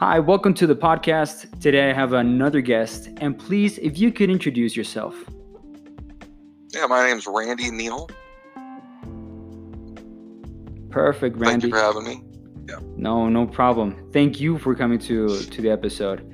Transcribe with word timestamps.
Hi, 0.00 0.20
welcome 0.20 0.54
to 0.54 0.64
the 0.68 0.76
podcast. 0.76 1.60
Today 1.60 1.90
I 1.90 1.92
have 1.92 2.12
another 2.12 2.60
guest, 2.60 3.08
and 3.16 3.36
please, 3.36 3.78
if 3.78 3.98
you 3.98 4.12
could 4.12 4.30
introduce 4.30 4.76
yourself. 4.76 5.16
Yeah, 6.72 6.86
my 6.86 7.08
name's 7.08 7.26
Randy 7.26 7.72
Neal. 7.72 8.08
Perfect, 10.90 11.36
Randy. 11.36 11.50
Thank 11.50 11.62
you 11.64 11.70
for 11.70 11.78
having 11.78 12.04
me. 12.04 12.22
Yeah. 12.68 12.78
No, 12.96 13.28
no 13.28 13.44
problem. 13.44 14.08
Thank 14.12 14.38
you 14.38 14.56
for 14.58 14.76
coming 14.76 15.00
to 15.00 15.36
to 15.36 15.62
the 15.62 15.68
episode. 15.68 16.24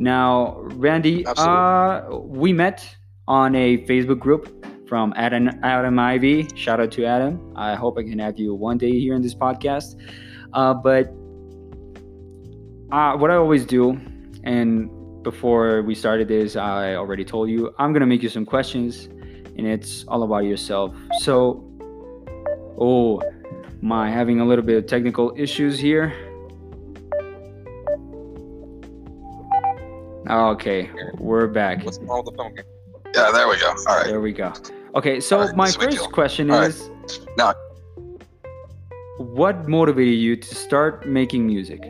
Now, 0.00 0.58
Randy, 0.58 1.24
uh, 1.24 2.16
we 2.16 2.52
met 2.52 2.84
on 3.28 3.54
a 3.54 3.86
Facebook 3.86 4.18
group 4.18 4.66
from 4.88 5.14
Adam 5.16 5.48
Adam 5.62 5.96
Ivy. 5.96 6.48
Shout 6.56 6.80
out 6.80 6.90
to 6.90 7.04
Adam. 7.04 7.52
I 7.54 7.76
hope 7.76 7.98
I 7.98 8.02
can 8.02 8.18
have 8.18 8.36
you 8.40 8.52
one 8.52 8.78
day 8.78 8.98
here 8.98 9.14
in 9.14 9.22
this 9.22 9.36
podcast. 9.36 9.94
Uh, 10.54 10.74
but 10.74 11.14
uh, 12.92 13.16
what 13.16 13.30
I 13.30 13.36
always 13.36 13.64
do, 13.64 13.98
and 14.44 14.90
before 15.22 15.82
we 15.82 15.94
started 15.94 16.28
this, 16.28 16.56
I 16.56 16.94
already 16.94 17.24
told 17.24 17.48
you 17.48 17.74
I'm 17.78 17.92
gonna 17.92 18.06
make 18.06 18.22
you 18.22 18.28
some 18.28 18.44
questions, 18.44 19.06
and 19.56 19.66
it's 19.66 20.04
all 20.08 20.22
about 20.22 20.44
yourself. 20.44 20.94
So, 21.20 21.64
oh, 22.78 23.22
my 23.80 24.10
having 24.10 24.40
a 24.40 24.44
little 24.44 24.64
bit 24.64 24.76
of 24.76 24.86
technical 24.86 25.32
issues 25.36 25.78
here. 25.78 26.12
Okay, 30.30 30.90
we're 31.18 31.48
back. 31.48 31.84
What's 31.84 31.98
wrong 31.98 32.22
with 32.24 32.34
the 32.34 32.38
phone? 32.38 32.54
Yeah, 33.14 33.30
there 33.32 33.48
we 33.48 33.58
go. 33.58 33.68
All 33.88 33.96
right. 33.96 34.06
There 34.06 34.20
we 34.20 34.32
go. 34.32 34.52
Okay, 34.94 35.20
so 35.20 35.40
All 35.40 35.46
right, 35.46 35.56
my 35.56 35.70
first 35.70 35.96
deal. 35.96 36.08
question 36.08 36.50
All 36.50 36.60
right. 36.60 36.68
is 36.70 36.90
Now- 37.36 37.54
what 39.18 39.68
motivated 39.68 40.14
you 40.14 40.36
to 40.36 40.54
start 40.54 41.06
making 41.06 41.46
music? 41.46 41.80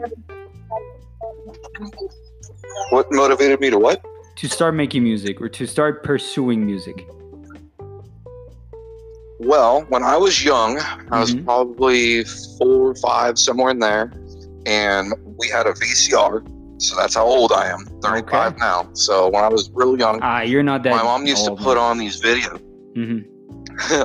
What 2.91 3.07
motivated 3.11 3.61
me 3.61 3.71
to 3.71 3.79
what? 3.79 4.03
To 4.37 4.49
start 4.49 4.75
making 4.75 5.03
music 5.05 5.41
or 5.41 5.49
to 5.49 5.67
start 5.67 6.03
pursuing 6.03 6.65
music? 6.65 7.07
Well, 9.39 9.85
when 9.89 10.03
I 10.03 10.17
was 10.17 10.45
young, 10.45 10.79
I 11.11 11.21
was 11.21 11.35
Mhm. 11.35 11.45
probably 11.45 12.25
four 12.59 12.91
or 12.91 12.95
five, 12.97 13.39
somewhere 13.39 13.71
in 13.71 13.81
there, 13.81 14.13
and 14.67 15.13
we 15.39 15.49
had 15.49 15.67
a 15.67 15.73
VCR. 15.73 16.43
So 16.79 16.97
that's 16.97 17.15
how 17.15 17.25
old 17.27 17.53
I 17.53 17.69
am. 17.69 17.87
35 18.03 18.59
now. 18.59 18.89
So 18.95 19.29
when 19.29 19.45
I 19.45 19.49
was 19.49 19.71
real 19.75 19.99
young, 19.99 20.19
Ah, 20.23 20.43
you're 20.43 20.63
not 20.63 20.83
that. 20.85 20.91
my 20.91 21.03
mom 21.03 21.27
used 21.27 21.45
to 21.45 21.55
put 21.55 21.77
on 21.79 21.99
these 21.99 22.21
videos. 22.21 22.61
hmm 22.95 23.19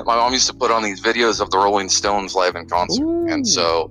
my 0.06 0.16
mom 0.16 0.32
used 0.32 0.46
to 0.48 0.54
put 0.54 0.70
on 0.70 0.82
these 0.82 1.00
videos 1.00 1.40
of 1.40 1.50
the 1.50 1.58
Rolling 1.58 1.88
Stones 1.88 2.34
live 2.34 2.56
in 2.56 2.66
concert. 2.66 3.04
And 3.28 3.46
so 3.46 3.90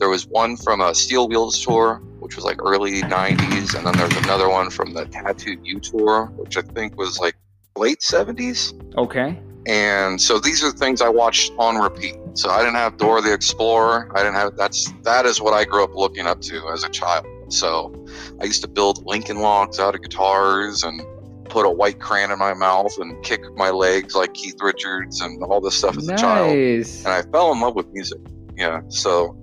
there 0.00 0.08
was 0.08 0.26
one 0.26 0.56
from 0.56 0.80
a 0.80 0.94
Steel 0.94 1.28
Wheels 1.28 1.62
tour, 1.62 1.96
which 2.18 2.34
was 2.34 2.44
like 2.44 2.60
early 2.62 3.02
90s. 3.02 3.76
And 3.76 3.86
then 3.86 3.96
there's 3.96 4.16
another 4.24 4.48
one 4.48 4.70
from 4.70 4.94
the 4.94 5.04
Tattooed 5.04 5.60
You 5.62 5.78
tour, 5.78 6.26
which 6.36 6.56
I 6.56 6.62
think 6.62 6.96
was 6.96 7.20
like 7.20 7.36
late 7.76 8.00
70s. 8.00 8.74
Okay. 8.96 9.38
And 9.66 10.20
so 10.20 10.38
these 10.38 10.64
are 10.64 10.72
things 10.72 11.02
I 11.02 11.10
watched 11.10 11.52
on 11.58 11.76
repeat. 11.76 12.16
So 12.32 12.48
I 12.48 12.60
didn't 12.60 12.76
have 12.76 12.96
Dora 12.96 13.20
the 13.20 13.34
Explorer. 13.34 14.10
I 14.14 14.22
didn't 14.22 14.36
have 14.36 14.56
that's 14.56 14.90
that 15.02 15.26
is 15.26 15.40
what 15.40 15.52
I 15.52 15.64
grew 15.64 15.84
up 15.84 15.94
looking 15.94 16.26
up 16.26 16.40
to 16.42 16.68
as 16.70 16.82
a 16.82 16.88
child. 16.88 17.26
So 17.48 17.94
I 18.40 18.44
used 18.44 18.62
to 18.62 18.68
build 18.68 19.04
Lincoln 19.04 19.40
logs 19.40 19.78
out 19.78 19.94
of 19.94 20.02
guitars 20.02 20.82
and 20.82 21.02
put 21.44 21.66
a 21.66 21.70
white 21.70 21.98
crayon 21.98 22.30
in 22.30 22.38
my 22.38 22.54
mouth 22.54 22.96
and 22.98 23.22
kick 23.22 23.40
my 23.56 23.70
legs 23.70 24.14
like 24.14 24.32
Keith 24.32 24.56
Richards 24.60 25.20
and 25.20 25.42
all 25.42 25.60
this 25.60 25.74
stuff 25.74 25.98
as 25.98 26.08
a 26.08 26.16
child 26.16 26.56
and 26.56 27.08
I 27.08 27.22
fell 27.22 27.52
in 27.52 27.60
love 27.60 27.74
with 27.74 27.88
music. 27.92 28.20
Yeah, 28.56 28.82
so 28.88 29.36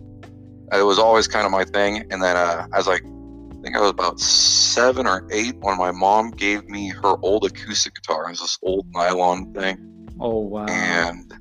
it 0.73 0.83
was 0.83 1.00
always 1.00 1.28
kind 1.28 1.45
of 1.45 1.51
my 1.51 1.63
thing. 1.63 2.05
And 2.11 2.22
then 2.22 2.35
uh, 2.35 2.67
was 2.75 2.88
like, 2.88 3.03
I 3.03 3.61
think 3.61 3.75
I 3.75 3.81
was 3.81 3.91
about 3.91 4.19
seven 4.19 5.07
or 5.07 5.28
eight 5.31 5.55
when 5.59 5.78
my 5.78 5.91
mom 5.91 6.31
gave 6.31 6.67
me 6.69 6.89
her 6.89 7.16
old 7.22 7.45
acoustic 7.45 7.95
guitar. 7.95 8.25
It 8.28 8.31
was 8.31 8.39
this 8.39 8.57
old 8.61 8.85
nylon 8.94 9.53
thing, 9.53 9.78
Oh 10.19 10.39
wow. 10.39 10.66
and 10.67 11.33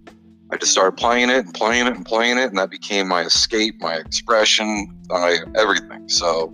I 0.51 0.57
just 0.57 0.73
started 0.73 0.97
playing 0.97 1.29
it 1.31 1.45
and 1.45 1.55
playing 1.55 1.87
it 1.87 1.95
and 1.95 2.05
playing 2.07 2.39
it, 2.39 2.45
and 2.45 2.59
that 2.59 2.71
became 2.71 3.09
my 3.09 3.23
escape, 3.23 3.75
my 3.81 3.95
expression, 3.97 4.89
my 5.09 5.39
everything. 5.57 6.09
So. 6.09 6.53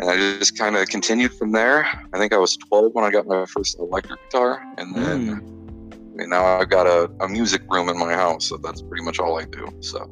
And 0.00 0.08
I 0.08 0.16
just 0.38 0.56
kind 0.56 0.76
of 0.76 0.86
continued 0.86 1.32
from 1.34 1.50
there. 1.50 1.84
I 2.12 2.18
think 2.20 2.32
I 2.32 2.36
was 2.38 2.56
12 2.56 2.92
when 2.94 3.04
I 3.04 3.10
got 3.10 3.26
my 3.26 3.44
first 3.46 3.76
electric 3.80 4.20
guitar, 4.30 4.62
and 4.78 4.94
then 4.94 5.40
Mm. 5.40 5.58
I 5.92 6.16
mean, 6.22 6.30
now 6.30 6.44
I've 6.60 6.68
got 6.68 6.86
a, 6.86 7.10
a 7.20 7.28
music 7.28 7.62
room 7.68 7.88
in 7.88 7.98
my 7.98 8.12
house, 8.14 8.46
so 8.48 8.56
that's 8.58 8.80
pretty 8.82 9.02
much 9.04 9.18
all 9.18 9.40
I 9.40 9.44
do. 9.44 9.66
So 9.80 10.08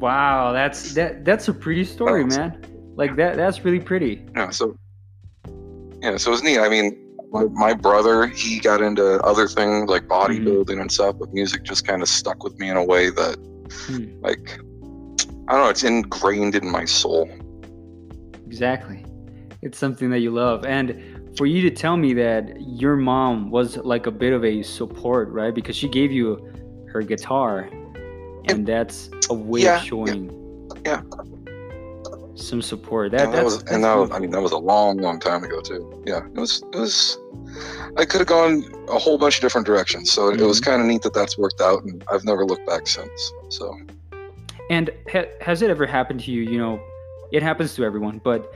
Wow, 0.00 0.52
that's 0.52 0.94
that 0.94 1.24
that's 1.24 1.48
a 1.48 1.52
pretty 1.52 1.84
story, 1.84 2.24
man. 2.24 2.64
Like 2.96 3.16
that 3.16 3.36
that's 3.36 3.64
really 3.64 3.80
pretty. 3.80 4.26
yeah, 4.34 4.50
so 4.50 4.76
yeah, 6.02 6.16
so 6.16 6.32
it's 6.32 6.42
neat. 6.42 6.58
I 6.58 6.68
mean, 6.68 6.96
my, 7.30 7.44
my 7.44 7.74
brother 7.74 8.26
he 8.26 8.58
got 8.58 8.80
into 8.80 9.20
other 9.22 9.46
things 9.46 9.88
like 9.90 10.08
bodybuilding 10.08 10.80
and 10.80 10.90
stuff, 10.90 11.16
but 11.18 11.32
music 11.32 11.62
just 11.62 11.86
kind 11.86 12.02
of 12.02 12.08
stuck 12.08 12.42
with 12.42 12.58
me 12.58 12.70
in 12.70 12.76
a 12.76 12.84
way 12.84 13.10
that, 13.10 13.36
Hmm. 13.86 14.06
like, 14.20 14.58
I 15.48 15.52
don't 15.52 15.62
know, 15.64 15.68
it's 15.68 15.84
ingrained 15.84 16.54
in 16.56 16.68
my 16.70 16.84
soul. 16.86 17.28
Exactly. 18.46 19.04
It's 19.62 19.78
something 19.78 20.10
that 20.10 20.20
you 20.20 20.30
love. 20.32 20.64
And 20.64 21.30
for 21.36 21.46
you 21.46 21.62
to 21.62 21.70
tell 21.70 21.96
me 21.96 22.14
that 22.14 22.60
your 22.60 22.96
mom 22.96 23.50
was 23.50 23.76
like 23.76 24.06
a 24.06 24.10
bit 24.10 24.32
of 24.32 24.44
a 24.44 24.62
support, 24.62 25.28
right? 25.28 25.54
Because 25.54 25.76
she 25.76 25.88
gave 25.88 26.10
you 26.10 26.50
her 26.92 27.02
guitar. 27.02 27.68
And 28.48 28.66
that's 28.66 29.10
a 29.28 29.34
way 29.34 29.60
Yeah, 29.62 29.76
of 29.80 29.84
showing 29.84 30.68
yeah. 30.84 31.02
some 32.34 32.62
support. 32.62 33.12
That, 33.12 33.24
and 33.26 33.32
that 33.32 33.36
that's, 33.36 33.44
was, 33.44 33.58
that's 33.58 33.72
and 33.72 33.84
that 33.84 33.94
was, 33.96 34.10
I 34.10 34.18
mean, 34.18 34.30
that 34.30 34.40
was 34.40 34.52
a 34.52 34.58
long, 34.58 34.98
long 34.98 35.20
time 35.20 35.44
ago 35.44 35.60
too. 35.60 36.02
Yeah, 36.06 36.24
it 36.26 36.34
was, 36.38 36.62
it 36.72 36.78
was. 36.78 37.18
I 37.96 38.04
could 38.04 38.20
have 38.20 38.28
gone 38.28 38.64
a 38.88 38.98
whole 38.98 39.18
bunch 39.18 39.36
of 39.36 39.42
different 39.42 39.66
directions, 39.66 40.10
so 40.10 40.28
it 40.30 40.40
was 40.40 40.60
Mhm. 40.60 40.64
kind 40.64 40.80
of 40.82 40.88
neat 40.88 41.02
that 41.02 41.14
that's 41.14 41.36
worked 41.36 41.60
out, 41.60 41.82
and 41.84 42.02
I've 42.10 42.24
never 42.24 42.44
looked 42.46 42.66
back 42.66 42.86
since. 42.86 43.32
So. 43.48 43.76
And 44.70 44.90
ha- 45.12 45.28
has 45.40 45.62
it 45.62 45.70
ever 45.70 45.86
happened 45.86 46.20
to 46.20 46.30
you? 46.30 46.42
You 46.42 46.58
know, 46.58 46.80
it 47.32 47.42
happens 47.42 47.74
to 47.74 47.84
everyone, 47.84 48.20
but 48.22 48.52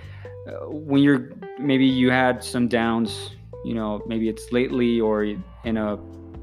uh, 0.48 0.66
when 0.68 1.02
you're 1.02 1.30
maybe 1.58 1.84
you 1.86 2.10
had 2.10 2.42
some 2.44 2.68
downs, 2.68 3.32
you 3.64 3.74
know, 3.74 4.02
maybe 4.06 4.28
it's 4.28 4.52
lately 4.52 5.00
or 5.00 5.24
in 5.24 5.76
a 5.76 5.96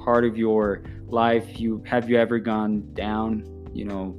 part 0.04 0.26
of 0.26 0.38
your 0.38 0.82
life, 1.12 1.60
you 1.60 1.84
have 1.86 2.10
you 2.10 2.18
ever 2.18 2.40
gone 2.40 2.84
down? 2.94 3.44
You 3.74 3.86
know, 3.86 4.16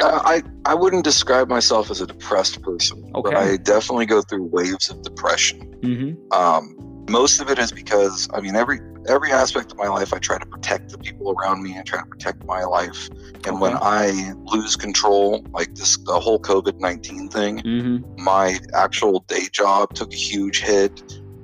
Uh, 0.00 0.20
I 0.24 0.42
I 0.66 0.74
wouldn't 0.74 1.04
describe 1.04 1.48
myself 1.48 1.90
as 1.90 2.00
a 2.00 2.06
depressed 2.06 2.60
person, 2.62 3.02
but 3.12 3.34
Okay. 3.34 3.36
I 3.36 3.56
definitely 3.56 4.06
go 4.06 4.20
through 4.22 4.44
waves 4.44 4.90
of 4.90 5.02
depression. 5.02 5.60
mm-hmm. 5.80 6.32
Um, 6.38 6.76
most 7.08 7.40
of 7.40 7.48
it 7.48 7.58
is 7.58 7.70
because 7.72 8.28
I 8.34 8.40
mean 8.40 8.56
every 8.56 8.80
every 9.08 9.30
aspect 9.32 9.70
of 9.72 9.78
my 9.78 9.86
life 9.88 10.12
I 10.12 10.18
try 10.18 10.36
to 10.38 10.44
protect 10.46 10.90
the 10.90 10.98
people 10.98 11.32
around 11.34 11.62
me. 11.62 11.78
I 11.78 11.82
try 11.82 12.00
to 12.00 12.06
protect 12.06 12.44
my 12.44 12.64
life, 12.64 13.08
and 13.46 13.60
when 13.60 13.74
I 13.80 14.34
lose 14.44 14.74
control, 14.76 15.44
like 15.52 15.74
this 15.76 15.96
the 16.04 16.18
whole 16.20 16.40
COVID 16.40 16.78
nineteen 16.80 17.28
thing, 17.28 17.60
Mm-hmm. 17.62 18.22
my 18.22 18.58
actual 18.74 19.20
day 19.28 19.46
job 19.52 19.94
took 19.94 20.12
a 20.12 20.16
huge 20.16 20.58
hit. 20.60 20.94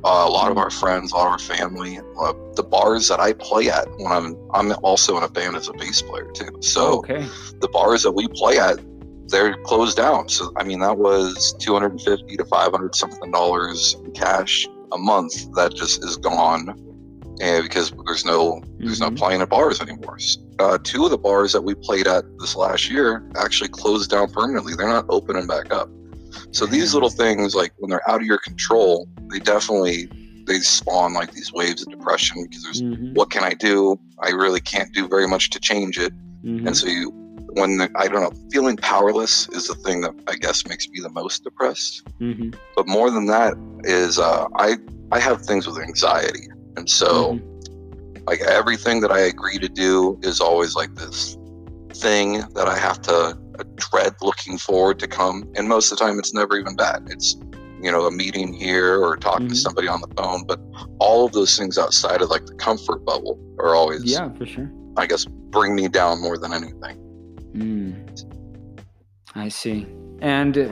Uh, 0.05 0.25
a 0.27 0.31
lot 0.31 0.51
of 0.51 0.59
our 0.59 0.71
friends, 0.71 1.13
a 1.13 1.15
lot 1.15 1.27
of 1.27 1.33
our 1.33 1.39
family, 1.39 1.99
uh, 2.21 2.33
the 2.57 2.63
bars 2.63 3.07
that 3.09 3.21
I 3.21 3.33
play 3.35 3.71
at 3.71 3.87
when 3.99 4.11
I'm 4.11 4.37
I'm 4.53 4.73
also 4.83 5.17
in 5.17 5.23
a 5.23 5.29
band 5.29 5.55
as 5.57 5.69
a 5.69 5.73
bass 5.75 6.03
player 6.03 6.31
too. 6.33 6.51
So 6.61 6.99
okay. 6.99 7.25
the 7.61 7.69
bars 7.69 8.03
that 8.03 8.13
we 8.13 8.27
play 8.29 8.59
at 8.59 8.79
they're 9.29 9.55
closed 9.63 9.97
down 9.97 10.29
so 10.29 10.53
i 10.57 10.63
mean 10.65 10.81
that 10.81 10.99
was 10.99 11.55
250 11.59 12.37
to 12.37 12.45
500 12.45 12.95
something 12.95 13.31
dollars 13.31 13.97
in 14.05 14.11
cash 14.13 14.67
a 14.93 14.99
month 14.99 15.51
that 15.55 15.75
just 15.75 16.05
is 16.05 16.17
gone 16.19 16.69
and 17.41 17.63
because 17.63 17.93
there's 18.05 18.25
no 18.27 18.63
there's 18.79 19.01
no 19.01 19.09
Mhm. 19.11 19.17
playing 19.17 19.41
at 19.41 19.49
bars 19.49 19.81
anymore 19.81 20.19
uh, 20.59 20.77
two 20.85 21.05
of 21.07 21.11
the 21.11 21.19
bars 21.19 21.53
that 21.53 21.63
we 21.63 21.75
played 21.75 22.07
at 22.07 22.25
this 22.41 22.55
last 22.55 22.91
year 22.91 23.25
actually 23.37 23.69
closed 23.71 24.11
down 24.11 24.31
permanently 24.31 24.75
they're 24.75 24.89
not 24.89 25.07
opening 25.09 25.47
back 25.47 25.73
up 25.73 25.89
so 26.51 26.67
these 26.67 26.95
little 26.95 27.11
things 27.11 27.55
like 27.55 27.73
when 27.79 27.91
they're 27.91 28.09
out 28.11 28.21
of 28.21 28.27
your 28.27 28.39
control 28.39 29.09
they 29.31 29.39
definitely 29.41 30.09
they 30.47 30.59
spawn 30.59 31.15
like 31.15 31.33
these 31.33 31.53
waves 31.53 31.83
of 31.83 31.91
depression 31.91 32.43
because 32.43 32.63
there's 32.65 32.83
Mhm. 32.83 33.15
what 33.15 33.31
can 33.31 33.45
i 33.45 33.55
do 33.55 33.99
i 34.21 34.31
really 34.31 34.61
can't 34.61 34.93
do 34.93 35.09
very 35.09 35.29
much 35.29 35.51
to 35.51 35.61
change 35.61 35.99
it 35.99 36.13
Mhm. 36.45 36.67
and 36.67 36.77
so 36.77 36.87
you, 36.89 37.13
when 37.55 37.77
the, 37.77 37.91
I 37.97 38.09
don't 38.09 38.23
know, 38.23 38.33
feeling 38.51 38.77
powerless 38.79 39.47
is 39.51 39.67
the 39.67 39.75
thing 39.75 40.01
that 40.01 40.15
I 40.27 40.37
guess 40.37 40.67
makes 40.67 40.89
me 40.89 41.01
the 41.01 41.11
most 41.11 41.45
depressed. 41.45 42.03
Mhm. 42.19 42.55
But 42.75 42.89
more 42.89 43.11
than 43.11 43.27
that 43.27 43.55
is 43.85 44.19
uh, 44.19 44.47
I 44.57 44.79
I 45.11 45.19
have 45.21 45.43
things 45.43 45.67
with 45.67 45.79
anxiety, 45.79 46.49
and 46.79 46.89
so 46.89 47.35
Mhm. 47.35 48.27
like 48.27 48.41
everything 48.41 49.01
that 49.01 49.13
I 49.13 49.19
agree 49.21 49.59
to 49.59 49.69
do 49.69 50.19
is 50.23 50.41
always 50.41 50.75
like 50.75 50.95
this 50.95 51.37
thing 51.95 52.43
that 52.55 52.69
I 52.69 52.79
have 52.79 53.03
to 53.03 53.39
uh, 53.63 53.69
dread 53.91 54.15
looking 54.23 54.59
forward 54.59 54.99
to 55.01 55.07
come. 55.09 55.45
And 55.57 55.69
most 55.69 55.91
of 55.93 55.99
the 55.99 56.05
time, 56.05 56.19
it's 56.19 56.35
never 56.35 56.57
even 56.59 56.77
bad. 56.77 57.07
It's 57.09 57.37
you 57.81 57.91
know 57.91 58.07
a 58.07 58.11
meeting 58.13 58.53
here 58.53 59.03
or 59.03 59.17
talking 59.17 59.49
to 59.49 59.55
Mhm. 59.55 59.57
somebody 59.57 59.89
on 59.89 60.01
the 60.01 60.09
phone. 60.17 60.45
But 60.47 60.61
all 61.01 61.25
of 61.27 61.33
those 61.33 61.59
things 61.59 61.79
outside 61.79 62.23
of 62.23 62.31
like 62.31 62.47
the 62.47 62.55
comfort 62.55 63.05
bubble 63.05 63.39
are 63.59 63.75
always 63.75 64.05
yeah, 64.05 64.31
for 64.35 64.47
sure. 64.47 64.71
I 64.97 65.07
guess 65.07 65.25
bring 65.51 65.75
me 65.75 65.89
down 65.89 66.21
more 66.21 66.39
than 66.39 66.53
anything. 66.53 66.97
Mm. 67.55 68.27
I 69.35 69.49
see. 69.49 69.87
And 70.21 70.57
uh, 70.59 70.69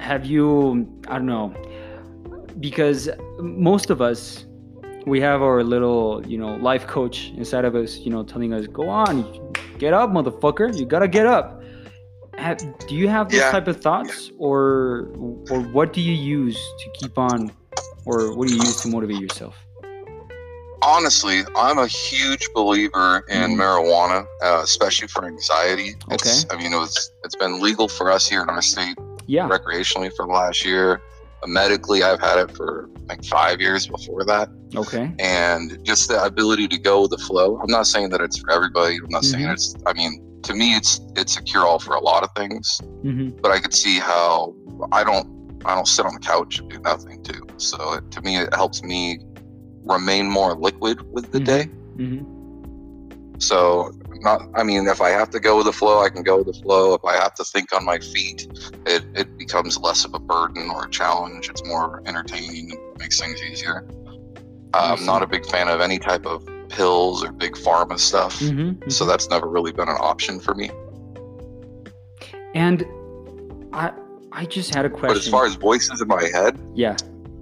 have 0.00 0.24
you 0.24 0.88
i 1.08 1.14
don't 1.18 1.26
know 1.26 1.52
because 2.58 3.08
most 3.38 3.90
of 3.90 4.00
us 4.00 4.46
we 5.06 5.20
have 5.20 5.42
our 5.42 5.62
little 5.62 6.22
you 6.26 6.38
know 6.38 6.54
life 6.56 6.86
coach 6.86 7.30
inside 7.36 7.64
of 7.66 7.74
us 7.74 7.98
you 7.98 8.10
know 8.10 8.22
telling 8.22 8.52
us 8.54 8.66
go 8.66 8.88
on 8.88 9.22
get 9.78 9.92
up 9.92 10.10
motherfucker 10.10 10.74
you 10.78 10.86
gotta 10.86 11.06
get 11.08 11.26
up 11.26 11.59
have, 12.40 12.58
do 12.88 12.94
you 12.94 13.08
have 13.08 13.30
those 13.30 13.40
yeah. 13.40 13.50
type 13.50 13.68
of 13.68 13.80
thoughts? 13.80 14.28
Yeah. 14.28 14.36
or 14.38 15.08
or 15.50 15.60
what 15.60 15.92
do 15.92 16.00
you 16.00 16.12
use 16.12 16.58
to 16.80 16.90
keep 16.94 17.18
on 17.18 17.52
or 18.06 18.34
what 18.36 18.48
do 18.48 18.54
you 18.54 18.60
use 18.60 18.80
to 18.82 18.88
motivate 18.88 19.20
yourself? 19.20 19.56
Honestly 20.82 21.42
i'm 21.56 21.78
a 21.78 21.86
huge 21.86 22.48
believer 22.54 23.22
in 23.28 23.50
mm. 23.50 23.60
marijuana 23.60 24.24
uh, 24.42 24.60
especially 24.64 25.08
for 25.08 25.26
anxiety. 25.26 25.94
It's, 26.10 26.44
okay. 26.44 26.54
I 26.54 26.62
mean 26.62 26.72
it's 26.82 27.10
it's 27.24 27.36
been 27.36 27.60
legal 27.60 27.88
for 27.88 28.10
us 28.10 28.26
here 28.26 28.42
in 28.42 28.48
our 28.48 28.62
state 28.62 28.96
yeah. 29.26 29.48
recreationally 29.48 30.10
for 30.16 30.26
the 30.26 30.32
last 30.32 30.64
year. 30.64 31.02
Medically 31.46 32.02
i've 32.02 32.20
had 32.20 32.38
it 32.38 32.56
for 32.56 32.88
like 33.08 33.24
five 33.24 33.60
years 33.60 33.86
before 33.86 34.24
that. 34.24 34.48
Okay. 34.76 35.12
And 35.18 35.84
just 35.84 36.08
the 36.08 36.22
ability 36.22 36.68
to 36.68 36.78
go 36.78 37.02
with 37.02 37.10
the 37.10 37.18
flow. 37.18 37.58
I'm 37.60 37.70
not 37.70 37.86
saying 37.86 38.10
that 38.10 38.20
it's 38.20 38.38
for 38.38 38.50
everybody. 38.50 38.96
I'm 38.96 39.08
not 39.08 39.22
mm-hmm. 39.22 39.32
saying 39.32 39.48
it's 39.48 39.74
i 39.86 39.92
mean 39.92 40.29
to 40.42 40.54
me 40.54 40.74
it's 40.74 41.00
it's 41.16 41.36
a 41.36 41.42
cure 41.42 41.66
all 41.66 41.78
for 41.78 41.94
a 41.94 42.00
lot 42.00 42.22
of 42.22 42.30
things 42.36 42.80
mm-hmm. 43.02 43.30
but 43.40 43.50
i 43.50 43.58
could 43.58 43.74
see 43.74 43.98
how 43.98 44.54
i 44.92 45.04
don't 45.04 45.28
i 45.64 45.74
don't 45.74 45.88
sit 45.88 46.06
on 46.06 46.14
the 46.14 46.20
couch 46.20 46.58
and 46.58 46.70
do 46.70 46.78
nothing 46.80 47.22
too 47.22 47.46
so 47.56 47.94
it, 47.94 48.10
to 48.10 48.20
me 48.22 48.36
it 48.36 48.54
helps 48.54 48.82
me 48.82 49.18
remain 49.84 50.28
more 50.28 50.54
liquid 50.54 51.00
with 51.12 51.30
the 51.32 51.38
mm-hmm. 51.38 51.44
day 51.44 52.02
mm-hmm. 52.02 53.38
so 53.38 53.90
not 54.20 54.42
i 54.54 54.62
mean 54.62 54.86
if 54.86 55.00
i 55.00 55.10
have 55.10 55.30
to 55.30 55.40
go 55.40 55.56
with 55.56 55.66
the 55.66 55.72
flow 55.72 56.00
i 56.00 56.08
can 56.08 56.22
go 56.22 56.38
with 56.38 56.46
the 56.46 56.62
flow 56.62 56.94
if 56.94 57.04
i 57.04 57.14
have 57.14 57.34
to 57.34 57.44
think 57.44 57.72
on 57.74 57.84
my 57.84 57.98
feet 57.98 58.46
it, 58.86 59.04
it 59.14 59.38
becomes 59.38 59.78
less 59.78 60.04
of 60.04 60.14
a 60.14 60.18
burden 60.18 60.70
or 60.70 60.86
a 60.86 60.90
challenge 60.90 61.48
it's 61.48 61.64
more 61.66 62.02
entertaining 62.06 62.72
and 62.72 62.98
makes 62.98 63.20
things 63.20 63.42
easier 63.42 63.86
i'm 64.74 65.04
not 65.04 65.22
a 65.22 65.26
big 65.26 65.44
fan 65.46 65.68
of 65.68 65.80
any 65.80 65.98
type 65.98 66.24
of 66.26 66.46
pills 66.70 67.24
or 67.24 67.32
big 67.32 67.54
pharma 67.54 67.98
stuff 67.98 68.38
mm-hmm, 68.40 68.70
mm-hmm. 68.70 68.90
so 68.90 69.04
that's 69.04 69.28
never 69.28 69.48
really 69.48 69.72
been 69.72 69.88
an 69.88 69.98
option 70.00 70.40
for 70.40 70.54
me 70.54 70.70
and 72.54 72.84
i 73.72 73.92
i 74.32 74.44
just 74.44 74.74
had 74.74 74.84
a 74.84 74.90
question 74.90 75.08
but 75.08 75.16
as 75.16 75.28
far 75.28 75.46
as 75.46 75.54
voices 75.56 76.00
in 76.00 76.08
my 76.08 76.24
head 76.32 76.58
yeah 76.74 76.96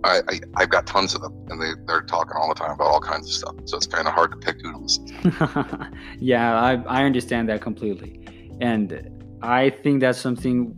I, 0.05 0.23
I 0.55 0.61
have 0.61 0.69
got 0.71 0.87
tons 0.87 1.15
of 1.17 1.23
them, 1.23 1.35
and 1.49 1.61
they 1.61 1.73
they're 1.85 2.03
talking 2.03 2.35
all 2.37 2.49
the 2.49 2.55
time 2.55 2.71
about 2.71 2.87
all 2.87 3.01
kinds 3.01 3.27
of 3.27 3.33
stuff. 3.33 3.57
So 3.65 3.77
it's 3.77 3.87
kind 3.87 4.07
of 4.07 4.15
hard 4.15 4.31
to 4.31 4.37
pick 4.37 4.63
who 4.63 4.71
to 4.71 4.79
listen 4.79 5.07
to. 5.07 5.91
yeah, 6.21 6.57
I 6.57 6.75
I 6.87 7.03
understand 7.03 7.49
that 7.49 7.61
completely, 7.61 8.25
and 8.61 9.11
I 9.43 9.71
think 9.71 10.01
that's 10.01 10.21
something 10.21 10.73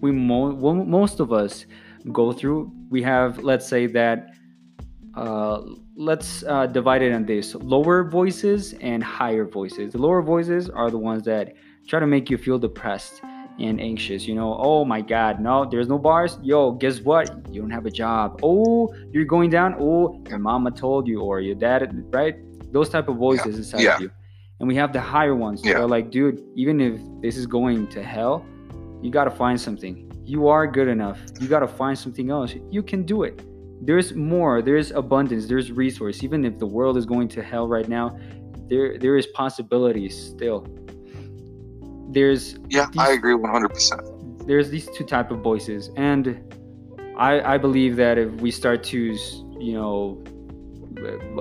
we 0.00 0.12
mo- 0.12 0.56
most 0.84 1.20
of 1.20 1.32
us 1.32 1.66
go 2.12 2.32
through. 2.32 2.72
We 2.88 3.02
have, 3.02 3.42
let's 3.44 3.66
say 3.66 3.86
that, 3.88 4.34
uh, 5.14 5.62
let's 5.96 6.44
uh, 6.44 6.66
divide 6.66 7.02
it 7.02 7.12
in 7.12 7.26
this: 7.26 7.54
lower 7.54 8.04
voices 8.04 8.74
and 8.80 9.02
higher 9.02 9.44
voices. 9.44 9.92
The 9.92 9.98
lower 9.98 10.22
voices 10.22 10.68
are 10.68 10.90
the 10.90 10.98
ones 10.98 11.24
that 11.24 11.54
try 11.86 12.00
to 12.00 12.06
make 12.06 12.30
you 12.30 12.38
feel 12.38 12.58
depressed 12.58 13.20
and 13.58 13.80
anxious. 13.80 14.26
You 14.26 14.34
know, 14.34 14.56
oh 14.58 14.84
my 14.84 15.00
God, 15.00 15.40
no, 15.40 15.68
there's 15.68 15.88
no 15.88 15.98
bars. 15.98 16.38
Yo, 16.42 16.72
guess 16.72 17.00
what? 17.00 17.46
You 17.52 17.60
don't 17.60 17.70
have 17.70 17.86
a 17.86 17.90
job. 17.90 18.40
Oh, 18.42 18.94
you're 19.10 19.24
going 19.24 19.50
down. 19.50 19.76
Oh, 19.78 20.22
your 20.28 20.38
mama 20.38 20.70
told 20.70 21.06
you, 21.06 21.20
or 21.20 21.40
your 21.40 21.54
dad, 21.56 22.04
right? 22.12 22.36
Those 22.72 22.88
type 22.88 23.08
of 23.08 23.16
voices 23.16 23.54
yeah. 23.54 23.58
inside 23.58 23.80
yeah. 23.80 23.94
of 23.96 24.00
you. 24.02 24.10
And 24.60 24.68
we 24.68 24.76
have 24.76 24.92
the 24.92 25.00
higher 25.00 25.34
ones. 25.34 25.62
Yeah. 25.64 25.74
They're 25.74 25.88
like, 25.88 26.10
dude, 26.10 26.42
even 26.54 26.80
if 26.80 27.00
this 27.22 27.36
is 27.36 27.46
going 27.46 27.88
to 27.88 28.02
hell, 28.02 28.44
you 29.02 29.10
gotta 29.10 29.30
find 29.30 29.60
something. 29.60 30.06
You 30.24 30.48
are 30.48 30.66
good 30.66 30.86
enough. 30.86 31.18
You 31.40 31.48
gotta 31.48 31.66
find 31.66 31.98
something 31.98 32.30
else. 32.30 32.54
You 32.70 32.82
can 32.82 33.04
do 33.04 33.22
it. 33.22 33.42
There's 33.82 34.14
more. 34.14 34.62
There's 34.62 34.90
abundance. 34.90 35.46
There's 35.46 35.72
resource. 35.72 36.22
Even 36.22 36.44
if 36.44 36.58
the 36.58 36.66
world 36.66 36.96
is 36.96 37.06
going 37.06 37.28
to 37.28 37.42
hell 37.42 37.66
right 37.66 37.88
now, 37.88 38.18
there 38.70 38.96
there 38.96 39.16
is 39.16 39.26
possibilities 39.26 40.16
still 40.16 40.66
there's 42.12 42.56
yeah 42.68 42.86
these, 42.92 43.02
i 43.02 43.12
agree 43.12 43.34
100% 43.34 44.46
there's 44.46 44.70
these 44.70 44.88
two 44.96 45.04
type 45.04 45.30
of 45.30 45.40
voices 45.40 45.90
and 45.96 46.40
i 47.18 47.54
i 47.54 47.58
believe 47.58 47.96
that 47.96 48.16
if 48.16 48.30
we 48.40 48.50
start 48.50 48.82
to 48.82 49.16
you 49.58 49.72
know 49.72 50.22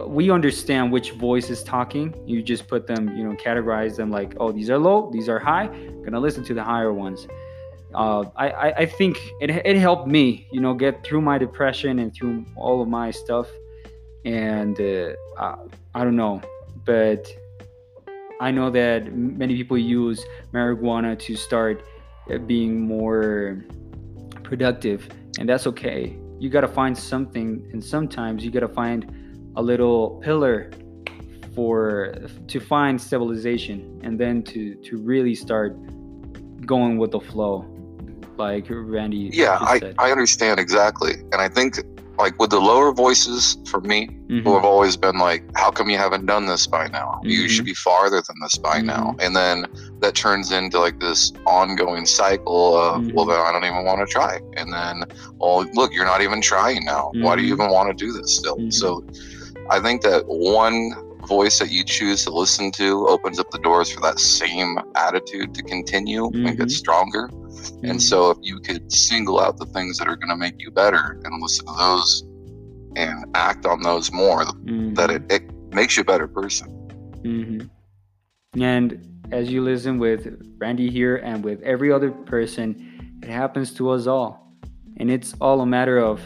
we 0.07 0.29
understand 0.29 0.91
which 0.91 1.11
voice 1.11 1.49
is 1.49 1.63
talking 1.63 2.13
you 2.25 2.41
just 2.41 2.67
put 2.67 2.87
them 2.87 3.15
you 3.15 3.23
know 3.23 3.35
categorize 3.35 3.95
them 3.95 4.09
like 4.09 4.35
oh 4.39 4.51
these 4.51 4.69
are 4.69 4.77
low 4.77 5.09
these 5.11 5.29
are 5.29 5.39
high 5.39 5.65
I'm 5.65 6.03
gonna 6.03 6.19
listen 6.19 6.43
to 6.45 6.53
the 6.53 6.63
higher 6.63 6.93
ones 6.93 7.27
uh, 7.93 8.23
I, 8.35 8.71
I, 8.71 8.85
think 8.85 9.17
it, 9.41 9.49
it 9.49 9.77
helped 9.77 10.07
me 10.07 10.47
you 10.51 10.61
know 10.61 10.73
get 10.73 11.03
through 11.03 11.21
my 11.21 11.37
depression 11.37 11.99
and 11.99 12.13
through 12.13 12.45
all 12.55 12.81
of 12.81 12.87
my 12.87 13.09
stuff 13.09 13.47
and 14.25 14.79
uh, 14.79 15.13
I, 15.37 15.55
I 15.95 16.03
don't 16.03 16.15
know 16.15 16.41
but 16.85 17.27
I 18.39 18.51
know 18.51 18.69
that 18.69 19.13
many 19.13 19.55
people 19.55 19.77
use 19.77 20.23
marijuana 20.53 21.19
to 21.19 21.35
start 21.35 21.83
uh, 22.31 22.37
being 22.37 22.79
more 22.79 23.65
productive, 24.43 25.09
and 25.37 25.47
that's 25.47 25.67
okay. 25.67 26.17
You 26.39 26.49
got 26.49 26.61
to 26.61 26.67
find 26.69 26.97
something, 26.97 27.69
and 27.73 27.83
sometimes 27.83 28.45
you 28.45 28.51
got 28.51 28.61
to 28.61 28.69
find 28.69 29.51
a 29.57 29.61
little 29.61 30.21
pillar 30.23 30.71
for 31.53 32.15
to 32.47 32.59
find 32.61 32.99
stabilization, 33.01 33.99
and 34.03 34.17
then 34.17 34.41
to 34.43 34.75
to 34.85 34.97
really 34.97 35.35
start 35.35 35.75
going 36.65 36.97
with 36.97 37.11
the 37.11 37.19
flow, 37.19 37.65
like 38.39 38.65
Randy. 38.69 39.29
Yeah, 39.33 39.57
I 39.59 39.93
I 39.99 40.11
understand 40.11 40.59
exactly, 40.59 41.13
and 41.31 41.35
I 41.35 41.49
think 41.49 41.79
like 42.19 42.37
with 42.37 42.49
the 42.49 42.59
lower 42.59 42.91
voices 42.91 43.57
for 43.65 43.79
me 43.79 44.07
mm-hmm. 44.07 44.39
who 44.39 44.53
have 44.53 44.65
always 44.65 44.97
been 44.97 45.17
like 45.17 45.41
how 45.55 45.71
come 45.71 45.89
you 45.89 45.97
haven't 45.97 46.25
done 46.25 46.45
this 46.45 46.67
by 46.67 46.87
now 46.89 47.13
mm-hmm. 47.19 47.29
you 47.29 47.47
should 47.47 47.63
be 47.63 47.73
farther 47.73 48.21
than 48.21 48.35
this 48.41 48.57
by 48.57 48.77
mm-hmm. 48.77 48.87
now 48.87 49.15
and 49.19 49.35
then 49.35 49.65
that 49.99 50.15
turns 50.15 50.51
into 50.51 50.77
like 50.79 50.99
this 50.99 51.31
ongoing 51.45 52.05
cycle 52.05 52.75
of 52.75 53.11
well 53.13 53.25
mm-hmm. 53.25 53.31
then 53.31 53.39
i 53.39 53.51
don't 53.53 53.63
even 53.63 53.85
want 53.85 54.05
to 54.05 54.11
try 54.11 54.39
and 54.57 54.71
then 54.73 55.03
oh 55.39 55.65
look 55.73 55.93
you're 55.93 56.05
not 56.05 56.21
even 56.21 56.41
trying 56.41 56.83
now 56.83 57.09
why 57.15 57.37
do 57.37 57.41
you 57.41 57.53
mm-hmm. 57.53 57.61
even 57.61 57.73
want 57.73 57.89
to 57.89 58.05
do 58.05 58.11
this 58.11 58.35
still 58.35 58.57
mm-hmm. 58.57 58.69
so 58.69 59.03
i 59.69 59.79
think 59.79 60.01
that 60.01 60.23
one 60.27 60.93
voice 61.25 61.59
that 61.59 61.69
you 61.71 61.83
choose 61.83 62.25
to 62.25 62.31
listen 62.31 62.71
to 62.71 63.07
opens 63.07 63.39
up 63.39 63.49
the 63.51 63.59
doors 63.59 63.89
for 63.91 64.01
that 64.01 64.19
same 64.19 64.77
attitude 64.95 65.53
to 65.53 65.63
continue 65.63 66.25
and 66.33 66.57
get 66.57 66.71
stronger 66.71 67.29
Mm-hmm. 67.59 67.91
And 67.91 68.01
so 68.01 68.31
if 68.31 68.37
you 68.41 68.59
could 68.59 68.91
single 68.91 69.39
out 69.39 69.57
the 69.57 69.65
things 69.67 69.97
that 69.97 70.07
are 70.07 70.15
going 70.15 70.29
to 70.29 70.35
make 70.35 70.55
you 70.57 70.71
better 70.71 71.19
and 71.23 71.41
listen 71.41 71.65
to 71.65 71.73
those 71.77 72.23
and 72.95 73.25
act 73.35 73.65
on 73.65 73.81
those 73.81 74.11
more, 74.11 74.43
mm-hmm. 74.43 74.93
that 74.95 75.09
it, 75.09 75.31
it 75.31 75.43
makes 75.73 75.97
you 75.97 76.01
a 76.01 76.05
better 76.05 76.27
person. 76.27 76.67
Mm-hmm. 77.23 78.61
And 78.61 79.05
as 79.31 79.51
you 79.51 79.61
listen 79.61 79.99
with 79.99 80.41
Randy 80.57 80.89
here 80.89 81.17
and 81.17 81.43
with 81.43 81.61
every 81.61 81.91
other 81.91 82.11
person, 82.11 83.19
it 83.21 83.29
happens 83.29 83.73
to 83.75 83.89
us 83.91 84.07
all. 84.07 84.51
And 84.97 85.11
it's 85.11 85.33
all 85.39 85.61
a 85.61 85.65
matter 85.65 85.99
of 85.99 86.21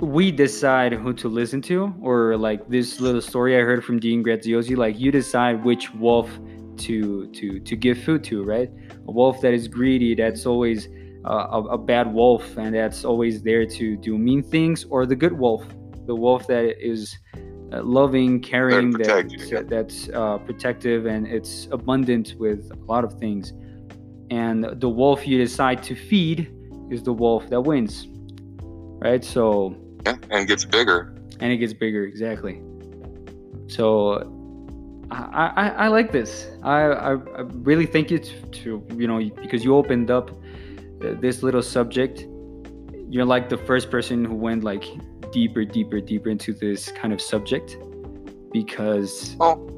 we 0.00 0.32
decide 0.32 0.92
who 0.92 1.12
to 1.14 1.28
listen 1.28 1.62
to, 1.62 1.94
or 2.02 2.36
like 2.36 2.68
this 2.68 3.00
little 3.00 3.20
story 3.20 3.56
I 3.56 3.60
heard 3.60 3.84
from 3.84 4.00
Dean 4.00 4.24
Graziosi, 4.24 4.76
like 4.76 4.98
you 4.98 5.12
decide 5.12 5.64
which 5.64 5.94
wolf 5.94 6.28
to 6.78 7.28
to 7.28 7.60
to 7.60 7.76
give 7.76 7.98
food 7.98 8.24
to, 8.24 8.42
right? 8.42 8.70
A 9.06 9.12
wolf 9.12 9.40
that 9.42 9.52
is 9.52 9.68
greedy, 9.68 10.14
that's 10.14 10.46
always 10.46 10.88
uh, 11.24 11.48
a, 11.50 11.62
a, 11.62 11.78
bad 11.78 12.12
wolf, 12.12 12.56
and 12.56 12.74
that's 12.74 13.04
always 13.04 13.42
there 13.42 13.66
to 13.66 13.96
do 13.96 14.18
mean 14.18 14.42
things, 14.42 14.84
or 14.90 15.06
the 15.06 15.16
good 15.16 15.32
wolf, 15.32 15.64
the 16.06 16.14
wolf 16.14 16.46
that 16.46 16.76
is 16.78 17.16
uh, 17.72 17.82
loving, 17.82 18.40
caring, 18.40 18.92
that, 18.92 19.66
that's 19.68 20.08
uh, 20.10 20.38
protective, 20.38 21.06
and 21.06 21.26
it's 21.26 21.66
abundant 21.70 22.34
with 22.38 22.70
a 22.70 22.84
lot 22.84 23.04
of 23.04 23.14
things. 23.18 23.52
And 24.30 24.64
the 24.80 24.88
wolf 24.88 25.26
you 25.26 25.38
decide 25.38 25.82
to 25.84 25.94
feed 25.94 26.52
is 26.90 27.02
the 27.02 27.12
wolf 27.12 27.48
that 27.48 27.60
wins, 27.60 28.06
right? 29.00 29.24
So 29.24 29.76
yeah, 30.06 30.16
and 30.30 30.46
gets 30.46 30.64
bigger. 30.64 31.14
And 31.40 31.52
it 31.52 31.56
gets 31.56 31.72
bigger, 31.72 32.04
exactly. 32.04 32.62
So 33.66 34.43
I, 35.10 35.52
I, 35.56 35.68
I 35.68 35.88
like 35.88 36.12
this. 36.12 36.48
I, 36.62 36.80
I, 36.82 37.12
I 37.12 37.40
really 37.62 37.86
thank 37.86 38.10
you 38.10 38.18
to, 38.18 38.46
to, 38.46 38.86
you 38.96 39.06
know, 39.06 39.18
because 39.42 39.64
you 39.64 39.74
opened 39.74 40.10
up 40.10 40.30
uh, 40.30 41.14
this 41.20 41.42
little 41.42 41.62
subject. 41.62 42.26
You're 43.08 43.24
like 43.24 43.48
the 43.48 43.58
first 43.58 43.90
person 43.90 44.24
who 44.24 44.34
went 44.34 44.64
like 44.64 44.84
deeper, 45.30 45.64
deeper, 45.64 46.00
deeper 46.00 46.30
into 46.30 46.52
this 46.52 46.90
kind 46.92 47.12
of 47.12 47.20
subject 47.20 47.76
because 48.52 49.36
oh. 49.40 49.68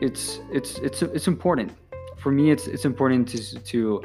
it's 0.00 0.40
it's 0.52 0.78
it's 0.78 1.02
it's 1.02 1.26
important. 1.26 1.72
For 2.16 2.30
me, 2.30 2.50
it's 2.50 2.66
it's 2.66 2.84
important 2.84 3.28
to 3.28 3.58
to 3.58 4.02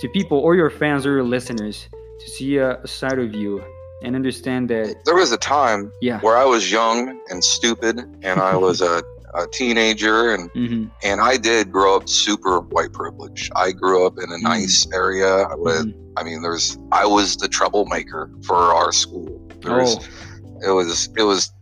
to 0.00 0.08
people 0.08 0.38
or 0.38 0.54
your 0.56 0.70
fans 0.70 1.06
or 1.06 1.12
your 1.12 1.22
listeners 1.22 1.88
to 2.20 2.30
see 2.30 2.56
a, 2.56 2.80
a 2.80 2.88
side 2.88 3.18
of 3.18 3.34
you 3.34 3.62
and 4.02 4.16
understand 4.16 4.68
that 4.70 5.04
there 5.04 5.14
was 5.14 5.32
a 5.32 5.36
time 5.36 5.92
yeah. 6.00 6.18
where 6.20 6.36
I 6.36 6.44
was 6.44 6.72
young 6.72 7.20
and 7.30 7.44
stupid 7.44 8.00
and 8.22 8.40
I 8.40 8.56
was 8.56 8.80
a 8.80 9.02
a 9.34 9.46
teenager, 9.46 10.34
and 10.34 10.50
Mm-hmm. 10.52 10.84
and 11.02 11.20
I 11.20 11.36
did 11.36 11.72
grow 11.72 11.96
up 11.96 12.08
super 12.08 12.60
white 12.60 12.92
privilege. 12.92 13.50
I 13.56 13.72
grew 13.72 14.06
up 14.06 14.18
in 14.18 14.30
a 14.32 14.38
nice 14.38 14.86
area 14.92 15.46
with. 15.56 15.86
Mm-hmm. 15.86 15.98
I 16.18 16.24
mean, 16.24 16.42
there's. 16.42 16.76
I 16.92 17.06
was 17.06 17.36
the 17.36 17.48
troublemaker 17.48 18.30
for 18.44 18.56
our 18.56 18.92
school. 18.92 19.40
There 19.62 19.76
was, 19.78 19.96
Oh. 19.96 20.68
it 20.68 20.70
was. 20.72 21.08
It 21.16 21.22
was. 21.22 21.52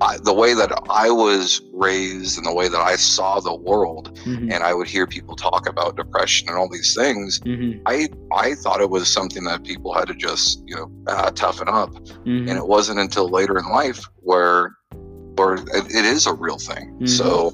I, 0.00 0.16
the 0.18 0.32
way 0.32 0.52
that 0.54 0.72
I 0.90 1.10
was 1.10 1.60
raised 1.74 2.36
and 2.38 2.46
the 2.46 2.52
way 2.54 2.66
that 2.66 2.80
I 2.80 2.96
saw 2.96 3.40
the 3.40 3.54
world, 3.54 4.18
Mhm. 4.24 4.50
and 4.52 4.64
I 4.64 4.72
would 4.74 4.88
hear 4.88 5.06
people 5.06 5.36
talk 5.36 5.68
about 5.68 5.96
depression 5.96 6.48
and 6.48 6.56
all 6.56 6.68
these 6.68 6.94
things. 6.94 7.40
Mhm. 7.40 7.80
I 7.86 8.08
I 8.34 8.54
thought 8.54 8.80
it 8.80 8.90
was 8.90 9.06
something 9.08 9.44
that 9.44 9.64
people 9.64 9.92
had 9.94 10.08
to 10.08 10.14
just 10.14 10.62
you 10.66 10.74
know 10.76 10.90
uh, 11.06 11.30
toughen 11.30 11.68
up, 11.68 11.90
Mhm. 12.26 12.48
and 12.48 12.58
it 12.58 12.66
wasn't 12.66 12.98
until 13.00 13.28
later 13.28 13.56
in 13.58 13.66
life 13.70 14.04
where 14.22 14.72
where 15.46 15.54
it, 15.54 15.94
it 15.94 16.04
is 16.04 16.26
a 16.26 16.34
real 16.34 16.58
thing. 16.58 16.96
Mhm. 17.00 17.08
So 17.08 17.52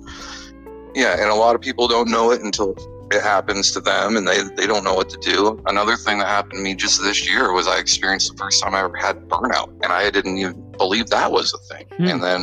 yeah, 0.95 1.21
and 1.21 1.30
a 1.30 1.35
lot 1.35 1.54
of 1.54 1.61
people 1.61 1.88
don't 1.88 2.11
know 2.11 2.30
it 2.30 2.42
until 2.42 2.75
it 3.11 3.23
happens 3.23 3.71
to 3.73 3.80
them, 3.80 4.16
and 4.16 4.26
they 4.26 4.42
they 4.57 4.66
don't 4.66 4.85
know 4.85 4.95
what 4.95 5.09
to 5.11 5.18
do. 5.18 5.62
Another 5.66 5.97
thing 5.97 6.18
that 6.18 6.28
happened 6.28 6.59
to 6.59 6.61
me 6.61 6.75
just 6.75 7.00
this 7.02 7.28
year 7.28 7.52
was 7.52 7.66
I 7.66 7.78
experienced 7.78 8.30
the 8.33 8.37
first 8.37 8.62
time 8.62 8.75
I 8.75 8.80
ever 8.80 8.97
had 8.97 9.28
burnout, 9.28 9.68
and 9.83 9.92
I 9.92 10.11
didn't 10.11 10.38
even 10.38 10.73
believe 10.73 11.09
that 11.09 11.30
was 11.33 11.54
a 11.54 11.75
thing. 11.75 11.87
Hmm. 11.97 12.07
And 12.07 12.23
then 12.23 12.40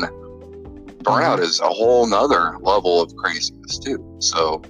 burnout 1.04 1.40
is 1.40 1.60
a 1.60 1.70
whole 1.70 2.08
nother 2.08 2.58
level 2.62 3.02
of 3.02 3.16
craziness 3.16 3.78
too. 3.78 4.04
So 4.20 4.62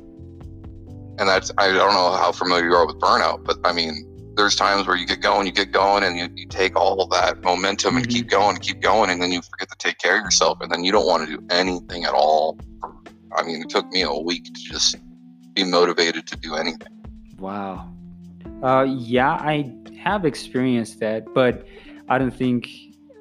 and 1.17 1.29
that's 1.29 1.51
I 1.57 1.67
don't 1.67 1.93
know 1.93 2.11
how 2.11 2.31
familiar 2.31 2.65
you 2.65 2.75
are 2.75 2.85
with 2.85 2.99
burnout, 2.99 3.43
but 3.43 3.57
I 3.63 3.71
mean, 3.71 4.05
there's 4.35 4.55
times 4.55 4.87
where 4.87 4.95
you 4.97 5.05
get 5.05 5.21
going, 5.21 5.45
you 5.45 5.53
get 5.53 5.71
going, 5.71 6.03
and 6.03 6.17
you, 6.17 6.27
you 6.35 6.45
take 6.47 6.75
all 6.75 7.01
of 7.01 7.09
that 7.11 7.41
momentum 7.41 7.97
and 7.97 8.05
Mhm. 8.05 8.11
keep 8.11 8.27
going, 8.29 8.57
keep 8.57 8.81
going, 8.81 9.09
and 9.09 9.21
then 9.21 9.31
you 9.31 9.41
forget 9.41 9.69
to 9.69 9.77
take 9.77 9.97
care 9.97 10.17
of 10.17 10.23
yourself, 10.23 10.59
and 10.61 10.71
then 10.71 10.83
you 10.83 10.91
don't 10.91 11.05
want 11.05 11.27
to 11.27 11.37
do 11.37 11.43
anything 11.49 12.03
at 12.03 12.13
all. 12.13 12.57
I 13.37 13.43
mean, 13.43 13.61
it 13.61 13.69
took 13.69 13.87
me 13.91 14.01
a 14.01 14.13
week 14.13 14.45
to 14.45 14.53
just 14.53 14.97
be 15.53 15.63
motivated 15.63 16.27
to 16.27 16.35
do 16.37 16.55
anything. 16.55 16.87
Wow. 17.39 17.89
Uh, 18.61 18.85
yeah, 18.87 19.31
I 19.31 19.73
have 20.01 20.25
experienced 20.25 20.99
that, 20.99 21.33
but 21.33 21.65
I 22.09 22.17
don't 22.17 22.35
think, 22.35 22.69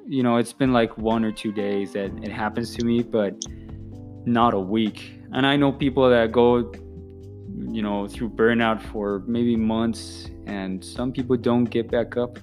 you 0.07 0.21
know, 0.21 0.37
it's 0.37 0.53
been 0.53 0.73
like 0.73 0.97
one 0.97 1.25
or 1.25 1.31
two 1.31 1.51
days 1.51 1.93
that 1.93 2.11
it 2.23 2.31
happens 2.31 2.75
to 2.75 2.85
me, 2.85 3.03
but 3.03 3.35
not 4.25 4.53
a 4.53 4.59
week. 4.59 5.11
And 5.33 5.45
I 5.45 5.55
know 5.55 5.71
people 5.71 6.09
that 6.09 6.31
go, 6.31 6.71
you 7.57 7.81
know, 7.81 8.07
through 8.07 8.29
burnout 8.29 8.81
for 8.81 9.23
maybe 9.27 9.55
months, 9.55 10.29
and 10.45 10.83
some 10.83 11.11
people 11.11 11.37
don't 11.37 11.65
get 11.65 11.89
back 11.89 12.17
up. 12.17 12.39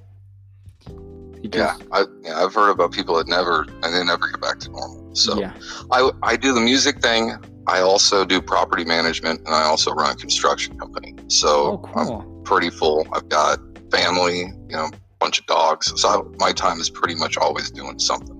Yeah, 1.42 1.76
I, 1.90 2.04
yeah, 2.22 2.42
I've 2.42 2.54
heard 2.54 2.70
about 2.70 2.92
people 2.92 3.16
that 3.16 3.26
never 3.26 3.66
and 3.82 3.94
they 3.94 4.04
never 4.04 4.28
get 4.28 4.40
back 4.40 4.58
to 4.60 4.70
normal. 4.70 5.14
So 5.14 5.38
yeah. 5.38 5.52
I, 5.90 6.10
I 6.22 6.36
do 6.36 6.52
the 6.54 6.60
music 6.60 7.00
thing. 7.00 7.34
I 7.66 7.80
also 7.80 8.24
do 8.24 8.40
property 8.40 8.84
management, 8.84 9.40
and 9.40 9.54
I 9.54 9.62
also 9.62 9.92
run 9.92 10.12
a 10.12 10.16
construction 10.16 10.78
company. 10.78 11.14
Oh, 11.18 11.24
So 11.28 11.90
I'm 11.94 12.06
cool. 12.06 12.42
pretty 12.44 12.70
full. 12.70 13.06
I've 13.12 13.28
got 13.28 13.58
family, 13.90 14.38
you 14.68 14.76
know, 14.76 14.90
bunch 15.20 15.40
of 15.40 15.46
dogs. 15.46 15.92
So 16.00 16.08
I, 16.08 16.22
my 16.38 16.52
time 16.52 16.80
is 16.80 16.90
pretty 16.90 17.14
much 17.14 17.36
always 17.36 17.70
doing 17.70 17.98
something. 17.98 18.38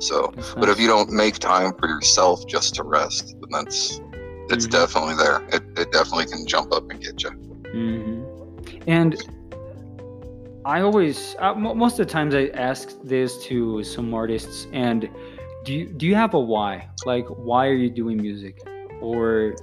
So, 0.00 0.32
That's 0.34 0.54
but 0.54 0.68
if 0.68 0.78
you 0.78 0.86
don't 0.86 1.10
make 1.10 1.38
time 1.38 1.72
for 1.78 1.88
yourself 1.88 2.46
just 2.46 2.76
to 2.76 2.84
rest, 2.84 3.34
then 3.40 3.50
that's 3.50 4.00
it's 4.50 4.66
Mhm. 4.66 4.70
definitely 4.70 5.14
there. 5.16 5.42
It, 5.52 5.62
it 5.78 5.92
definitely 5.92 6.26
can 6.26 6.46
jump 6.46 6.72
up 6.72 6.90
and 6.90 7.00
get 7.00 7.22
you. 7.22 7.30
hmm 7.72 8.22
And 8.86 9.16
I 10.64 10.80
always, 10.82 11.34
uh, 11.38 11.54
mo 11.54 11.74
most 11.74 11.98
of 11.98 12.06
the 12.06 12.12
times, 12.12 12.34
I 12.34 12.48
ask 12.54 12.90
this 13.02 13.42
to 13.46 13.82
some 13.84 14.12
artists. 14.12 14.66
And 14.72 15.08
do 15.64 15.72
you 15.72 15.86
do 15.86 16.06
you 16.06 16.14
have 16.14 16.34
a 16.34 16.40
why? 16.40 16.88
Like, 17.06 17.26
why 17.28 17.66
are 17.68 17.74
you 17.74 17.90
doing 17.90 18.16
music? 18.20 18.56
Or 19.00 19.54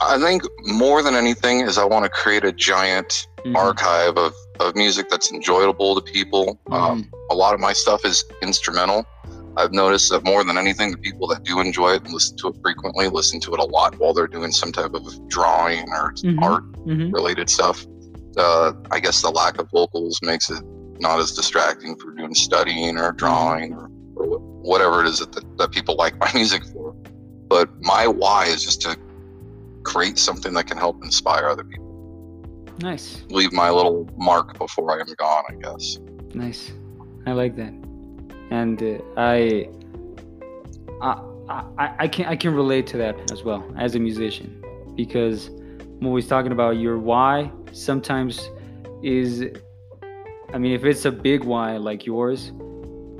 I 0.00 0.18
think 0.18 0.42
more 0.64 1.02
than 1.02 1.14
anything 1.14 1.60
is 1.60 1.78
I 1.78 1.84
want 1.84 2.04
to 2.04 2.10
create 2.10 2.44
a 2.44 2.52
giant 2.52 3.26
Mhm, 3.44 3.56
archive 3.56 4.16
of, 4.18 4.34
of 4.60 4.74
music 4.74 5.08
that's 5.08 5.30
enjoyable 5.32 5.94
to 5.94 6.00
people. 6.12 6.58
Um, 6.72 7.04
mhm, 7.04 7.10
a 7.30 7.34
lot 7.34 7.54
of 7.54 7.60
my 7.60 7.72
stuff 7.72 8.04
is 8.04 8.24
instrumental. 8.42 9.04
I've 9.56 9.72
noticed 9.72 10.10
that 10.10 10.24
more 10.24 10.42
than 10.44 10.58
anything, 10.58 10.90
the 10.90 10.98
people 10.98 11.28
that 11.28 11.44
do 11.44 11.60
enjoy 11.60 11.92
it 11.94 12.04
and 12.04 12.12
listen 12.12 12.36
to 12.38 12.48
it 12.48 12.56
frequently 12.62 13.08
listen 13.08 13.38
to 13.40 13.54
it 13.54 13.60
a 13.60 13.64
lot 13.64 13.98
while 13.98 14.12
they're 14.12 14.26
doing 14.26 14.50
some 14.50 14.72
type 14.72 14.94
of 14.94 15.28
drawing 15.28 15.88
or 15.90 16.12
Mhm. 16.24 16.42
art 16.42 16.64
mhm. 16.86 17.12
related 17.12 17.48
stuff. 17.48 17.86
Uh, 18.36 18.72
I 18.90 18.98
guess 18.98 19.22
the 19.22 19.30
lack 19.30 19.58
of 19.60 19.70
vocals 19.70 20.18
makes 20.22 20.50
it 20.50 20.62
not 20.98 21.20
as 21.20 21.32
distracting 21.32 21.96
for 21.96 22.10
doing 22.12 22.34
studying 22.34 22.98
or 22.98 23.12
drawing 23.12 23.74
or, 23.74 23.88
or 24.16 24.38
whatever 24.62 25.02
it 25.02 25.08
is 25.08 25.20
that, 25.20 25.44
that 25.58 25.70
people 25.70 25.94
like 25.96 26.18
my 26.18 26.30
music 26.34 26.64
for. 26.72 26.92
But 27.48 27.68
my 27.82 28.06
why 28.08 28.46
is 28.46 28.64
just 28.64 28.82
to 28.82 28.96
create 29.84 30.18
something 30.18 30.52
that 30.54 30.66
can 30.66 30.78
help 30.78 31.04
inspire 31.04 31.46
other 31.46 31.62
people. 31.64 31.84
nice, 32.80 33.22
Leave 33.30 33.52
my 33.52 33.70
little 33.70 34.08
mark 34.16 34.58
before 34.58 34.90
I 34.96 35.00
am 35.00 35.14
gone, 35.16 35.44
I 35.48 35.54
guess. 35.62 35.98
nice. 36.34 36.72
I 37.26 37.32
like 37.32 37.54
that. 37.56 37.72
And 38.54 38.80
uh, 38.82 38.98
I, 39.16 39.68
I, 41.00 41.12
I, 41.78 41.94
I 42.04 42.08
can 42.08 42.26
I 42.26 42.36
can 42.36 42.54
relate 42.54 42.86
to 42.92 42.96
that 42.98 43.14
as 43.32 43.42
well 43.42 43.62
as 43.76 43.96
a 43.96 43.98
musician 43.98 44.48
because 44.94 45.48
I'm 45.48 46.06
always 46.06 46.28
talking 46.28 46.52
about 46.52 46.72
your 46.84 46.96
why. 46.98 47.50
Sometimes 47.72 48.32
is, 49.02 49.44
I 50.54 50.58
mean, 50.58 50.72
if 50.72 50.84
it's 50.84 51.04
a 51.04 51.10
big 51.10 51.42
why 51.42 51.76
like 51.78 52.06
yours, 52.06 52.52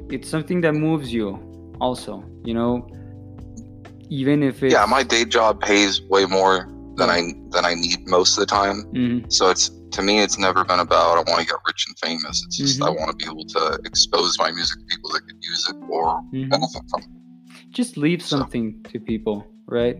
it's 0.09 0.29
something 0.29 0.61
that 0.61 0.75
moves 0.75 1.13
you. 1.13 1.29
Also, 1.81 2.23
you 2.45 2.55
know, 2.55 2.87
even 4.09 4.43
if 4.45 4.63
it's 4.63 4.73
yeah, 4.73 4.87
my 4.87 5.03
day 5.03 5.25
job 5.25 5.61
pays 5.61 6.01
way 6.03 6.25
more 6.27 6.69
than 6.95 7.11
I 7.11 7.21
than 7.55 7.65
I 7.65 7.75
need 7.75 8.07
most 8.07 8.39
of 8.39 8.41
the 8.45 8.51
time. 8.61 8.79
Mhm, 8.93 9.33
So 9.33 9.51
it's 9.51 9.69
to 9.95 10.03
me, 10.03 10.21
it's 10.21 10.39
never 10.39 10.65
been 10.65 10.81
about 10.81 11.13
I 11.19 11.31
want 11.31 11.41
to 11.41 11.47
get 11.47 11.57
rich 11.67 11.87
and 11.89 11.97
famous. 11.99 12.43
It's 12.47 12.57
just 12.57 12.83
I 12.83 12.89
Mhm. 12.89 12.97
want 12.99 13.09
to 13.13 13.17
be 13.17 13.27
able 13.33 13.45
to 13.59 13.79
expose 13.85 14.39
my 14.39 14.51
music 14.51 14.79
to 14.81 14.85
people 14.87 15.11
that 15.13 15.23
could 15.27 15.41
use 15.53 15.63
it 15.71 15.77
or 15.89 16.21
mhm. 16.33 16.51
benefit 16.51 16.83
from 16.91 17.01
it. 17.03 17.09
just 17.71 17.97
leave 17.97 18.21
So- 18.23 18.39
something 18.39 18.67
to 18.91 18.97
people, 19.01 19.37
right? 19.67 19.97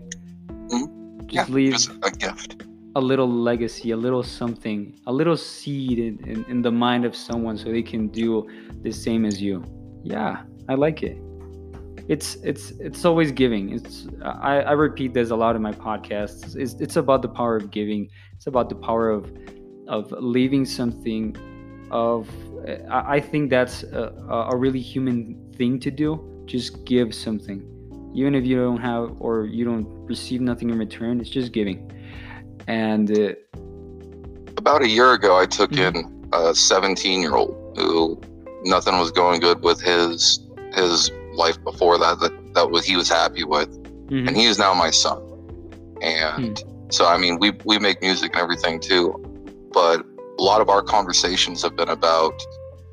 Mhm. 0.73 1.27
Just 1.27 1.49
yeah, 1.49 1.55
leave 1.55 1.73
just 1.73 1.91
a 2.03 2.11
gift. 2.11 2.63
a 2.97 3.01
little 3.01 3.29
legacy, 3.51 3.91
a 3.91 3.97
little 3.97 4.23
something, 4.23 4.81
a 5.07 5.13
little 5.13 5.37
seed 5.37 5.99
in, 5.99 6.15
in, 6.33 6.45
in 6.53 6.63
the 6.63 6.71
mind 6.71 7.05
of 7.05 7.15
someone 7.17 7.57
so 7.59 7.65
they 7.71 7.83
can 7.83 8.03
do 8.09 8.47
the 8.87 8.93
same 8.93 9.25
as 9.25 9.41
you. 9.43 9.63
Yeah, 10.05 10.43
I 10.69 10.75
like 10.75 11.03
it. 11.03 11.17
It's 12.09 12.37
it's 12.51 12.67
it's 12.87 13.05
always 13.05 13.33
giving. 13.33 13.65
It's 13.77 14.07
I, 14.23 14.55
I 14.61 14.73
repeat 14.73 15.15
this 15.15 15.31
a 15.31 15.37
lot 15.37 15.57
in 15.57 15.63
my 15.63 15.73
podcasts. 15.73 16.55
It's, 16.63 16.75
it's 16.85 16.97
about 16.97 17.23
the 17.23 17.29
power 17.41 17.57
of 17.57 17.71
giving. 17.71 18.03
It's 18.37 18.47
about 18.47 18.69
the 18.69 18.77
power 18.89 19.07
of 19.11 19.23
of 19.89 20.13
leaving 20.19 20.65
something. 20.65 21.37
Of 21.91 22.29
I, 22.91 23.17
I 23.17 23.21
think 23.21 23.51
that's 23.51 23.83
a, 23.85 24.13
a 24.51 24.57
really 24.57 24.81
human 24.81 25.53
thing 25.57 25.79
to 25.81 25.91
do. 25.91 26.19
Just 26.47 26.85
give 26.85 27.15
something, 27.15 27.63
even 28.15 28.35
if 28.35 28.45
you 28.45 28.57
don't 28.57 28.81
have 28.81 29.15
or 29.21 29.47
you 29.47 29.65
don't 29.65 29.87
receive 30.07 30.41
nothing 30.41 30.71
in 30.71 30.79
return. 30.79 31.21
It's 31.21 31.31
just 31.31 31.53
giving 31.53 31.91
and 32.67 33.11
uh, 33.11 33.33
About 34.57 34.83
a 34.83 34.89
year 34.89 35.13
ago, 35.13 35.37
I 35.37 35.47
took 35.47 35.71
Mhm. 35.73 35.97
in 35.97 36.29
a 36.33 36.55
17 36.55 37.21
year 37.21 37.35
old 37.37 37.55
who 37.77 38.19
nothing 38.65 38.99
was 38.99 39.11
going 39.11 39.41
good 39.41 39.63
with 39.63 39.81
his 39.81 40.41
his 40.75 41.11
life 41.35 41.63
before 41.65 41.99
that. 41.99 42.21
That 42.21 42.33
that 42.55 42.71
was 42.71 42.85
he 42.87 42.97
was 42.97 43.09
happy 43.09 43.45
with, 43.45 43.69
mhm, 44.09 44.27
and 44.29 44.37
he 44.37 44.47
is 44.47 44.59
now 44.59 44.73
my 44.75 44.91
son. 44.91 45.21
And 46.03 46.63
so, 46.91 47.07
I 47.07 47.19
mean, 47.19 47.39
we 47.39 47.53
we 47.65 47.79
make 47.79 48.01
music 48.01 48.33
and 48.35 48.41
everything 48.43 48.81
too, 48.81 49.05
but 49.75 50.05
a 50.39 50.43
lot 50.43 50.61
of 50.61 50.69
our 50.69 50.83
conversations 50.83 51.63
have 51.63 51.77
been 51.77 51.89
about, 51.89 52.33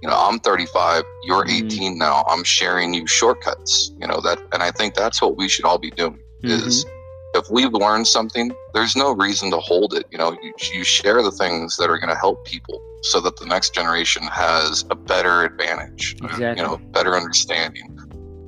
you 0.01 0.09
know, 0.09 0.15
I'm 0.17 0.39
35, 0.39 1.03
you're 1.23 1.45
Mhm. 1.45 1.71
18 1.71 1.97
now. 1.97 2.23
I'm 2.27 2.43
sharing 2.43 2.93
you 2.93 3.07
shortcuts, 3.07 3.91
you 3.99 4.07
know 4.07 4.19
that, 4.21 4.39
and 4.51 4.61
I 4.63 4.71
think 4.71 4.95
that's 4.95 5.21
what 5.21 5.37
we 5.37 5.47
should 5.47 5.65
all 5.65 5.77
be 5.77 5.91
doing. 5.91 6.19
Is 6.43 6.85
if 7.35 7.45
we've 7.51 7.71
learned 7.71 8.07
something, 8.07 8.51
there's 8.73 8.95
no 8.95 9.11
reason 9.11 9.51
to 9.51 9.57
hold 9.57 9.93
it. 9.93 10.05
You 10.11 10.17
know, 10.17 10.31
you, 10.41 10.53
you 10.73 10.83
share 10.83 11.21
the 11.21 11.31
things 11.31 11.77
that 11.77 11.89
are 11.89 11.99
going 11.99 12.09
to 12.09 12.15
help 12.15 12.43
people 12.45 12.81
so 13.03 13.19
that 13.21 13.37
the 13.37 13.45
next 13.45 13.73
generation 13.75 14.23
has 14.23 14.83
a 14.89 14.95
better 14.95 15.43
advantage, 15.45 16.15
Exactly. 16.23 16.61
you 16.61 16.67
know, 16.67 16.77
better 16.91 17.15
understanding. 17.15 17.87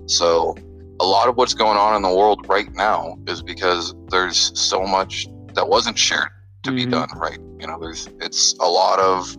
So, 0.07 0.55
a 0.99 1.05
lot 1.05 1.27
of 1.29 1.37
what's 1.37 1.53
going 1.53 1.77
on 1.77 1.95
in 1.95 2.01
the 2.01 2.13
world 2.13 2.47
right 2.47 2.71
now 2.73 3.17
is 3.27 3.41
because 3.41 3.93
there's 4.09 4.51
so 4.59 4.83
much 4.83 5.27
that 5.53 5.67
wasn't 5.67 5.97
shared 5.97 6.29
to 6.63 6.71
be 6.71 6.85
Mhm. 6.85 6.91
done 6.91 7.09
right. 7.17 7.39
You 7.59 7.67
know, 7.67 7.77
there's 7.79 8.07
it's 8.19 8.55
a 8.59 8.67
lot 8.67 8.99
of 8.99 9.35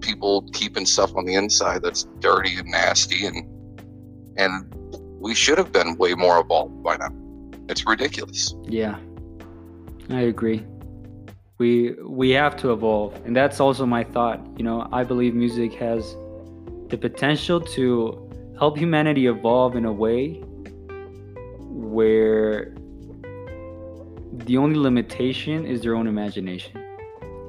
people 0.00 0.42
keeping 0.52 0.84
stuff 0.84 1.14
on 1.14 1.24
the 1.24 1.34
inside 1.34 1.82
that's 1.82 2.06
dirty 2.20 2.56
and 2.58 2.68
nasty 2.70 3.26
and 3.26 3.46
and 4.36 4.74
we 5.20 5.34
should 5.34 5.58
have 5.58 5.70
been 5.70 5.96
way 5.98 6.14
more 6.14 6.40
evolved 6.40 6.82
by 6.82 6.96
now. 6.96 7.10
It's 7.68 7.86
ridiculous. 7.86 8.54
Yeah, 8.64 8.96
I 10.10 10.22
agree. 10.22 10.64
We 11.58 11.94
we 12.04 12.30
have 12.30 12.56
to 12.56 12.72
evolve, 12.72 13.14
and 13.24 13.36
that's 13.36 13.60
also 13.60 13.86
my 13.86 14.02
thought. 14.02 14.40
You 14.56 14.64
know, 14.64 14.88
I 14.90 15.04
believe 15.04 15.34
music 15.34 15.74
has 15.74 16.16
the 16.88 16.96
potential 16.98 17.60
to 17.60 18.28
help 18.58 18.76
humanity 18.76 19.26
evolve 19.26 19.76
in 19.76 19.84
a 19.84 19.92
way 19.92 20.42
where 21.68 22.74
the 24.32 24.56
only 24.56 24.76
limitation 24.76 25.66
is 25.66 25.82
their 25.82 25.94
own 25.94 26.06
imagination 26.06 26.72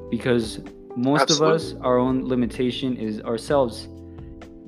because 0.09 0.59
most 0.95 1.21
Absolutely. 1.21 1.55
of 1.55 1.61
us 1.61 1.75
our 1.81 1.97
own 1.97 2.27
limitation 2.27 2.97
is 2.97 3.21
ourselves 3.21 3.87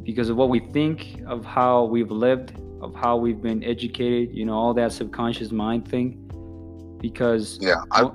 because 0.04 0.30
of 0.30 0.38
what 0.38 0.50
we 0.50 0.60
think 0.72 1.22
of 1.28 1.44
how 1.44 1.84
we've 1.84 2.12
lived 2.12 2.54
of 2.82 2.96
how 2.96 3.18
we've 3.18 3.42
been 3.42 3.64
educated 3.64 4.34
you 4.34 4.46
know 4.46 4.54
all 4.54 4.74
that 4.74 4.92
subconscious 4.92 5.52
mind 5.52 5.88
thing 5.88 6.18
because 7.02 7.60
yeah 7.62 7.84
i've, 7.92 8.12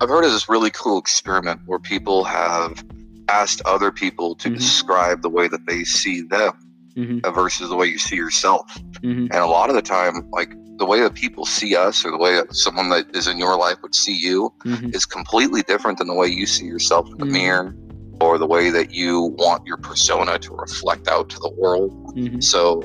I've 0.00 0.08
heard 0.08 0.24
of 0.24 0.32
this 0.32 0.48
really 0.48 0.70
cool 0.70 0.98
experiment 0.98 1.60
where 1.66 1.78
people 1.78 2.24
have 2.24 2.84
asked 3.28 3.60
other 3.64 3.92
people 3.92 4.34
to 4.36 4.48
mm-hmm. 4.48 4.58
describe 4.58 5.22
the 5.22 5.28
way 5.28 5.46
that 5.48 5.66
they 5.66 5.84
see 5.84 6.22
them 6.22 6.52
mm-hmm. 6.96 7.34
versus 7.34 7.68
the 7.68 7.76
way 7.76 7.86
you 7.86 7.98
see 7.98 8.16
yourself 8.16 8.72
mm-hmm. 9.02 9.26
and 9.30 9.34
a 9.34 9.46
lot 9.46 9.68
of 9.68 9.76
the 9.76 9.82
time 9.82 10.28
like 10.30 10.54
the 10.76 10.86
way 10.86 11.00
that 11.00 11.14
people 11.14 11.46
see 11.46 11.76
us 11.76 12.04
or 12.04 12.10
the 12.10 12.18
way 12.18 12.34
that 12.34 12.54
someone 12.54 12.88
that 12.90 13.14
is 13.14 13.26
in 13.26 13.38
your 13.38 13.56
life 13.56 13.76
would 13.82 13.94
see 13.94 14.14
you 14.14 14.52
mm-hmm. 14.64 14.90
is 14.94 15.06
completely 15.06 15.62
different 15.62 15.98
than 15.98 16.06
the 16.06 16.14
way 16.14 16.26
you 16.26 16.46
see 16.46 16.66
yourself 16.66 17.08
in 17.08 17.18
the 17.18 17.24
mm-hmm. 17.24 17.32
mirror 17.32 17.76
or 18.20 18.38
the 18.38 18.46
way 18.46 18.70
that 18.70 18.92
you 18.92 19.34
want 19.38 19.66
your 19.66 19.76
persona 19.76 20.38
to 20.38 20.54
reflect 20.54 21.08
out 21.08 21.28
to 21.28 21.38
the 21.38 21.50
world. 21.50 21.92
Mm-hmm. 22.16 22.40
So 22.40 22.82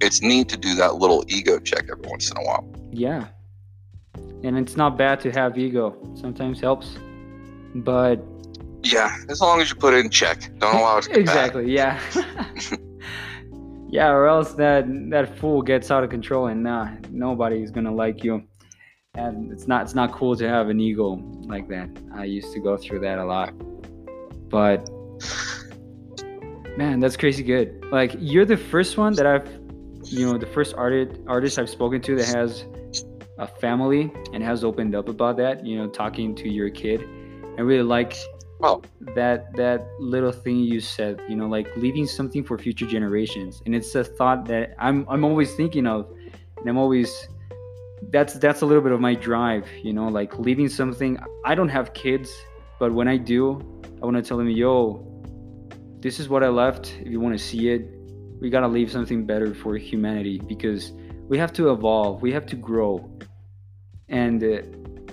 it's 0.00 0.22
neat 0.22 0.48
to 0.50 0.56
do 0.56 0.74
that 0.76 0.96
little 0.96 1.24
ego 1.28 1.58
check 1.58 1.86
every 1.90 2.08
once 2.08 2.30
in 2.30 2.36
a 2.38 2.42
while. 2.42 2.66
Yeah. 2.90 3.28
And 4.42 4.58
it's 4.58 4.76
not 4.76 4.96
bad 4.96 5.20
to 5.20 5.30
have 5.32 5.58
ego. 5.58 5.96
Sometimes 6.14 6.60
helps. 6.60 6.96
But 7.74 8.24
yeah, 8.82 9.16
as 9.28 9.40
long 9.40 9.60
as 9.60 9.70
you 9.70 9.76
put 9.76 9.94
it 9.94 9.98
in 9.98 10.10
check. 10.10 10.50
Don't 10.58 10.74
allow 10.74 10.98
it 10.98 11.02
to 11.02 11.12
Exactly, 11.18 11.70
yeah. 11.70 12.00
yeah, 13.90 14.08
or 14.08 14.26
else 14.26 14.52
that 14.54 14.84
that 15.10 15.36
fool 15.38 15.62
gets 15.62 15.90
out 15.90 16.04
of 16.04 16.10
control 16.10 16.46
and 16.46 16.62
nah, 16.62 16.90
nobody's 17.10 17.70
gonna 17.70 17.94
like 17.94 18.22
you. 18.22 18.44
And 19.14 19.50
it's 19.50 19.66
not 19.66 19.82
it's 19.82 19.94
not 19.94 20.12
cool 20.12 20.36
to 20.36 20.48
have 20.48 20.68
an 20.68 20.78
ego 20.80 21.20
like 21.46 21.68
that. 21.68 21.90
I 22.14 22.24
used 22.24 22.52
to 22.52 22.60
go 22.60 22.76
through 22.76 23.00
that 23.00 23.18
a 23.18 23.24
lot. 23.24 23.52
But 24.48 24.88
man, 26.78 27.00
that's 27.00 27.16
crazy 27.16 27.42
good. 27.42 27.84
Like 27.90 28.14
you're 28.18 28.44
the 28.44 28.56
first 28.56 28.96
one 28.96 29.14
that 29.14 29.26
I've 29.26 29.48
you 30.04 30.26
know, 30.26 30.38
the 30.38 30.46
first 30.46 30.74
artist 30.74 31.20
artist 31.26 31.58
I've 31.58 31.68
spoken 31.68 32.00
to 32.02 32.16
that 32.16 32.26
has 32.34 32.64
a 33.38 33.46
family 33.46 34.12
and 34.32 34.42
has 34.44 34.62
opened 34.62 34.94
up 34.94 35.08
about 35.08 35.36
that, 35.38 35.66
you 35.66 35.76
know, 35.78 35.88
talking 35.88 36.34
to 36.36 36.48
your 36.48 36.70
kid. 36.70 37.02
I 37.58 37.62
really 37.62 37.82
like 37.82 38.14
well 38.60 38.82
that 39.16 39.54
that 39.56 39.86
little 39.98 40.32
thing 40.32 40.58
you 40.58 40.80
said, 40.80 41.20
you 41.28 41.36
know, 41.36 41.48
like 41.48 41.68
leaving 41.76 42.06
something 42.06 42.44
for 42.44 42.58
future 42.58 42.86
generations. 42.86 43.62
And 43.66 43.74
it's 43.74 43.94
a 43.94 44.04
thought 44.04 44.46
that 44.46 44.74
I'm 44.78 45.06
I'm 45.08 45.24
always 45.24 45.54
thinking 45.54 45.86
of 45.86 46.10
and 46.58 46.68
I'm 46.68 46.76
always 46.76 47.28
that's 48.10 48.34
that's 48.34 48.62
a 48.62 48.66
little 48.66 48.82
bit 48.82 48.92
of 48.92 49.00
my 49.00 49.14
drive, 49.14 49.66
you 49.82 49.92
know, 49.92 50.08
like 50.08 50.38
leaving 50.38 50.68
something. 50.68 51.18
I 51.44 51.54
don't 51.54 51.68
have 51.68 51.92
kids, 51.94 52.30
but 52.78 52.92
when 52.92 53.08
I 53.08 53.16
do, 53.16 53.60
I 54.02 54.04
want 54.04 54.16
to 54.16 54.22
tell 54.22 54.38
them, 54.38 54.48
yo, 54.48 55.06
this 56.00 56.20
is 56.20 56.28
what 56.28 56.42
I 56.42 56.48
left. 56.48 56.94
If 57.00 57.08
you 57.08 57.20
want 57.20 57.36
to 57.38 57.44
see 57.44 57.70
it, 57.70 57.82
we 58.40 58.48
got 58.48 58.60
to 58.60 58.68
leave 58.68 58.90
something 58.90 59.26
better 59.26 59.54
for 59.54 59.76
humanity 59.76 60.40
because 60.46 60.92
we 61.28 61.38
have 61.38 61.52
to 61.54 61.70
evolve, 61.72 62.22
we 62.22 62.32
have 62.32 62.46
to 62.46 62.56
grow. 62.56 63.10
And 64.08 64.42
uh, 64.42 64.62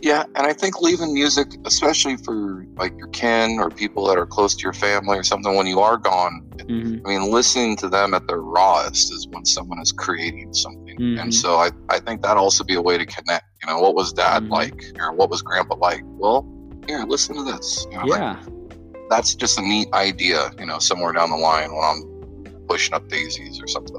yeah, 0.02 0.24
and 0.36 0.48
I 0.48 0.54
think 0.54 0.82
leaving 0.82 1.14
music, 1.14 1.48
especially 1.66 2.18
for 2.18 2.66
like 2.76 2.98
your 2.98 3.08
kin 3.08 3.60
or 3.60 3.70
people 3.70 4.06
that 4.08 4.18
are 4.18 4.26
close 4.26 4.56
to 4.56 4.64
your 4.64 4.74
family 4.74 5.18
or 5.18 5.24
something, 5.24 5.56
when 5.56 5.68
you 5.68 5.80
are 5.80 5.98
gone, 5.98 6.48
mm-hmm. 6.58 7.06
I 7.06 7.10
mean, 7.10 7.32
listening 7.32 7.76
to 7.78 7.90
them 7.90 8.14
at 8.14 8.28
their 8.28 8.42
rawest 8.42 9.12
is 9.12 9.28
when 9.28 9.46
someone 9.46 9.80
is 9.80 9.92
creating 9.92 10.54
something. 10.54 10.98
Mm-hmm. 10.98 11.20
And 11.20 11.34
so 11.34 11.56
I, 11.56 11.72
I 11.90 12.00
think 12.00 12.22
that 12.22 12.38
also 12.38 12.64
be 12.64 12.76
a 12.76 12.82
way 12.82 12.98
to 12.98 13.06
connect. 13.06 13.46
You 13.62 13.68
know, 13.74 13.80
what 13.80 13.96
was 13.96 14.14
dad 14.14 14.44
mm-hmm. 14.44 14.54
like 14.54 14.84
or 15.00 15.14
what 15.14 15.30
was 15.30 15.42
grandpa 15.42 15.76
like? 15.76 16.02
Well, 16.04 16.48
here, 16.88 17.04
listen 17.04 17.36
to 17.36 17.44
this. 17.44 17.86
You 17.92 17.98
know, 17.98 18.06
yeah. 18.06 18.40
Like, 18.44 19.10
that's 19.10 19.36
just 19.36 19.58
a 19.58 19.62
neat 19.62 19.88
idea, 19.94 20.52
you 20.60 20.66
know, 20.66 20.80
somewhere 20.80 21.14
down 21.14 21.30
the 21.30 21.38
line 21.38 21.74
when 21.74 21.84
I'm 21.84 22.66
pushing 22.68 22.94
up 22.94 23.08
daisies 23.08 23.62
or 23.62 23.68
something. 23.68 23.96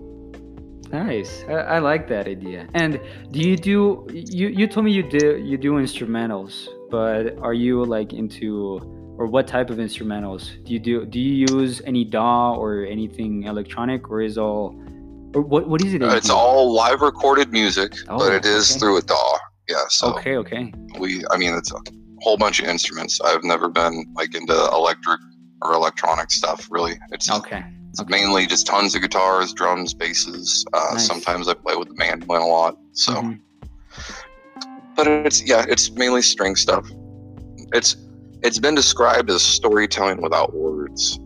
Nice. 0.93 1.45
I, 1.49 1.53
I, 1.53 1.79
like 1.79 2.09
that 2.09 2.27
idea. 2.27 2.67
And 2.75 3.01
do 3.31 3.41
you 3.41 3.57
do 3.57 4.07
you 4.13 4.49
you 4.49 4.67
told 4.67 4.87
me 4.87 4.93
you 4.93 5.03
do 5.03 5.37
you 5.39 5.59
do 5.59 5.73
instrumentals, 5.75 6.69
but 6.91 7.39
are 7.39 7.55
you 7.55 7.85
like 7.85 8.13
into 8.13 8.81
or 9.19 9.27
what 9.27 9.47
type 9.47 9.71
of 9.71 9.79
instrumentals? 9.79 10.65
Do 10.65 10.73
you 10.73 10.79
do 10.79 11.05
do 11.05 11.21
you 11.21 11.47
use 11.49 11.83
any 11.85 12.05
DAW 12.05 12.55
or 12.55 12.85
anything 12.85 13.45
electronic 13.45 14.11
or 14.11 14.23
is 14.23 14.39
all 14.39 14.75
or 15.35 15.43
what 15.43 15.69
what 15.69 15.83
is 15.85 15.95
it? 15.95 16.03
Uh, 16.03 16.15
it's 16.15 16.31
all 16.31 16.73
live 16.73 17.01
recorded 17.03 17.53
music, 17.53 17.93
oh, 18.09 18.19
but 18.19 18.33
it 18.33 18.47
is 18.47 18.71
okay. 18.71 18.81
through 18.81 18.99
a 18.99 19.03
DAW. 19.03 19.39
Yeah. 19.69 19.77
So 19.91 20.15
okay, 20.15 20.37
okay. 20.37 20.73
We 20.99 21.23
I 21.31 21.37
mean 21.37 21.55
it's 21.55 21.73
a 21.73 21.81
whole 22.21 22.39
bunch 22.39 22.61
of 22.61 22.67
instruments. 22.67 23.21
I've 23.21 23.45
never 23.45 23.69
been 23.69 24.07
like 24.15 24.35
into 24.35 24.55
electric 24.73 25.21
or 25.63 25.75
electronic 25.75 26.31
stuff 26.31 26.67
really. 26.71 26.99
It's 27.13 27.31
okay. 27.31 27.65
It's 27.99 28.05
okay. 28.05 28.23
mainly 28.23 28.47
just 28.47 28.65
tons 28.65 28.95
of 28.95 29.03
guitars, 29.03 29.53
drums, 29.53 29.93
basses. 29.93 30.65
Uh, 30.73 30.91
nice. 30.93 31.05
Sometimes 31.05 31.49
I 31.49 31.55
play 31.55 31.75
with 31.75 31.89
the 31.89 31.97
mandolin 31.97 32.43
a 32.43 32.47
lot. 32.47 32.79
So, 32.93 33.13
mm-hmm. 33.15 33.33
but 34.95 35.09
it's 35.09 35.43
yeah, 35.43 35.65
it's 35.69 35.91
mainly 35.91 36.23
string 36.23 36.55
stuff. 36.55 36.89
It's 37.73 37.97
it's 38.45 38.61
been 38.61 38.77
described 38.77 39.29
as 39.31 39.43
storytelling 39.43 40.23
without 40.23 40.55
words. 40.55 41.19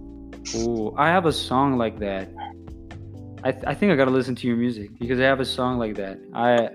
Ooh, 0.55 0.95
I 0.97 1.09
have 1.09 1.27
a 1.27 1.33
song 1.33 1.77
like 1.77 1.99
that. 1.99 2.31
I, 3.45 3.53
th- 3.53 3.65
I 3.67 3.75
think 3.75 3.93
I 3.93 3.97
gotta 3.97 4.11
listen 4.11 4.35
to 4.37 4.47
your 4.47 4.57
music 4.57 4.99
because 4.99 5.21
I 5.21 5.25
have 5.25 5.41
a 5.41 5.45
song 5.45 5.79
like 5.79 5.95
that. 5.97 6.19
I 6.33 6.71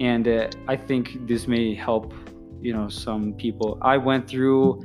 and 0.00 0.26
uh, 0.26 0.48
I 0.68 0.76
think 0.76 1.26
this 1.26 1.46
may 1.46 1.74
help. 1.74 2.14
You 2.62 2.72
know, 2.72 2.88
some 2.88 3.34
people. 3.34 3.76
I 3.82 3.98
went 3.98 4.26
through. 4.26 4.82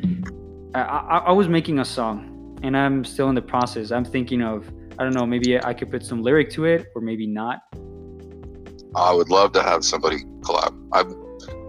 I, 0.75 0.81
I, 0.81 1.17
I 1.27 1.31
was 1.31 1.47
making 1.47 1.79
a 1.79 1.85
song 1.85 2.32
and 2.63 2.75
I'm 2.75 3.05
still 3.05 3.29
in 3.29 3.35
the 3.35 3.41
process. 3.41 3.91
I'm 3.91 4.05
thinking 4.05 4.41
of 4.41 4.71
I 4.97 5.03
don't 5.03 5.13
know, 5.13 5.25
maybe 5.25 5.63
I 5.63 5.73
could 5.73 5.91
put 5.91 6.05
some 6.05 6.21
lyric 6.21 6.49
to 6.51 6.65
it 6.65 6.87
or 6.95 7.01
maybe 7.01 7.27
not. 7.27 7.61
I 8.95 9.11
would 9.11 9.29
love 9.29 9.51
to 9.53 9.63
have 9.63 9.83
somebody 9.83 10.19
collab. 10.41 10.73
I've 10.91 11.13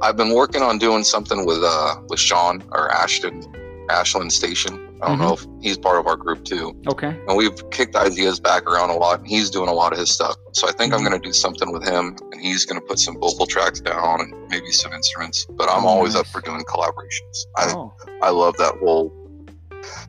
I've 0.03 0.17
been 0.17 0.35
working 0.35 0.63
on 0.63 0.79
doing 0.79 1.05
something 1.05 1.45
with 1.45 1.63
uh 1.63 1.97
with 2.09 2.21
Sean 2.21 2.63
or 2.73 2.91
Ashton 2.93 3.43
Ashland 3.91 4.33
Station. 4.33 4.75
I 5.03 5.09
don't 5.09 5.19
mm-hmm. 5.19 5.23
know 5.23 5.33
if 5.35 5.47
he's 5.63 5.77
part 5.77 5.99
of 5.99 6.07
our 6.07 6.17
group 6.17 6.45
too. 6.45 6.75
Okay. 6.87 7.09
And 7.09 7.37
we've 7.37 7.71
kicked 7.71 7.97
ideas 7.97 8.41
back 8.41 8.65
around 8.65 8.91
a 8.91 8.95
lot 8.95 9.19
and 9.19 9.29
he's 9.29 9.51
doing 9.51 9.69
a 9.69 9.73
lot 9.73 9.93
of 9.93 9.99
his 9.99 10.11
stuff. 10.11 10.37
So 10.53 10.69
I 10.69 10.73
think 10.73 10.93
mm-hmm. 10.93 11.05
I'm 11.05 11.11
gonna 11.11 11.23
do 11.23 11.33
something 11.33 11.73
with 11.73 11.85
him 11.85 12.17
and 12.31 12.41
he's 12.41 12.65
gonna 12.65 12.81
put 12.81 12.99
some 12.99 13.19
vocal 13.19 13.47
tracks 13.47 13.81
down 13.81 14.21
and 14.21 14.49
maybe 14.49 14.71
some 14.71 14.93
instruments. 14.93 15.47
But 15.51 15.69
I'm 15.69 15.85
oh, 15.85 15.89
always 15.89 16.15
nice. 16.15 16.21
up 16.21 16.27
for 16.29 16.41
doing 16.43 16.63
collaborations. 16.65 17.47
Oh. 17.59 17.95
I 18.23 18.29
I 18.29 18.31
love 18.31 18.57
that 18.59 18.75
whole 18.81 19.24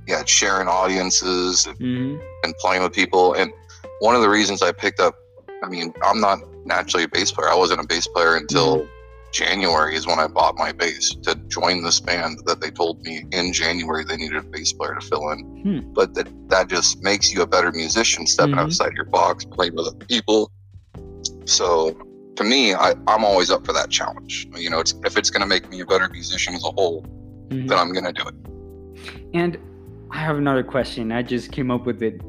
yeah, 0.08 0.24
sharing 0.26 0.68
audiences 0.68 1.66
mm-hmm. 1.66 2.22
and 2.44 2.56
playing 2.58 2.84
with 2.84 2.94
people. 2.94 3.34
And 3.34 3.52
one 4.00 4.16
of 4.16 4.22
the 4.22 4.30
reasons 4.30 4.62
I 4.62 4.72
picked 4.72 5.00
up, 5.00 5.16
I 5.64 5.70
mean, 5.70 5.94
I'm 6.04 6.20
not 6.20 6.40
naturally 6.66 7.04
a 7.04 7.08
bass 7.08 7.32
player. 7.32 7.50
I 7.50 7.56
wasn't 7.56 7.80
a 7.82 7.88
bass 7.88 8.08
player 8.08 8.36
until 8.36 8.78
mm-hmm. 8.78 8.92
January 9.32 9.96
is 9.96 10.08
when 10.08 10.20
I 10.20 10.28
bought 10.28 10.56
my 10.58 10.72
bass 10.72 11.14
to 11.24 11.36
join 11.48 11.84
this 11.84 12.00
band 12.00 12.40
that 12.46 12.62
they 12.62 12.72
told 12.72 13.02
me 13.02 13.26
in 13.32 13.52
January 13.52 14.04
they 14.04 14.18
needed 14.18 14.38
a 14.38 14.44
bass 14.44 14.72
player 14.74 14.96
to 14.96 15.06
fill 15.06 15.30
in. 15.32 15.40
Hmm. 15.62 15.94
But 15.94 16.14
that 16.14 16.28
that 16.50 16.70
just 16.70 17.02
makes 17.04 17.34
you 17.34 17.42
a 17.42 17.48
better 17.48 17.72
musician, 17.72 18.28
stepping 18.28 18.52
mm-hmm. 18.52 18.60
outside 18.60 18.94
your 18.94 19.06
box, 19.06 19.44
playing 19.44 19.76
with 19.76 19.88
other 19.88 20.06
people. 20.06 20.52
So 21.46 21.98
to 22.36 22.44
me, 22.44 22.74
I, 22.74 22.92
I'm 23.08 23.24
always 23.24 23.50
up 23.50 23.66
for 23.66 23.74
that 23.74 23.90
challenge. 23.90 24.48
You 24.56 24.70
know, 24.70 24.80
it's, 24.80 24.94
if 25.04 25.18
it's 25.18 25.30
going 25.30 25.42
to 25.42 25.48
make 25.48 25.70
me 25.70 25.82
a 25.82 25.86
better 25.86 26.08
musician 26.10 26.54
as 26.54 26.64
a 26.64 26.72
whole, 26.72 27.02
mm-hmm. 27.02 27.68
then 27.68 27.78
I'm 27.78 27.92
going 27.94 28.06
to 28.06 28.14
do 28.14 28.24
it. 28.28 28.36
And 29.34 29.58
I 30.12 30.18
have 30.18 30.38
another 30.38 30.64
question. 30.64 31.12
I 31.12 31.22
just 31.22 31.52
came 31.52 31.72
up 31.72 31.86
with 31.86 32.02
it. 32.02 32.22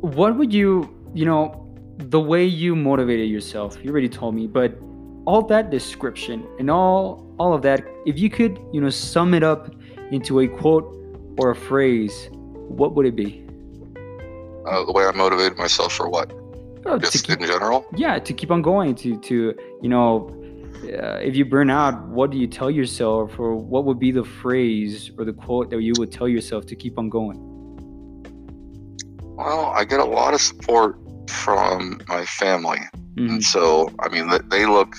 What 0.00 0.36
would 0.36 0.52
you, 0.52 0.88
you 1.14 1.24
know, 1.24 1.60
the 1.98 2.20
way 2.20 2.44
you 2.44 2.74
motivated 2.74 3.28
yourself, 3.28 3.78
you 3.82 3.90
already 3.90 4.08
told 4.08 4.34
me, 4.34 4.46
but 4.46 4.76
all 5.26 5.42
that 5.42 5.70
description 5.70 6.46
and 6.58 6.70
all 6.70 7.24
all 7.38 7.52
of 7.54 7.62
that, 7.62 7.84
if 8.06 8.18
you 8.18 8.30
could, 8.30 8.58
you 8.72 8.80
know, 8.80 8.90
sum 8.90 9.34
it 9.34 9.42
up 9.42 9.74
into 10.10 10.40
a 10.40 10.48
quote 10.48 10.84
or 11.38 11.50
a 11.50 11.56
phrase, 11.56 12.28
what 12.68 12.94
would 12.94 13.06
it 13.06 13.16
be? 13.16 13.44
Uh, 14.66 14.84
the 14.84 14.92
way 14.92 15.04
I 15.04 15.12
motivated 15.12 15.58
myself 15.58 15.92
for 15.92 16.08
what? 16.08 16.32
Oh, 16.86 16.98
Just 16.98 17.26
keep, 17.26 17.40
in 17.40 17.46
general? 17.46 17.86
Yeah, 17.96 18.18
to 18.18 18.32
keep 18.32 18.50
on 18.50 18.62
going, 18.62 18.94
to 18.96 19.18
to 19.18 19.54
you 19.82 19.88
know, 19.88 20.30
uh, 20.84 21.18
if 21.22 21.36
you 21.36 21.44
burn 21.44 21.70
out, 21.70 22.08
what 22.08 22.30
do 22.30 22.38
you 22.38 22.46
tell 22.46 22.70
yourself, 22.70 23.38
or 23.38 23.54
what 23.54 23.84
would 23.84 23.98
be 23.98 24.10
the 24.10 24.24
phrase 24.24 25.10
or 25.18 25.24
the 25.24 25.32
quote 25.32 25.70
that 25.70 25.80
you 25.82 25.92
would 25.98 26.12
tell 26.12 26.28
yourself 26.28 26.66
to 26.66 26.76
keep 26.76 26.98
on 26.98 27.08
going? 27.08 27.38
Well, 29.36 29.66
I 29.66 29.84
get 29.84 30.00
a 30.00 30.04
lot 30.04 30.34
of 30.34 30.40
support 30.40 30.96
from 31.28 32.00
my 32.08 32.24
family, 32.24 32.80
mm-hmm. 33.16 33.28
and 33.28 33.44
so 33.44 33.90
I 34.00 34.08
mean, 34.08 34.30
they 34.50 34.66
look. 34.66 34.94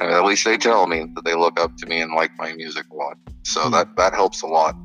At 0.00 0.24
least 0.24 0.44
they 0.44 0.56
tell 0.56 0.86
me 0.86 1.06
that 1.16 1.24
they 1.24 1.34
look 1.34 1.58
up 1.58 1.76
to 1.78 1.86
me 1.86 2.00
and 2.00 2.14
like 2.14 2.30
my 2.38 2.52
music 2.54 2.86
a 2.92 2.94
lot. 2.94 3.16
So 3.42 3.62
mm-hmm. 3.62 3.72
that 3.72 3.96
that 3.96 4.14
helps 4.14 4.42
a 4.42 4.46
lot. 4.46 4.76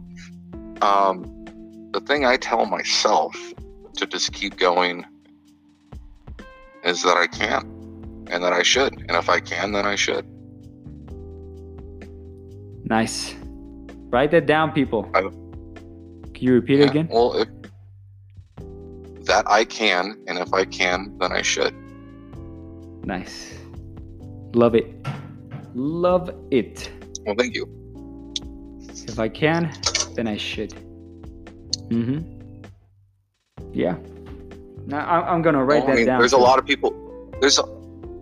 Um, 0.82 1.46
the 1.94 2.02
thing 2.02 2.26
I 2.26 2.38
tell 2.38 2.66
myself 2.66 3.36
to 3.98 4.08
just 4.08 4.34
keep 4.34 4.58
going 4.58 5.06
is 6.84 7.04
that 7.04 7.16
I 7.16 7.28
can't 7.28 7.66
and 8.30 8.44
that 8.44 8.54
I 8.54 8.64
should. 8.64 8.94
And 8.94 9.12
if 9.12 9.30
I 9.30 9.40
can, 9.40 9.72
then 9.72 9.86
I 9.86 9.96
should. 9.96 10.26
Nice. 12.86 13.36
Write 14.10 14.32
that 14.32 14.46
down, 14.46 14.72
people. 14.72 15.10
I, 15.14 15.22
can 15.22 15.34
you 16.36 16.54
repeat 16.54 16.80
yeah, 16.80 16.86
it 16.86 16.90
again? 16.90 17.08
Well, 17.12 17.34
if, 17.36 17.48
that 19.26 19.46
I 19.50 19.64
can, 19.64 20.18
and 20.28 20.38
if 20.38 20.54
I 20.54 20.66
can, 20.66 21.18
then 21.20 21.32
I 21.32 21.42
should. 21.42 21.74
Nice. 23.06 23.54
Love 24.54 24.76
it. 24.76 24.94
Love 25.74 26.30
it. 26.52 26.92
Well, 27.26 27.36
thank 27.38 27.56
you. 27.56 27.68
If 29.08 29.20
I 29.20 29.30
can, 29.30 29.72
then 30.16 30.28
I 30.28 30.38
should. 30.38 30.72
Mm-hmm. 31.90 32.20
Yeah. 33.74 33.98
Now 34.86 35.24
I'm 35.24 35.42
gonna 35.42 35.64
write 35.64 35.80
well, 35.80 35.88
that 35.88 35.94
I 35.94 35.96
mean, 35.96 36.06
down. 36.06 36.20
There's 36.20 36.32
too. 36.32 36.38
a 36.38 36.40
lot 36.40 36.60
of 36.60 36.66
people. 36.66 36.92
There's 37.40 37.58
a, 37.58 37.64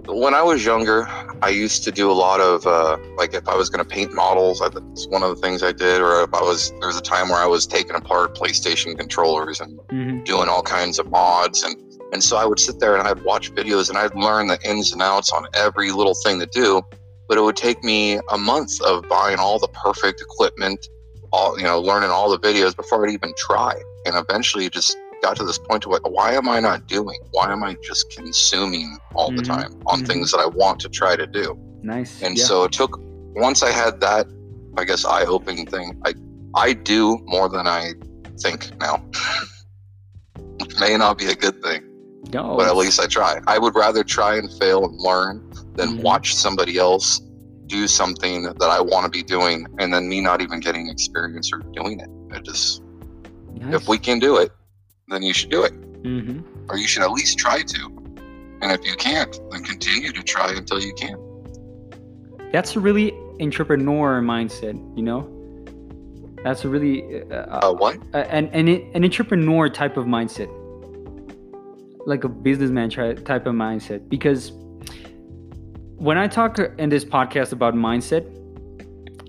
when 0.07 0.33
I 0.33 0.41
was 0.41 0.65
younger, 0.65 1.07
I 1.41 1.49
used 1.49 1.83
to 1.83 1.91
do 1.91 2.11
a 2.11 2.13
lot 2.13 2.39
of 2.39 2.65
uh, 2.65 2.97
like 3.17 3.33
if 3.33 3.47
I 3.47 3.55
was 3.55 3.69
going 3.69 3.83
to 3.83 3.89
paint 3.89 4.13
models, 4.13 4.59
that's 4.59 5.07
one 5.07 5.23
of 5.23 5.29
the 5.29 5.35
things 5.35 5.63
I 5.63 5.71
did. 5.71 6.01
Or 6.01 6.23
if 6.23 6.33
I 6.33 6.41
was 6.41 6.71
there 6.79 6.87
was 6.87 6.97
a 6.97 7.01
time 7.01 7.29
where 7.29 7.39
I 7.39 7.45
was 7.45 7.67
taking 7.67 7.95
apart 7.95 8.35
PlayStation 8.35 8.97
controllers 8.97 9.59
and 9.59 9.79
mm-hmm. 9.79 10.23
doing 10.23 10.49
all 10.49 10.63
kinds 10.63 10.99
of 10.99 11.09
mods, 11.09 11.63
and 11.63 11.75
and 12.13 12.23
so 12.23 12.37
I 12.37 12.45
would 12.45 12.59
sit 12.59 12.79
there 12.79 12.95
and 12.95 13.07
I'd 13.07 13.23
watch 13.23 13.53
videos 13.53 13.89
and 13.89 13.97
I'd 13.97 14.15
learn 14.15 14.47
the 14.47 14.59
ins 14.67 14.91
and 14.91 15.01
outs 15.01 15.31
on 15.31 15.45
every 15.53 15.91
little 15.91 16.15
thing 16.15 16.39
to 16.39 16.45
do. 16.45 16.81
But 17.27 17.37
it 17.37 17.41
would 17.41 17.55
take 17.55 17.83
me 17.83 18.19
a 18.29 18.37
month 18.37 18.81
of 18.81 19.07
buying 19.07 19.39
all 19.39 19.57
the 19.57 19.69
perfect 19.69 20.19
equipment, 20.19 20.89
all 21.31 21.57
you 21.57 21.63
know, 21.63 21.79
learning 21.79 22.09
all 22.09 22.29
the 22.29 22.39
videos 22.39 22.75
before 22.75 23.07
I'd 23.07 23.13
even 23.13 23.33
try, 23.37 23.73
and 24.05 24.15
eventually 24.15 24.69
just 24.69 24.97
got 25.21 25.37
to 25.37 25.43
this 25.43 25.57
point 25.57 25.83
to 25.83 25.89
like, 25.89 26.07
why 26.09 26.33
am 26.33 26.49
I 26.49 26.59
not 26.59 26.87
doing? 26.87 27.19
Why 27.31 27.51
am 27.51 27.63
I 27.63 27.75
just 27.83 28.09
consuming 28.15 28.97
all 29.15 29.29
mm-hmm. 29.29 29.37
the 29.37 29.43
time 29.43 29.73
on 29.85 29.99
mm-hmm. 29.99 30.05
things 30.05 30.31
that 30.31 30.39
I 30.39 30.47
want 30.47 30.79
to 30.81 30.89
try 30.89 31.15
to 31.15 31.27
do? 31.27 31.57
Nice. 31.83 32.21
And 32.21 32.37
yeah. 32.37 32.43
so 32.43 32.63
it 32.63 32.71
took 32.71 32.99
once 33.35 33.63
I 33.63 33.71
had 33.71 34.01
that, 34.01 34.27
I 34.77 34.83
guess 34.83 35.05
eye 35.05 35.25
opening 35.25 35.65
thing. 35.65 36.01
I 36.05 36.13
I 36.53 36.73
do 36.73 37.19
more 37.25 37.47
than 37.49 37.67
I 37.67 37.93
think 38.39 38.77
now. 38.79 39.03
May 40.79 40.97
not 40.97 41.17
be 41.17 41.25
a 41.25 41.35
good 41.35 41.61
thing. 41.61 41.87
No, 42.33 42.55
but 42.55 42.67
at 42.67 42.75
least 42.75 42.99
I 42.99 43.07
try. 43.07 43.39
I 43.47 43.57
would 43.57 43.75
rather 43.75 44.03
try 44.03 44.37
and 44.37 44.51
fail 44.59 44.85
and 44.85 44.95
learn 44.97 45.49
than 45.73 45.89
mm-hmm. 45.89 46.01
watch 46.01 46.35
somebody 46.35 46.77
else 46.77 47.19
do 47.67 47.87
something 47.87 48.43
that 48.43 48.69
I 48.69 48.81
want 48.81 49.05
to 49.05 49.09
be 49.09 49.23
doing 49.23 49.65
and 49.79 49.93
then 49.93 50.07
me 50.07 50.19
not 50.21 50.41
even 50.41 50.59
getting 50.59 50.89
experience 50.89 51.51
or 51.53 51.59
doing 51.73 51.99
it. 51.99 52.09
I 52.35 52.39
just 52.39 52.83
nice. 53.53 53.73
if 53.73 53.87
we 53.87 53.97
can 53.97 54.19
do 54.19 54.37
it, 54.37 54.51
then 55.11 55.21
you 55.21 55.33
should 55.33 55.49
do 55.49 55.63
it. 55.63 55.73
Mm-hmm. 56.03 56.39
Or 56.69 56.77
you 56.77 56.87
should 56.87 57.03
at 57.03 57.11
least 57.11 57.37
try 57.37 57.61
to. 57.61 57.85
And 58.61 58.71
if 58.71 58.85
you 58.85 58.95
can't, 58.95 59.39
then 59.51 59.63
continue 59.63 60.11
to 60.11 60.23
try 60.23 60.51
until 60.51 60.79
you 60.79 60.93
can. 60.93 61.17
That's 62.51 62.75
a 62.75 62.79
really 62.79 63.13
entrepreneur 63.39 64.21
mindset, 64.21 64.75
you 64.95 65.03
know? 65.03 65.27
That's 66.43 66.65
a 66.65 66.69
really 66.69 67.23
uh, 67.31 67.35
uh, 67.35 67.73
what? 67.73 67.97
an, 68.13 68.47
an 68.47 68.67
an 68.67 69.03
entrepreneur 69.03 69.69
type 69.69 69.95
of 69.95 70.05
mindset, 70.05 70.49
like 72.07 72.23
a 72.23 72.29
businessman 72.29 72.89
type 72.89 73.45
of 73.45 73.53
mindset. 73.53 74.09
Because 74.09 74.51
when 75.97 76.17
I 76.17 76.27
talk 76.27 76.57
in 76.57 76.89
this 76.89 77.05
podcast 77.05 77.51
about 77.51 77.75
mindset, 77.75 78.25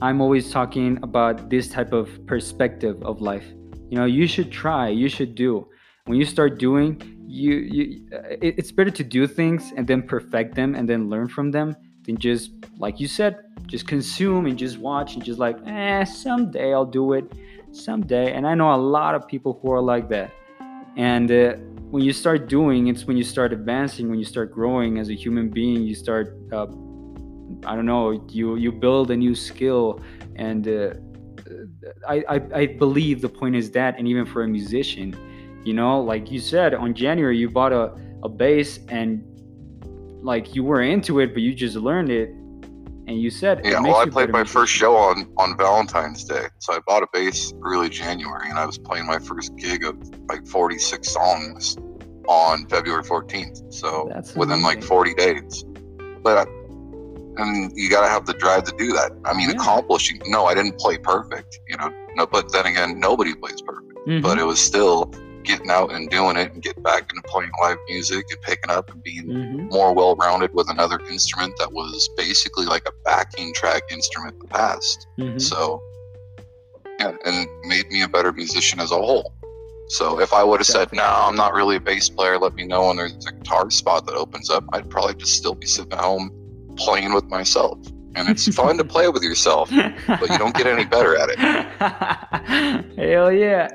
I'm 0.00 0.22
always 0.22 0.50
talking 0.50 0.98
about 1.02 1.50
this 1.50 1.68
type 1.68 1.92
of 1.92 2.08
perspective 2.26 3.02
of 3.02 3.20
life. 3.20 3.46
You 3.90 3.98
know, 3.98 4.06
you 4.06 4.26
should 4.26 4.50
try, 4.50 4.88
you 4.88 5.10
should 5.10 5.34
do 5.34 5.68
when 6.06 6.18
you 6.18 6.24
start 6.24 6.58
doing 6.58 7.00
you, 7.26 7.54
you 7.54 8.08
it, 8.40 8.58
it's 8.58 8.72
better 8.72 8.90
to 8.90 9.04
do 9.04 9.26
things 9.26 9.72
and 9.76 9.86
then 9.86 10.02
perfect 10.02 10.54
them 10.54 10.74
and 10.74 10.88
then 10.88 11.08
learn 11.08 11.28
from 11.28 11.50
them 11.50 11.76
than 12.04 12.18
just 12.18 12.50
like 12.78 12.98
you 12.98 13.06
said 13.06 13.38
just 13.66 13.86
consume 13.86 14.46
and 14.46 14.58
just 14.58 14.78
watch 14.78 15.14
and 15.14 15.24
just 15.24 15.38
like 15.38 15.56
eh 15.66 16.04
someday 16.04 16.74
i'll 16.74 16.84
do 16.84 17.12
it. 17.12 17.24
Someday. 17.74 18.34
And 18.34 18.46
i 18.46 18.54
know 18.54 18.74
a 18.74 18.76
lot 18.76 19.14
of 19.14 19.26
people 19.26 19.58
who 19.62 19.72
are 19.72 19.80
like 19.80 20.10
that. 20.10 20.30
And 20.96 21.30
uh, 21.30 21.54
when 21.90 22.02
you 22.04 22.12
start 22.12 22.48
doing 22.48 22.88
it's 22.88 23.06
when 23.06 23.16
you 23.16 23.24
start 23.24 23.52
advancing 23.52 24.10
when 24.10 24.18
you 24.18 24.26
start 24.26 24.52
growing 24.52 24.98
as 24.98 25.08
a 25.08 25.14
human 25.14 25.48
being 25.48 25.82
you 25.82 25.94
start 25.94 26.36
uh, 26.52 26.66
i 27.66 27.74
don't 27.76 27.86
know 27.86 28.10
you 28.28 28.56
you 28.56 28.72
build 28.72 29.10
a 29.10 29.16
new 29.16 29.34
skill. 29.34 30.00
And 30.36 30.66
uh, 30.66 30.94
I, 32.08 32.16
I 32.28 32.36
i 32.62 32.66
believe 32.66 33.20
the 33.20 33.28
point 33.28 33.54
is 33.54 33.70
that 33.70 33.98
and 33.98 34.08
even 34.08 34.26
for 34.26 34.42
a 34.42 34.48
musician 34.48 35.16
you 35.64 35.72
know 35.72 36.00
like 36.00 36.30
you 36.30 36.40
said 36.40 36.74
on 36.74 36.94
january 36.94 37.36
you 37.36 37.48
bought 37.48 37.72
a, 37.72 37.92
a 38.22 38.28
bass 38.28 38.80
and 38.88 39.24
like 40.22 40.54
you 40.54 40.64
were 40.64 40.82
into 40.82 41.20
it 41.20 41.32
but 41.32 41.42
you 41.42 41.54
just 41.54 41.76
learned 41.76 42.10
it. 42.10 42.30
And 43.08 43.20
you 43.20 43.30
said 43.30 43.60
yeah 43.64 43.80
well 43.80 43.96
i 43.96 44.06
played 44.06 44.30
my 44.30 44.44
first 44.44 44.72
show 44.72 44.96
on 44.96 45.28
on 45.36 45.56
valentine's 45.56 46.24
day. 46.24 46.46
So 46.60 46.72
i 46.74 46.78
bought 46.86 47.02
a 47.02 47.08
bass 47.12 47.52
early 47.64 47.88
january 47.88 48.48
and 48.48 48.58
i 48.58 48.64
was 48.64 48.78
playing 48.78 49.06
my 49.06 49.18
first 49.18 49.56
gig 49.56 49.84
of 49.84 49.96
like 50.28 50.46
46 50.46 51.10
songs 51.10 51.76
on 52.28 52.66
february 52.68 53.02
14th 53.02 53.74
so 53.74 54.08
That's 54.12 54.36
within 54.36 54.60
amazing. 54.60 54.80
like 54.80 54.84
40 54.84 55.14
days. 55.14 55.64
But 56.22 56.38
I, 56.38 56.50
and 57.38 57.72
you 57.74 57.90
got 57.90 58.02
to 58.02 58.08
have 58.08 58.24
the 58.26 58.34
drive 58.34 58.62
to 58.64 58.74
do 58.78 58.92
that. 58.92 59.10
I 59.24 59.34
mean 59.34 59.50
yeah. 59.50 59.56
accomplishing 59.56 60.22
no 60.26 60.46
i 60.46 60.54
didn't 60.54 60.78
play 60.78 60.96
perfect 60.96 61.58
you 61.68 61.76
know 61.76 61.92
no 62.14 62.26
but 62.26 62.52
then 62.52 62.66
again 62.66 63.00
nobody 63.00 63.34
plays 63.34 63.60
perfect. 63.60 63.92
Mm-hmm. 64.06 64.20
but 64.20 64.38
it 64.38 64.44
was 64.44 64.60
still 64.60 65.12
getting 65.44 65.70
out 65.70 65.92
and 65.92 66.08
doing 66.10 66.36
it 66.36 66.52
and 66.52 66.62
getting 66.62 66.82
back 66.82 67.02
into 67.10 67.22
playing 67.28 67.50
live 67.60 67.78
music 67.88 68.26
and 68.30 68.40
picking 68.42 68.70
up 68.70 68.90
and 68.90 69.02
being 69.02 69.26
mm-hmm. 69.26 69.68
more 69.68 69.94
well 69.94 70.16
rounded 70.16 70.52
with 70.54 70.70
another 70.70 70.98
instrument 71.10 71.54
that 71.58 71.72
was 71.72 72.08
basically 72.16 72.66
like 72.66 72.86
a 72.86 72.92
backing 73.04 73.52
track 73.54 73.82
instrument 73.90 74.34
in 74.34 74.38
the 74.40 74.48
past. 74.48 75.06
Mm-hmm. 75.18 75.38
So, 75.38 75.82
yeah, 76.98 77.16
and 77.24 77.46
made 77.64 77.88
me 77.88 78.02
a 78.02 78.08
better 78.08 78.32
musician 78.32 78.80
as 78.80 78.90
a 78.90 78.96
whole. 78.96 79.34
So 79.88 80.20
if 80.20 80.32
I 80.32 80.42
would 80.42 80.60
have 80.60 80.66
said, 80.66 80.92
"No, 80.92 81.04
I'm 81.04 81.36
not 81.36 81.52
really 81.52 81.76
a 81.76 81.80
bass 81.80 82.08
player. 82.08 82.38
Let 82.38 82.54
me 82.54 82.66
know 82.66 82.86
when 82.86 82.96
there's 82.96 83.26
a 83.26 83.32
guitar 83.32 83.70
spot 83.70 84.06
that 84.06 84.14
opens 84.14 84.48
up," 84.48 84.64
I'd 84.72 84.88
probably 84.88 85.14
just 85.14 85.34
still 85.34 85.54
be 85.54 85.66
sitting 85.66 85.92
at 85.92 86.00
home 86.00 86.30
playing 86.76 87.12
with 87.12 87.24
myself 87.24 87.78
and 88.14 88.28
it's 88.28 88.46
fun 88.54 88.76
to 88.78 88.84
play 88.84 89.08
with 89.08 89.22
yourself, 89.22 89.70
but 89.70 90.30
you 90.30 90.38
don't 90.38 90.54
get 90.54 90.66
any 90.66 90.84
better 90.84 91.16
at 91.16 91.28
it. 91.30 91.38
Hell 92.98 93.32
yeah. 93.32 93.68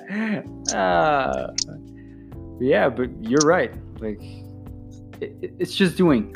Uh, 0.73 1.53
yeah, 2.59 2.89
but 2.89 3.09
you're 3.21 3.45
right. 3.45 3.73
Like, 3.99 4.21
it, 5.21 5.53
it's 5.59 5.75
just 5.75 5.97
doing, 5.97 6.35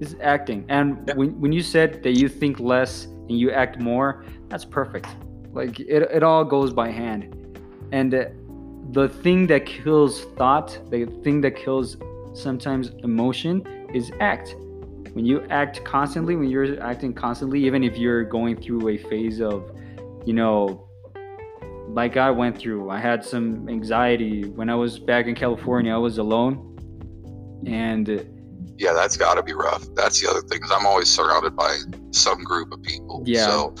it's 0.00 0.14
acting. 0.20 0.64
And 0.68 0.98
yeah. 1.06 1.14
when, 1.14 1.40
when 1.40 1.52
you 1.52 1.62
said 1.62 2.02
that 2.02 2.12
you 2.12 2.28
think 2.28 2.60
less 2.60 3.04
and 3.04 3.38
you 3.38 3.50
act 3.50 3.80
more, 3.80 4.24
that's 4.48 4.64
perfect. 4.64 5.08
Like, 5.52 5.80
it, 5.80 6.02
it 6.02 6.22
all 6.22 6.44
goes 6.44 6.72
by 6.72 6.90
hand. 6.90 7.36
And 7.92 8.14
uh, 8.14 8.24
the 8.90 9.08
thing 9.08 9.46
that 9.48 9.66
kills 9.66 10.24
thought, 10.36 10.78
the 10.90 11.06
thing 11.22 11.40
that 11.42 11.56
kills 11.56 11.96
sometimes 12.34 12.90
emotion 13.02 13.66
is 13.94 14.10
act 14.20 14.54
when 15.12 15.26
you 15.26 15.46
act 15.50 15.84
constantly, 15.84 16.36
when 16.36 16.48
you're 16.48 16.82
acting 16.82 17.12
constantly, 17.12 17.64
even 17.64 17.84
if 17.84 17.96
you're 17.98 18.24
going 18.24 18.60
through 18.60 18.88
a 18.88 18.96
phase 18.96 19.40
of, 19.40 19.70
you 20.24 20.32
know, 20.32 20.88
like 21.88 22.16
I 22.16 22.30
went 22.30 22.58
through, 22.58 22.90
I 22.90 22.98
had 22.98 23.24
some 23.24 23.68
anxiety 23.68 24.44
when 24.44 24.70
I 24.70 24.74
was 24.74 24.98
back 24.98 25.26
in 25.26 25.34
California. 25.34 25.92
I 25.92 25.98
was 25.98 26.18
alone, 26.18 27.62
and 27.66 28.08
yeah, 28.78 28.94
that's 28.94 29.16
got 29.16 29.34
to 29.34 29.42
be 29.42 29.52
rough. 29.52 29.86
That's 29.94 30.20
the 30.20 30.30
other 30.30 30.40
thing 30.40 30.58
because 30.58 30.70
I'm 30.70 30.86
always 30.86 31.08
surrounded 31.08 31.54
by 31.54 31.76
some 32.10 32.42
group 32.42 32.72
of 32.72 32.82
people. 32.82 33.22
Yeah. 33.26 33.46
So 33.46 33.74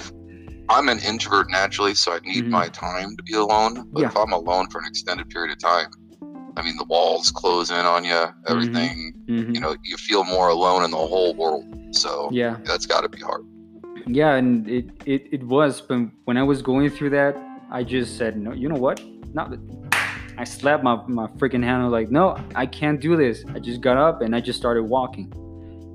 I'm 0.68 0.88
an 0.88 0.98
introvert 1.00 1.50
naturally, 1.50 1.94
so 1.94 2.12
I 2.12 2.20
need 2.20 2.44
mm-hmm. 2.44 2.50
my 2.50 2.68
time 2.68 3.16
to 3.16 3.22
be 3.22 3.34
alone. 3.34 3.88
But 3.92 4.02
yeah. 4.02 4.08
if 4.08 4.16
I'm 4.16 4.32
alone 4.32 4.68
for 4.68 4.80
an 4.80 4.86
extended 4.86 5.30
period 5.30 5.52
of 5.52 5.58
time, 5.58 5.90
I 6.56 6.62
mean, 6.62 6.76
the 6.76 6.84
walls 6.84 7.30
close 7.30 7.70
in 7.70 7.76
on 7.76 8.04
you, 8.04 8.12
mm-hmm. 8.12 8.52
everything. 8.52 9.14
Mm-hmm. 9.26 9.54
You 9.54 9.60
know, 9.60 9.76
you 9.82 9.96
feel 9.96 10.24
more 10.24 10.48
alone 10.48 10.84
in 10.84 10.90
the 10.90 10.96
whole 10.96 11.34
world. 11.34 11.64
So 11.92 12.28
yeah, 12.32 12.58
that's 12.64 12.86
got 12.86 13.02
to 13.02 13.08
be 13.08 13.20
hard. 13.20 13.44
Yeah, 14.06 14.34
and 14.34 14.68
it, 14.68 14.90
it 15.06 15.28
it 15.32 15.42
was. 15.44 15.80
But 15.80 16.08
when 16.24 16.36
I 16.36 16.42
was 16.42 16.62
going 16.62 16.90
through 16.90 17.10
that, 17.10 17.36
I 17.70 17.84
just 17.84 18.16
said, 18.16 18.36
no, 18.36 18.52
you 18.52 18.68
know 18.68 18.80
what? 18.80 19.02
Not. 19.32 19.54
I 20.38 20.44
slapped 20.44 20.82
my 20.82 20.96
my 21.06 21.26
freaking 21.38 21.62
hand. 21.62 21.82
I 21.82 21.84
was 21.84 21.92
like, 21.92 22.10
no, 22.10 22.36
I 22.54 22.66
can't 22.66 23.00
do 23.00 23.16
this. 23.16 23.44
I 23.54 23.58
just 23.58 23.80
got 23.80 23.96
up 23.96 24.22
and 24.22 24.34
I 24.34 24.40
just 24.40 24.58
started 24.58 24.84
walking, 24.84 25.32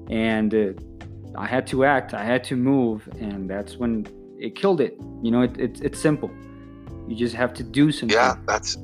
and 0.09 0.53
uh, 0.53 1.37
I 1.37 1.45
had 1.45 1.67
to 1.67 1.85
act. 1.85 2.13
I 2.13 2.23
had 2.23 2.43
to 2.45 2.55
move, 2.55 3.07
and 3.19 3.49
that's 3.49 3.77
when 3.77 4.07
it 4.39 4.55
killed 4.55 4.81
it. 4.81 4.97
You 5.21 5.31
know, 5.31 5.41
it, 5.41 5.57
it 5.59 5.81
it's 5.81 5.99
simple. 5.99 6.31
You 7.07 7.15
just 7.15 7.35
have 7.35 7.53
to 7.55 7.63
do 7.63 7.91
something. 7.91 8.15
Yeah, 8.15 8.35
that's 8.45 8.77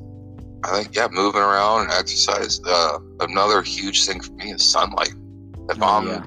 I 0.64 0.82
think 0.82 0.96
yeah, 0.96 1.08
moving 1.10 1.42
around 1.42 1.82
and 1.82 1.90
exercise. 1.90 2.58
Uh, 2.64 2.98
another 3.20 3.60
huge 3.62 4.06
thing 4.06 4.20
for 4.20 4.32
me 4.32 4.52
is 4.52 4.64
sunlight. 4.64 5.12
If 5.68 5.82
oh, 5.82 5.86
I'm 5.86 6.06
yeah. 6.06 6.22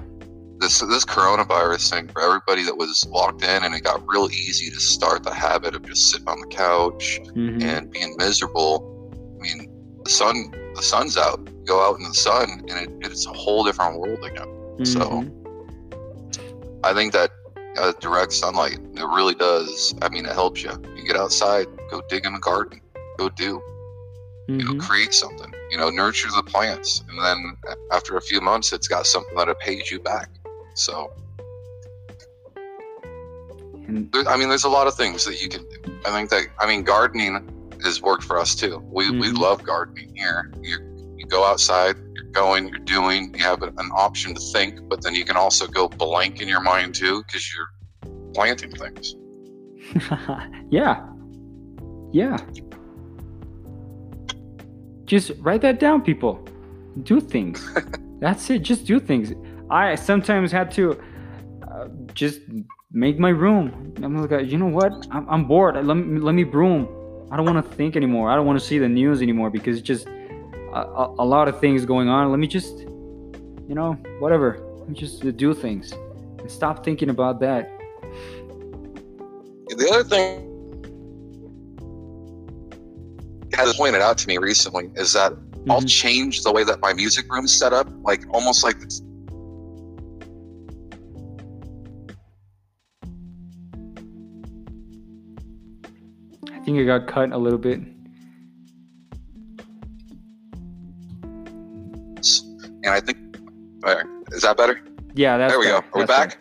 this 0.58 0.78
this 0.78 1.04
coronavirus 1.04 1.90
thing 1.90 2.08
for 2.08 2.22
everybody 2.22 2.62
that 2.62 2.76
was 2.76 3.04
locked 3.10 3.42
in, 3.42 3.64
and 3.64 3.74
it 3.74 3.82
got 3.82 4.00
real 4.06 4.30
easy 4.30 4.70
to 4.70 4.78
start 4.78 5.24
the 5.24 5.34
habit 5.34 5.74
of 5.74 5.82
just 5.82 6.10
sitting 6.10 6.28
on 6.28 6.40
the 6.40 6.46
couch 6.46 7.18
mm-hmm. 7.24 7.62
and 7.62 7.90
being 7.90 8.14
miserable. 8.16 9.10
I 9.12 9.42
mean, 9.42 10.00
the 10.04 10.10
sun 10.10 10.52
the 10.76 10.82
sun's 10.82 11.16
out. 11.16 11.40
You 11.44 11.64
go 11.66 11.84
out 11.84 11.98
in 11.98 12.04
the 12.04 12.14
sun, 12.14 12.62
and 12.68 12.70
it, 12.70 13.10
it's 13.10 13.26
a 13.26 13.32
whole 13.32 13.64
different 13.64 13.98
world 13.98 14.24
again. 14.24 14.46
Mm-hmm. 14.46 14.84
So 14.84 15.24
I 16.84 16.94
think 16.94 17.12
that 17.12 17.30
uh, 17.76 17.92
direct 17.98 18.32
sunlight 18.32 18.78
it 18.94 19.04
really 19.04 19.34
does. 19.34 19.96
I 20.00 20.08
mean, 20.10 20.26
it 20.26 20.32
helps 20.32 20.62
you. 20.62 20.70
You 20.94 21.04
get 21.04 21.16
outside, 21.16 21.66
go 21.90 22.02
dig 22.08 22.24
in 22.24 22.34
the 22.34 22.38
garden, 22.38 22.80
go 23.18 23.28
do. 23.30 23.60
Mm-hmm. 24.48 24.60
You 24.60 24.64
know, 24.64 24.72
mm-hmm. 24.72 24.80
create 24.80 25.12
something. 25.12 25.52
You 25.70 25.76
know, 25.76 25.90
nurture 25.90 26.28
the 26.34 26.42
plants, 26.42 27.04
and 27.08 27.22
then 27.22 27.56
after 27.92 28.16
a 28.16 28.20
few 28.22 28.40
months, 28.40 28.72
it's 28.72 28.88
got 28.88 29.06
something 29.06 29.34
that 29.36 29.48
it 29.48 29.58
pays 29.60 29.90
you 29.90 30.00
back. 30.00 30.30
So. 30.74 31.12
I 33.88 34.36
mean, 34.36 34.50
there's 34.50 34.64
a 34.64 34.68
lot 34.68 34.86
of 34.86 34.94
things 34.94 35.24
that 35.24 35.42
you 35.42 35.48
can 35.48 35.62
do. 35.62 36.00
I 36.04 36.10
think 36.10 36.28
that 36.28 36.48
I 36.58 36.66
mean, 36.66 36.82
gardening 36.82 37.70
has 37.82 38.02
worked 38.02 38.24
for 38.24 38.38
us 38.38 38.54
too. 38.54 38.82
We, 38.92 39.04
mm-hmm. 39.04 39.20
we 39.20 39.30
love 39.30 39.62
gardening 39.62 40.14
here. 40.14 40.52
You, 40.60 41.14
you 41.16 41.26
go 41.26 41.44
outside, 41.44 41.96
you're 42.14 42.24
going, 42.32 42.68
you're 42.68 42.78
doing, 42.80 43.34
you 43.34 43.44
have 43.44 43.62
an 43.62 43.90
option 43.94 44.34
to 44.34 44.40
think, 44.40 44.88
but 44.88 45.02
then 45.02 45.14
you 45.14 45.24
can 45.24 45.36
also 45.36 45.66
go 45.66 45.88
blank 45.88 46.40
in 46.40 46.48
your 46.48 46.60
mind 46.60 46.94
too 46.94 47.22
because 47.26 47.50
you're 47.54 47.70
planting 48.34 48.72
things. 48.72 49.14
yeah. 50.70 51.06
Yeah. 52.12 52.36
Just 55.08 55.32
write 55.40 55.62
that 55.62 55.80
down, 55.80 56.02
people. 56.02 56.46
Do 57.02 57.20
things. 57.20 57.68
That's 58.20 58.48
it. 58.50 58.60
Just 58.60 58.86
do 58.86 59.00
things. 59.00 59.32
I 59.70 59.96
sometimes 59.96 60.52
had 60.52 60.70
to 60.72 61.00
uh, 61.68 61.88
just 62.14 62.40
make 62.92 63.18
my 63.18 63.30
room. 63.30 63.94
I'm 64.02 64.16
like, 64.16 64.46
you 64.48 64.58
know 64.58 64.66
what? 64.66 64.92
I'm, 65.10 65.28
I'm 65.28 65.44
bored. 65.48 65.74
Let 65.84 65.96
me, 65.96 66.20
let 66.20 66.34
me 66.36 66.44
broom 66.44 66.86
I 67.30 67.36
don't 67.36 67.44
want 67.44 67.64
to 67.64 67.74
think 67.74 67.94
anymore. 67.94 68.30
I 68.30 68.36
don't 68.36 68.46
want 68.46 68.58
to 68.58 68.64
see 68.64 68.78
the 68.78 68.88
news 68.88 69.20
anymore 69.20 69.50
because 69.50 69.78
it's 69.78 69.86
just 69.86 70.06
a, 70.06 70.80
a, 70.80 71.14
a, 71.18 71.26
lot 71.26 71.46
of 71.46 71.60
things 71.60 71.84
going 71.84 72.08
on. 72.08 72.30
Let 72.30 72.38
me 72.38 72.46
just, 72.46 72.78
you 72.78 73.74
know, 73.74 73.92
whatever. 74.18 74.58
Let 74.78 74.88
me 74.88 74.94
just 74.94 75.36
do 75.36 75.52
things 75.52 75.92
and 75.92 76.50
stop 76.50 76.82
thinking 76.82 77.10
about 77.10 77.38
that. 77.40 77.70
The 79.68 79.90
other 79.92 80.04
thing 80.04 80.47
has 83.58 83.74
pointed 83.76 84.00
out 84.00 84.16
to 84.18 84.28
me 84.28 84.38
recently 84.38 84.88
is 84.94 85.12
that 85.14 85.32
mm-hmm. 85.32 85.70
I'll 85.70 85.82
change 85.82 86.42
the 86.42 86.52
way 86.52 86.62
that 86.64 86.80
my 86.80 86.92
music 86.92 87.30
room 87.30 87.44
is 87.44 87.58
set 87.58 87.72
up, 87.72 87.88
like 88.02 88.22
almost 88.30 88.62
like 88.62 88.76
I 96.52 96.60
think 96.64 96.78
it 96.78 96.84
got 96.84 97.08
cut 97.08 97.32
a 97.32 97.38
little 97.38 97.58
bit. 97.58 97.80
And 102.84 102.94
I 102.94 103.00
think, 103.00 103.18
is 104.30 104.42
that 104.42 104.56
better? 104.56 104.80
Yeah, 105.14 105.36
that's 105.36 105.52
there 105.52 105.58
we 105.58 105.66
better. 105.66 105.80
go. 105.80 105.86
Are 105.94 106.00
we 106.00 106.06
back? 106.06 106.38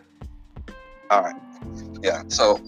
All 1.09 1.23
right. 1.23 1.35
Yeah. 2.03 2.21
So 2.27 2.61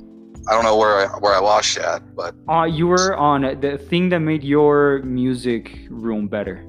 I 0.49 0.53
don't 0.53 0.63
know 0.63 0.77
where 0.77 0.97
I 0.97 1.05
where 1.19 1.35
I 1.35 1.39
lost 1.39 1.75
you 1.75 1.83
at, 1.83 2.15
but 2.15 2.33
uh, 2.49 2.63
you 2.63 2.87
were 2.87 3.15
on 3.15 3.41
the 3.61 3.77
thing 3.77 4.09
that 4.09 4.19
made 4.19 4.43
your 4.43 4.99
music 5.03 5.85
room 5.91 6.27
better. 6.27 6.65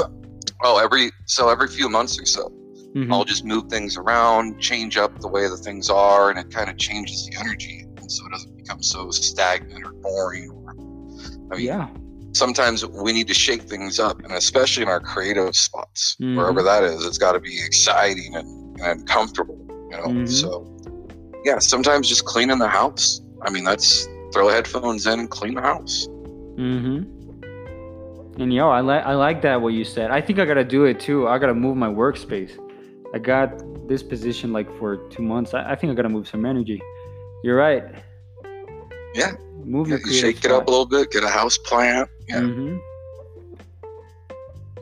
oh, 0.63 0.79
every 0.83 1.11
so 1.27 1.47
every 1.47 1.69
few 1.69 1.87
months 1.87 2.19
or 2.19 2.25
so, 2.25 2.49
mm-hmm. 2.49 3.13
I'll 3.13 3.23
just 3.23 3.45
move 3.45 3.69
things 3.69 3.95
around, 3.95 4.59
change 4.59 4.97
up 4.97 5.17
the 5.21 5.29
way 5.29 5.47
the 5.47 5.55
things 5.55 5.89
are, 5.89 6.29
and 6.29 6.37
it 6.37 6.51
kind 6.51 6.69
of 6.69 6.77
changes 6.77 7.25
the 7.27 7.37
energy, 7.39 7.85
and 7.95 8.11
so 8.11 8.25
it 8.25 8.31
doesn't 8.31 8.57
become 8.57 8.83
so 8.83 9.09
stagnant 9.09 9.85
or 9.85 9.93
boring. 9.93 10.51
Or, 10.51 10.71
I 11.53 11.55
mean, 11.55 11.65
yeah. 11.65 11.87
Sometimes 12.33 12.85
we 12.85 13.13
need 13.13 13.27
to 13.27 13.33
shake 13.33 13.61
things 13.63 13.97
up, 13.97 14.23
and 14.23 14.33
especially 14.33 14.83
in 14.83 14.89
our 14.89 15.01
creative 15.01 15.55
spots, 15.55 16.17
mm-hmm. 16.19 16.35
wherever 16.37 16.63
that 16.63 16.83
is, 16.83 17.05
it's 17.05 17.17
got 17.17 17.31
to 17.33 17.39
be 17.39 17.61
exciting 17.63 18.35
and, 18.35 18.79
and 18.81 19.07
comfortable. 19.07 19.57
You 19.91 19.97
know, 19.97 20.03
mm-hmm. 20.03 20.25
so 20.27 20.70
yeah, 21.43 21.59
sometimes 21.59 22.07
just 22.07 22.25
cleaning 22.25 22.59
the 22.59 22.67
house. 22.67 23.21
I 23.41 23.49
mean, 23.49 23.63
that's 23.63 24.07
throw 24.33 24.49
headphones 24.49 25.07
in 25.07 25.27
clean 25.27 25.55
the 25.55 25.61
house. 25.61 26.07
Mm-hmm. 26.07 28.41
And 28.41 28.53
yo, 28.53 28.69
I 28.69 28.81
like 28.81 29.03
I 29.03 29.15
like 29.15 29.41
that 29.41 29.61
what 29.61 29.73
you 29.73 29.83
said. 29.83 30.11
I 30.11 30.21
think 30.21 30.39
I 30.39 30.45
gotta 30.45 30.63
do 30.63 30.85
it 30.85 30.99
too. 30.99 31.27
I 31.27 31.37
gotta 31.37 31.53
move 31.53 31.77
my 31.77 31.89
workspace. 31.89 32.57
I 33.13 33.19
got 33.19 33.61
this 33.87 34.01
position 34.01 34.53
like 34.53 34.67
for 34.79 34.97
two 35.09 35.21
months. 35.21 35.53
I, 35.53 35.71
I 35.71 35.75
think 35.75 35.91
I 35.91 35.95
gotta 35.95 36.09
move 36.09 36.27
some 36.27 36.45
energy. 36.45 36.81
You're 37.43 37.57
right. 37.57 37.83
Yeah. 39.13 39.33
Move 39.65 39.89
your 39.89 39.99
you 39.99 40.13
shake 40.13 40.37
spot. 40.37 40.51
it 40.51 40.51
up 40.51 40.67
a 40.67 40.71
little 40.71 40.85
bit, 40.85 41.11
get 41.11 41.23
a 41.23 41.29
house 41.29 41.57
plant. 41.57 42.09
Yeah. 42.27 42.41
Mm-hmm. 42.41 42.77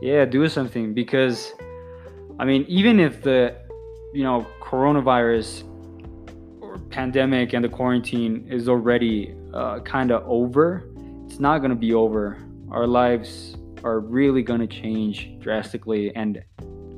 Yeah, 0.01 0.25
do 0.25 0.47
something 0.47 0.93
because 0.93 1.51
I 2.39 2.45
mean, 2.45 2.65
even 2.69 2.99
if 2.99 3.23
the 3.23 3.55
you 4.13 4.23
know, 4.23 4.45
coronavirus 4.61 5.63
or 5.63 5.68
pandemic 6.89 7.53
and 7.53 7.63
the 7.63 7.69
quarantine 7.69 8.45
is 8.49 8.67
already 8.67 9.35
uh, 9.53 9.79
kind 9.81 10.11
of 10.11 10.23
over, 10.27 10.89
it's 11.25 11.39
not 11.39 11.59
going 11.59 11.69
to 11.69 11.75
be 11.75 11.93
over. 11.93 12.37
Our 12.71 12.87
lives 12.87 13.55
are 13.83 13.99
really 13.99 14.43
going 14.43 14.59
to 14.59 14.67
change 14.67 15.29
drastically 15.39 16.13
and 16.15 16.43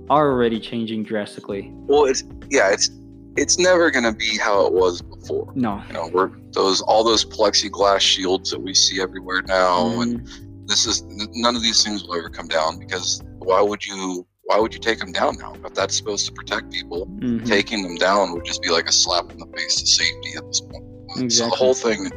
are 0.10 0.32
already 0.32 0.60
changing 0.60 1.04
drastically. 1.04 1.70
Well, 1.88 2.06
it's 2.06 2.24
yeah, 2.50 2.72
it's 2.72 2.90
it's 3.38 3.58
never 3.58 3.92
going 3.92 4.04
to 4.04 4.12
be 4.12 4.38
how 4.38 4.66
it 4.66 4.74
was 4.74 5.02
before. 5.02 5.52
No, 5.56 5.82
you 5.88 5.94
know, 5.94 6.10
we're 6.14 6.32
those 6.52 6.82
all 6.82 7.04
those 7.04 7.24
plexiglass 7.24 8.02
shields 8.02 8.52
that 8.52 8.60
we 8.60 8.74
see 8.74 9.02
everywhere 9.02 9.42
now, 9.44 9.84
mm. 9.84 10.02
and 10.02 10.28
this 10.68 10.86
is 10.86 11.04
none 11.34 11.56
of 11.56 11.62
these 11.62 11.84
things 11.84 12.04
will 12.04 12.16
ever 12.16 12.30
come 12.30 12.48
down 12.48 12.80
because 12.80 13.24
why 13.40 13.62
would 13.62 13.86
you? 13.86 14.26
Why 14.52 14.60
would 14.60 14.74
you 14.74 14.82
take 14.82 15.00
them 15.00 15.14
down 15.14 15.38
now? 15.38 15.56
If 15.64 15.76
that's 15.76 15.96
supposed 15.96 16.26
to 16.26 16.34
protect 16.34 16.74
people, 16.74 17.06
mm-hmm. 17.06 17.46
taking 17.46 17.84
them 17.84 17.96
down 17.96 18.34
would 18.34 18.44
just 18.44 18.62
be 18.62 18.70
like 18.70 18.86
a 18.86 18.92
slap 18.92 19.32
in 19.32 19.38
the 19.38 19.46
face 19.56 19.78
to 19.78 19.88
safety 19.88 20.34
at 20.36 20.46
this 20.46 20.60
point. 20.60 20.84
Exactly. 21.12 21.30
So 21.30 21.46
the 21.46 21.56
whole 21.56 21.74
thing, 21.74 22.12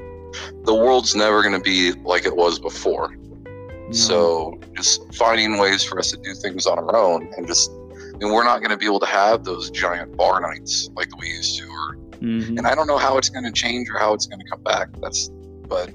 the 0.65 0.75
world's 0.75 1.15
never 1.15 1.43
going 1.43 1.55
to 1.55 1.61
be 1.61 1.93
like 2.03 2.27
it 2.27 2.35
was 2.35 2.59
before. 2.59 3.15
No. 3.15 3.93
So 3.93 4.61
just 4.73 5.15
finding 5.15 5.59
ways 5.59 5.85
for 5.85 5.97
us 6.01 6.11
to 6.11 6.17
do 6.17 6.35
things 6.35 6.67
on 6.67 6.77
our 6.77 6.97
own 6.97 7.33
and 7.37 7.47
just 7.47 7.71
and 7.71 8.33
we're 8.33 8.43
not 8.43 8.59
going 8.59 8.71
to 8.71 8.77
be 8.77 8.87
able 8.87 8.99
to 9.01 9.07
have 9.07 9.45
those 9.45 9.71
giant 9.71 10.17
bar 10.17 10.41
nights 10.41 10.91
like 10.95 11.17
we 11.21 11.29
used 11.29 11.59
to 11.59 11.65
or 11.65 11.97
mm-hmm. 12.19 12.59
and 12.59 12.67
i 12.67 12.75
don't 12.75 12.87
know 12.87 12.97
how 12.97 13.19
it's 13.19 13.29
going 13.29 13.45
to 13.45 13.51
change 13.53 13.89
or 13.91 13.99
how 13.99 14.15
it's 14.15 14.27
going 14.27 14.39
to 14.39 14.49
come 14.49 14.63
back 14.63 14.89
that's 15.01 15.29
but 15.69 15.91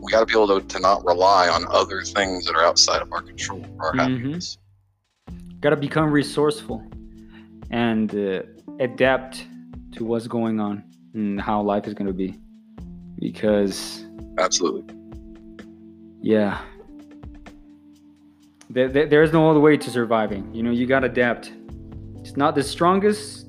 we 0.00 0.10
got 0.10 0.20
to 0.20 0.26
be 0.26 0.32
able 0.32 0.60
to, 0.60 0.66
to 0.66 0.80
not 0.80 1.04
rely 1.04 1.48
on 1.48 1.64
other 1.70 2.02
things 2.02 2.46
that 2.46 2.54
are 2.54 2.64
outside 2.64 3.00
of 3.00 3.12
our 3.12 3.22
control 3.22 3.64
for 3.76 3.86
our 3.86 3.92
mm-hmm. 3.92 4.16
happiness 4.16 4.58
got 5.60 5.70
to 5.70 5.76
become 5.76 6.10
resourceful 6.10 6.84
and 7.70 8.14
uh, 8.14 8.42
adapt 8.80 9.46
to 9.92 10.04
what's 10.04 10.26
going 10.26 10.60
on 10.60 10.84
and 11.14 11.40
how 11.40 11.60
life 11.60 11.86
is 11.86 11.94
going 11.94 12.06
to 12.06 12.12
be 12.12 12.38
because 13.18 14.04
absolutely 14.38 14.94
yeah 16.20 16.60
there, 18.70 18.88
there, 18.88 19.06
there's 19.06 19.32
no 19.32 19.50
other 19.50 19.60
way 19.60 19.76
to 19.78 19.90
surviving. 19.90 20.54
You 20.54 20.62
know, 20.62 20.70
you 20.70 20.86
got 20.86 21.00
to 21.00 21.06
adapt. 21.06 21.52
It's 22.16 22.36
not 22.36 22.54
the 22.54 22.62
strongest 22.62 23.46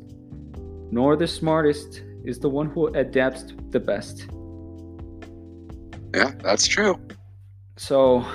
nor 0.92 1.16
the 1.16 1.28
smartest, 1.28 2.04
is 2.26 2.40
the 2.40 2.50
one 2.50 2.68
who 2.68 2.88
adapts 2.88 3.54
the 3.70 3.80
best. 3.80 4.28
Yeah, 6.16 6.32
that's 6.42 6.68
true. 6.68 7.00
So, 7.78 8.26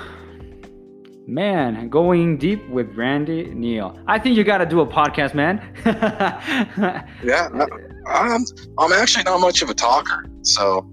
man, 1.27 1.89
going 1.89 2.37
deep 2.37 2.67
with 2.69 2.95
Randy 2.95 3.45
Neal. 3.53 3.99
I 4.07 4.19
think 4.19 4.37
you 4.37 4.43
got 4.43 4.59
to 4.59 4.65
do 4.65 4.81
a 4.81 4.87
podcast, 4.87 5.33
man. 5.33 5.61
yeah, 7.23 7.49
I'm, 8.07 8.45
I'm 8.77 8.93
actually 8.93 9.23
not 9.23 9.39
much 9.39 9.61
of 9.61 9.69
a 9.69 9.73
talker, 9.73 10.25
so 10.41 10.87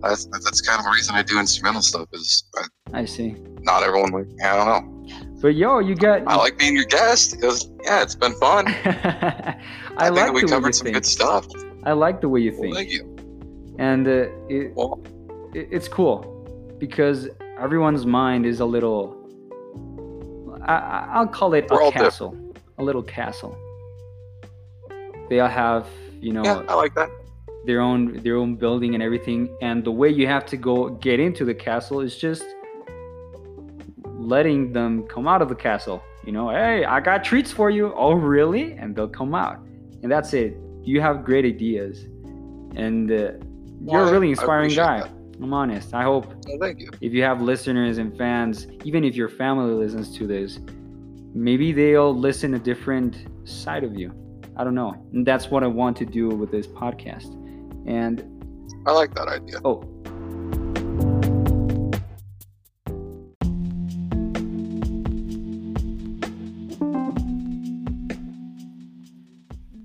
that's 0.00 0.26
that's 0.26 0.60
kind 0.60 0.78
of 0.78 0.84
the 0.84 0.90
reason 0.90 1.14
I 1.14 1.22
do 1.22 1.38
instrumental 1.38 1.82
stuff. 1.82 2.08
Is 2.12 2.44
I, 2.56 3.00
I 3.00 3.04
see. 3.04 3.36
Not 3.62 3.82
everyone, 3.82 4.10
like, 4.10 4.26
I 4.44 4.56
don't 4.56 4.66
know. 4.66 5.38
But 5.40 5.54
yo, 5.54 5.80
you 5.80 5.94
got. 5.94 6.22
I 6.26 6.36
like 6.36 6.58
being 6.58 6.76
your 6.76 6.84
guest. 6.84 7.34
It 7.34 7.44
was, 7.44 7.70
yeah, 7.84 8.02
it's 8.02 8.14
been 8.14 8.34
fun. 8.34 8.68
I, 8.84 9.56
I 9.96 10.08
like 10.08 10.24
think 10.26 10.34
we 10.34 10.42
covered 10.48 10.74
some 10.74 10.84
think. 10.84 10.94
good 10.94 11.06
stuff. 11.06 11.46
I 11.84 11.92
like 11.92 12.20
the 12.20 12.28
way 12.28 12.40
you 12.40 12.52
think. 12.52 12.66
Well, 12.66 12.74
thank 12.74 12.90
you. 12.90 13.16
And 13.78 14.06
uh, 14.06 14.28
it, 14.48 14.72
well, 14.76 15.02
it, 15.54 15.68
it's 15.70 15.88
cool 15.88 16.28
because 16.78 17.28
everyone's 17.58 18.06
mind 18.06 18.46
is 18.46 18.60
a 18.60 18.64
little. 18.64 19.21
I, 20.64 21.20
will 21.20 21.28
call 21.28 21.54
it 21.54 21.66
a 21.70 21.90
castle, 21.90 22.30
different. 22.30 22.58
a 22.78 22.82
little 22.84 23.02
castle. 23.02 23.56
They 25.28 25.40
all 25.40 25.48
have, 25.48 25.86
you 26.20 26.32
know. 26.32 26.44
Yeah, 26.44 26.62
I 26.68 26.74
like 26.74 26.94
that. 26.94 27.10
Their 27.64 27.80
own, 27.80 28.22
their 28.22 28.36
own 28.36 28.56
building 28.56 28.94
and 28.94 29.02
everything, 29.02 29.56
and 29.62 29.84
the 29.84 29.92
way 29.92 30.08
you 30.08 30.26
have 30.26 30.44
to 30.46 30.56
go 30.56 30.90
get 30.90 31.20
into 31.20 31.44
the 31.44 31.54
castle 31.54 32.00
is 32.00 32.16
just 32.16 32.44
letting 34.04 34.72
them 34.72 35.06
come 35.08 35.28
out 35.28 35.42
of 35.42 35.48
the 35.48 35.54
castle. 35.54 36.02
You 36.24 36.32
know, 36.32 36.50
hey, 36.50 36.84
I 36.84 37.00
got 37.00 37.24
treats 37.24 37.50
for 37.50 37.70
you. 37.70 37.92
Oh, 37.94 38.12
really? 38.12 38.72
And 38.72 38.94
they'll 38.94 39.08
come 39.08 39.34
out. 39.34 39.58
And 40.02 40.10
that's 40.10 40.32
it. 40.32 40.56
You 40.82 41.00
have 41.00 41.24
great 41.24 41.44
ideas. 41.44 42.04
And 42.76 43.10
uh, 43.10 43.32
you're 43.84 44.06
a 44.08 44.12
really 44.12 44.30
inspiring 44.30 44.74
guy. 44.74 45.00
That. 45.00 45.10
I'm 45.42 45.52
honest. 45.52 45.92
I 45.92 46.04
hope 46.04 46.26
well, 46.46 46.58
thank 46.60 46.78
you. 46.78 46.88
if 47.00 47.12
you 47.12 47.24
have 47.24 47.42
listeners 47.42 47.98
and 47.98 48.16
fans, 48.16 48.68
even 48.84 49.02
if 49.02 49.16
your 49.16 49.28
family 49.28 49.74
listens 49.74 50.16
to 50.18 50.24
this, 50.24 50.60
maybe 51.34 51.72
they'll 51.72 52.16
listen 52.16 52.54
a 52.54 52.60
different 52.60 53.26
side 53.42 53.82
of 53.82 53.96
you. 53.96 54.14
I 54.56 54.62
don't 54.62 54.76
know. 54.76 54.94
And 55.12 55.26
that's 55.26 55.50
what 55.50 55.64
I 55.64 55.66
want 55.66 55.96
to 55.96 56.06
do 56.06 56.28
with 56.28 56.52
this 56.52 56.68
podcast. 56.68 57.32
And 57.88 58.22
I 58.86 58.92
like 58.92 59.14
that 59.16 59.26
idea. 59.26 59.60
Oh. 59.64 59.82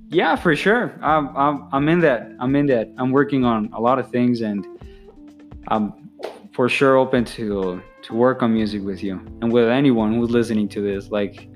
Yeah, 0.09 0.35
for 0.35 0.55
sure. 0.55 0.99
I'm, 1.01 1.35
I'm, 1.35 1.67
I'm 1.71 1.89
in 1.89 1.99
that. 2.01 2.31
I'm 2.39 2.55
in 2.55 2.67
that. 2.67 2.93
I'm 2.99 3.11
working 3.11 3.43
on 3.43 3.71
a 3.73 3.81
lot 3.81 3.97
of 3.97 4.11
things 4.11 4.41
and 4.41 4.76
I'm 5.67 5.93
for 6.53 6.69
sure 6.69 6.97
open 6.97 7.25
to 7.25 7.81
to 8.03 8.13
work 8.13 8.41
on 8.41 8.53
music 8.53 8.83
with 8.83 9.03
you 9.03 9.15
and 9.41 9.51
with 9.51 9.69
anyone 9.69 10.15
who's 10.15 10.29
listening 10.29 10.69
to 10.69 10.81
this. 10.81 11.09
Like 11.09 11.49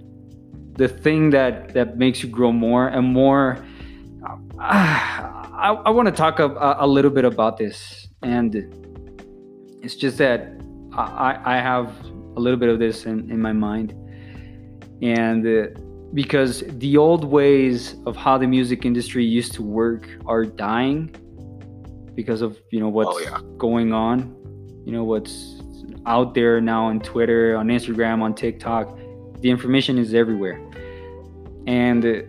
the 0.78 0.88
thing 0.88 1.30
that 1.32 1.74
that 1.74 1.97
makes 1.97 2.24
you 2.24 2.30
grow 2.30 2.52
more 2.52 2.88
and 2.88 3.06
more. 3.13 3.63
Uh, 4.24 4.38
I, 4.60 5.74
I 5.86 5.89
want 5.89 6.08
to 6.08 6.12
talk 6.12 6.39
a, 6.39 6.78
a, 6.80 6.88
little 6.88 7.12
bit 7.12 7.26
about 7.26 7.58
this, 7.58 8.08
and 8.21 8.56
it's 9.82 9.95
just 9.95 10.17
that 10.17 10.47
I, 10.93 11.39
I 11.43 11.58
have 11.58 11.88
a 12.36 12.39
little 12.39 12.58
bit 12.58 12.69
of 12.69 12.80
this 12.80 13.06
in, 13.06 13.30
in 13.30 13.39
my 13.41 13.52
mind, 13.52 13.93
and 15.02 15.45
uh, 15.45 15.80
because 16.13 16.63
the 16.67 16.97
old 16.97 17.26
ways 17.26 17.95
of 18.06 18.15
how 18.15 18.38
the 18.38 18.47
music 18.47 18.86
industry 18.86 19.26
used 19.26 19.54
to 19.54 19.63
work 19.63 20.08
are 20.26 20.45
dying 20.45 21.15
because 22.15 22.41
of 22.41 22.60
you 22.71 22.80
know 22.80 22.88
oh, 22.88 22.89
what's 22.89 23.17
oh, 23.17 23.19
yeah. 23.19 23.39
going 23.58 23.93
on, 23.93 24.36
you 24.86 24.91
know 24.91 25.04
what's 25.04 25.62
out 26.06 26.34
there 26.34 26.60
now 26.60 26.86
on 26.86 27.00
Twitter, 27.00 27.56
on 27.56 27.67
Instagram, 27.67 28.21
on 28.21 28.34
TikTok. 28.34 28.97
The 29.41 29.50
information 29.50 29.97
is 29.97 30.13
everywhere. 30.13 30.60
And 31.67 32.06
uh, 32.06 32.21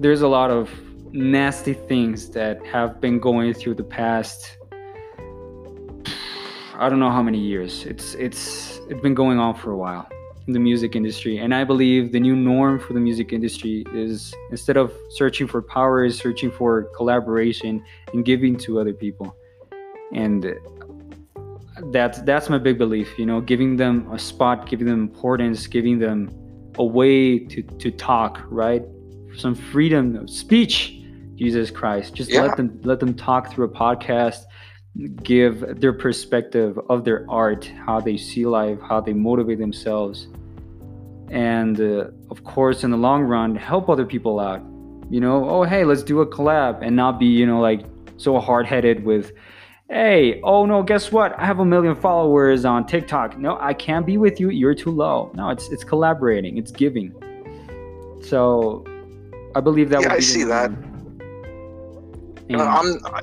there's 0.00 0.22
a 0.22 0.28
lot 0.28 0.50
of 0.50 0.70
nasty 1.12 1.74
things 1.74 2.30
that 2.30 2.64
have 2.66 3.00
been 3.00 3.18
going 3.20 3.54
through 3.54 3.74
the 3.74 3.84
past 3.84 4.58
I 6.76 6.88
don't 6.88 6.98
know 6.98 7.10
how 7.10 7.22
many 7.22 7.38
years. 7.38 7.86
It's 7.86 8.14
it's 8.14 8.80
it's 8.88 9.00
been 9.00 9.14
going 9.14 9.38
on 9.38 9.54
for 9.54 9.70
a 9.70 9.76
while 9.76 10.08
the 10.46 10.58
music 10.58 10.94
industry. 10.94 11.38
And 11.38 11.54
I 11.54 11.64
believe 11.64 12.12
the 12.12 12.20
new 12.20 12.36
norm 12.36 12.78
for 12.78 12.92
the 12.92 13.00
music 13.00 13.32
industry 13.32 13.84
is 13.94 14.34
instead 14.50 14.76
of 14.76 14.92
searching 15.10 15.46
for 15.46 15.62
power 15.62 16.04
is 16.04 16.18
searching 16.18 16.50
for 16.50 16.84
collaboration 16.96 17.82
and 18.12 18.24
giving 18.24 18.56
to 18.58 18.78
other 18.78 18.92
people. 18.92 19.34
And 20.12 20.54
that's 21.90 22.20
that's 22.22 22.48
my 22.48 22.58
big 22.58 22.78
belief 22.78 23.18
you 23.18 23.26
know 23.26 23.40
giving 23.40 23.76
them 23.76 24.10
a 24.12 24.18
spot 24.18 24.68
giving 24.68 24.86
them 24.86 25.00
importance 25.00 25.66
giving 25.66 25.98
them 25.98 26.30
a 26.78 26.84
way 26.84 27.38
to 27.38 27.62
to 27.62 27.90
talk 27.90 28.42
right 28.46 28.84
some 29.36 29.54
freedom 29.54 30.16
of 30.16 30.30
speech 30.30 31.00
jesus 31.34 31.70
christ 31.70 32.14
just 32.14 32.30
yeah. 32.30 32.42
let 32.42 32.56
them 32.56 32.80
let 32.84 33.00
them 33.00 33.12
talk 33.12 33.52
through 33.52 33.64
a 33.64 33.68
podcast 33.68 34.44
give 35.22 35.80
their 35.80 35.92
perspective 35.92 36.78
of 36.88 37.04
their 37.04 37.26
art 37.28 37.70
how 37.84 38.00
they 38.00 38.16
see 38.16 38.46
life 38.46 38.78
how 38.80 39.00
they 39.00 39.12
motivate 39.12 39.58
themselves 39.58 40.28
and 41.30 41.80
uh, 41.80 42.06
of 42.30 42.44
course 42.44 42.84
in 42.84 42.90
the 42.90 42.96
long 42.96 43.22
run 43.22 43.56
help 43.56 43.88
other 43.88 44.06
people 44.06 44.38
out 44.38 44.62
you 45.10 45.20
know 45.20 45.48
oh 45.48 45.64
hey 45.64 45.84
let's 45.84 46.02
do 46.02 46.20
a 46.20 46.26
collab 46.26 46.80
and 46.80 46.94
not 46.94 47.18
be 47.18 47.26
you 47.26 47.44
know 47.44 47.60
like 47.60 47.84
so 48.18 48.38
hard-headed 48.38 49.04
with 49.04 49.32
hey, 49.88 50.40
oh 50.42 50.66
no, 50.66 50.82
guess 50.82 51.12
what? 51.12 51.38
I 51.38 51.44
have 51.44 51.58
a 51.60 51.64
million 51.64 51.94
followers 51.94 52.64
on 52.64 52.86
TikTok. 52.86 53.38
No, 53.38 53.58
I 53.60 53.74
can't 53.74 54.06
be 54.06 54.18
with 54.18 54.40
you. 54.40 54.50
You're 54.50 54.74
too 54.74 54.90
low. 54.90 55.30
No, 55.34 55.50
it's 55.50 55.68
it's 55.70 55.84
collaborating. 55.84 56.58
It's 56.58 56.70
giving. 56.70 57.12
So, 58.22 58.84
I 59.54 59.60
believe 59.60 59.90
that. 59.90 60.02
Yeah, 60.02 60.12
I 60.12 60.20
see 60.20 60.44
that. 60.44 60.70
And, 62.48 62.60
I'm. 62.60 62.98
I 63.04 63.20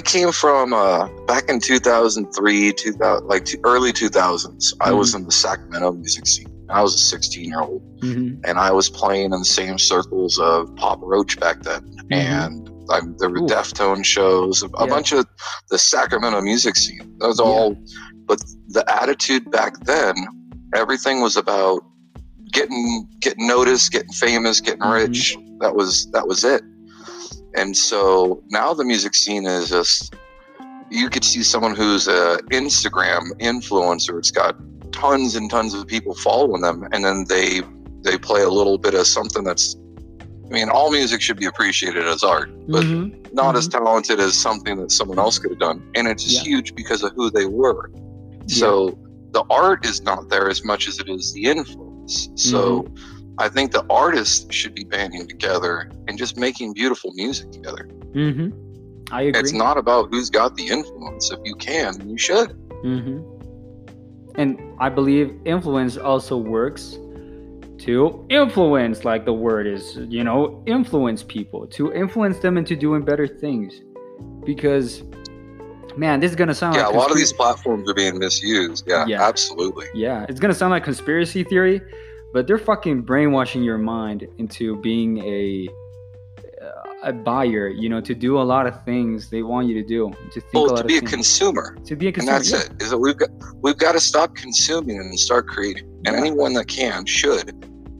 came 0.00 0.32
from 0.32 0.72
uh, 0.72 1.08
back 1.26 1.48
in 1.48 1.60
2003, 1.60 2.72
2000, 2.72 3.26
like 3.26 3.48
early 3.64 3.92
2000s. 3.92 4.12
Mm-hmm. 4.12 4.82
I 4.82 4.92
was 4.92 5.10
mm-hmm. 5.10 5.18
in 5.18 5.26
the 5.26 5.32
Sacramento 5.32 5.92
music 5.92 6.26
scene. 6.26 6.48
I 6.70 6.82
was 6.82 6.94
a 6.94 6.98
16 6.98 7.44
year 7.44 7.60
old, 7.60 7.82
mm-hmm. 8.00 8.40
and 8.44 8.58
I 8.58 8.72
was 8.72 8.88
playing 8.88 9.32
in 9.32 9.40
the 9.40 9.44
same 9.44 9.78
circles 9.78 10.38
of 10.38 10.74
Papa 10.76 11.04
Roach 11.04 11.38
back 11.38 11.62
then. 11.62 11.82
Mm-hmm. 11.82 12.12
And 12.12 12.70
I, 12.90 13.00
there 13.18 13.28
were 13.28 13.38
Ooh. 13.38 13.46
Deftone 13.46 14.04
shows, 14.04 14.62
a, 14.62 14.68
yeah. 14.78 14.86
bunch 14.86 15.12
of 15.12 15.26
the 15.70 15.78
Sacramento 15.78 16.40
music 16.40 16.76
scene. 16.76 17.16
That 17.18 17.28
was 17.28 17.40
all. 17.40 17.72
Yeah. 17.72 17.96
But 18.26 18.42
the 18.68 18.84
attitude 19.02 19.50
back 19.50 19.80
then, 19.80 20.14
everything 20.74 21.20
was 21.20 21.36
about 21.36 21.82
getting 22.52 23.08
getting 23.20 23.46
noticed, 23.46 23.92
getting 23.92 24.12
famous, 24.12 24.60
getting 24.60 24.80
mm-hmm. 24.80 24.92
rich. 24.92 25.36
That 25.60 25.74
was 25.74 26.10
that 26.12 26.26
was 26.26 26.44
it. 26.44 26.62
And 27.54 27.76
so 27.76 28.42
now 28.50 28.74
the 28.74 28.84
music 28.84 29.14
scene 29.14 29.46
is 29.46 29.68
just 29.68 30.14
you 30.90 31.08
could 31.08 31.24
see 31.24 31.42
someone 31.42 31.74
who's 31.74 32.06
a 32.06 32.38
Instagram 32.50 33.30
influencer. 33.40 34.18
It's 34.18 34.30
got 34.30 34.56
tons 34.92 35.34
and 35.34 35.50
tons 35.50 35.74
of 35.74 35.86
people 35.86 36.14
following 36.14 36.62
them, 36.62 36.86
and 36.92 37.04
then 37.04 37.24
they 37.28 37.62
they 38.02 38.18
play 38.18 38.42
a 38.42 38.50
little 38.50 38.78
bit 38.78 38.94
of 38.94 39.06
something 39.06 39.44
that's 39.44 39.76
I 40.52 40.54
mean, 40.54 40.68
all 40.68 40.90
music 40.90 41.22
should 41.22 41.38
be 41.38 41.46
appreciated 41.46 42.04
as 42.04 42.22
art, 42.22 42.50
but 42.68 42.84
mm-hmm. 42.84 43.22
not 43.34 43.46
mm-hmm. 43.46 43.56
as 43.56 43.68
talented 43.68 44.20
as 44.20 44.36
something 44.36 44.76
that 44.82 44.92
someone 44.92 45.18
else 45.18 45.38
could 45.38 45.52
have 45.52 45.60
done. 45.60 45.82
And 45.94 46.06
it's 46.06 46.30
yeah. 46.30 46.42
huge 46.42 46.74
because 46.74 47.02
of 47.02 47.12
who 47.14 47.30
they 47.30 47.46
were. 47.46 47.90
So 48.48 48.98
the 49.30 49.44
art 49.48 49.86
is 49.86 50.02
not 50.02 50.28
there 50.28 50.50
as 50.50 50.62
much 50.62 50.88
as 50.88 50.98
it 50.98 51.08
is 51.08 51.32
the 51.32 51.44
influence. 51.44 52.28
So 52.34 52.82
mm-hmm. 52.82 53.11
I 53.38 53.48
think 53.48 53.72
the 53.72 53.84
artists 53.88 54.54
should 54.54 54.74
be 54.74 54.84
banding 54.84 55.26
together 55.26 55.90
and 56.08 56.18
just 56.18 56.36
making 56.36 56.74
beautiful 56.74 57.12
music 57.14 57.50
together. 57.50 57.88
Mm-hmm. 58.12 59.12
I 59.12 59.22
agree. 59.22 59.40
It's 59.40 59.52
not 59.52 59.78
about 59.78 60.08
who's 60.10 60.30
got 60.30 60.56
the 60.56 60.66
influence. 60.68 61.30
If 61.30 61.40
you 61.44 61.54
can, 61.56 62.08
you 62.08 62.18
should. 62.18 62.50
Mm-hmm. 62.84 64.40
And 64.40 64.60
I 64.80 64.88
believe 64.88 65.38
influence 65.44 65.96
also 65.96 66.36
works 66.36 66.98
to 67.82 68.24
influence 68.30 69.04
like 69.04 69.24
the 69.24 69.32
word 69.32 69.66
is 69.66 69.96
you 70.08 70.22
know 70.22 70.62
influence 70.66 71.24
people 71.24 71.66
to 71.66 71.92
influence 71.92 72.38
them 72.38 72.56
into 72.56 72.76
doing 72.76 73.02
better 73.02 73.26
things 73.26 73.80
because 74.44 75.02
man 75.96 76.20
this 76.20 76.30
is 76.30 76.36
gonna 76.36 76.54
sound 76.54 76.76
yeah 76.76 76.86
like 76.86 76.94
a 76.94 76.96
lot 76.96 77.10
of 77.10 77.16
these 77.16 77.32
platforms 77.32 77.90
are 77.90 77.94
being 77.94 78.18
misused 78.18 78.84
yeah, 78.86 79.04
yeah 79.06 79.26
absolutely 79.26 79.86
yeah 79.94 80.24
it's 80.28 80.38
gonna 80.38 80.54
sound 80.54 80.70
like 80.70 80.84
conspiracy 80.84 81.42
theory 81.42 81.80
but 82.32 82.46
they're 82.46 82.58
fucking 82.58 83.02
brainwashing 83.02 83.62
your 83.62 83.78
mind 83.78 84.26
into 84.38 84.80
being 84.80 85.18
a 85.18 85.68
a 87.02 87.12
buyer, 87.12 87.68
you 87.68 87.88
know, 87.88 88.00
to 88.00 88.14
do 88.14 88.40
a 88.40 88.42
lot 88.42 88.66
of 88.66 88.84
things 88.84 89.28
they 89.28 89.42
want 89.42 89.66
you 89.66 89.74
to 89.74 89.86
do. 89.86 90.12
To 90.32 90.40
think 90.40 90.54
well, 90.54 90.76
to 90.76 90.84
be 90.84 90.98
a 90.98 91.02
consumer. 91.02 91.76
To 91.84 91.96
be 91.96 92.08
a 92.08 92.12
consumer. 92.12 92.36
And 92.36 92.44
that's 92.44 92.52
yeah. 92.52 92.72
it. 92.72 92.82
Is 92.82 92.90
that 92.90 92.98
we've 92.98 93.16
got 93.16 93.30
we've 93.60 93.76
got 93.76 93.92
to 93.92 94.00
stop 94.00 94.34
consuming 94.36 94.98
and 94.98 95.18
start 95.18 95.48
creating. 95.48 95.88
And 96.06 96.16
anyone 96.16 96.52
that 96.54 96.68
can 96.68 97.04
should 97.06 97.48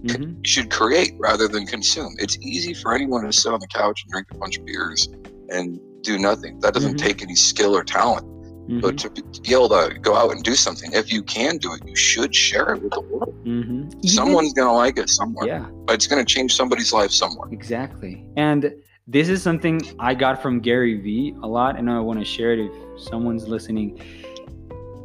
mm-hmm. 0.04 0.40
should 0.42 0.70
create 0.70 1.14
rather 1.18 1.48
than 1.48 1.66
consume. 1.66 2.14
It's 2.18 2.38
easy 2.38 2.74
for 2.74 2.94
anyone 2.94 3.24
to 3.24 3.32
sit 3.32 3.52
on 3.52 3.60
the 3.60 3.68
couch 3.68 4.02
and 4.04 4.12
drink 4.12 4.28
a 4.32 4.38
bunch 4.38 4.58
of 4.58 4.64
beers 4.64 5.08
and 5.48 5.80
do 6.02 6.18
nothing. 6.18 6.60
That 6.60 6.74
doesn't 6.74 6.96
mm-hmm. 6.96 7.06
take 7.06 7.22
any 7.22 7.34
skill 7.34 7.76
or 7.76 7.84
talent. 7.84 8.26
Mm-hmm. 8.62 8.80
But 8.80 8.98
to 8.98 9.10
be 9.10 9.52
able 9.52 9.68
to 9.70 9.98
go 10.00 10.14
out 10.14 10.30
and 10.30 10.42
do 10.42 10.54
something, 10.54 10.92
if 10.92 11.12
you 11.12 11.22
can 11.22 11.58
do 11.58 11.74
it, 11.74 11.86
you 11.86 11.96
should 11.96 12.34
share 12.34 12.74
it 12.74 12.82
with 12.82 12.92
the 12.92 13.00
world. 13.00 13.34
Mm-hmm. 13.44 14.06
Someone's 14.06 14.52
going 14.52 14.68
to 14.68 14.72
like 14.72 14.98
it 14.98 15.08
somewhere. 15.08 15.46
Yeah. 15.46 15.66
but 15.84 15.94
It's 15.94 16.06
going 16.06 16.24
to 16.24 16.34
change 16.34 16.54
somebody's 16.54 16.92
life 16.92 17.10
somewhere. 17.10 17.48
Exactly. 17.50 18.24
And 18.36 18.72
this 19.08 19.28
is 19.28 19.42
something 19.42 19.80
I 19.98 20.14
got 20.14 20.40
from 20.40 20.60
Gary 20.60 21.00
Vee 21.00 21.34
a 21.42 21.46
lot, 21.46 21.76
and 21.76 21.90
I 21.90 21.98
want 21.98 22.20
to 22.20 22.24
share 22.24 22.52
it 22.52 22.60
if 22.60 23.02
someone's 23.02 23.48
listening 23.48 24.00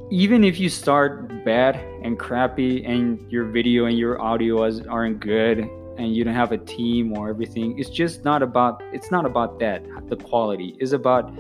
even 0.10 0.44
if 0.44 0.60
you 0.60 0.70
start 0.70 1.44
bad 1.44 1.76
and 2.02 2.18
crappy 2.18 2.84
and 2.86 3.30
your 3.30 3.44
video 3.46 3.86
and 3.86 3.98
your 3.98 4.22
audio 4.22 4.64
aren't 4.88 5.20
good 5.20 5.60
and 5.98 6.16
you 6.16 6.24
don't 6.24 6.34
have 6.34 6.54
a 6.54 6.58
team 6.58 7.18
or 7.18 7.30
everything 7.30 7.78
it's 7.78 7.90
just 7.90 8.24
not 8.24 8.42
about 8.42 8.82
it's 8.94 9.12
not 9.12 9.26
about 9.26 9.60
that 9.60 9.84
the 10.08 10.16
quality 10.16 10.78
is 10.80 10.94
about 10.94 11.34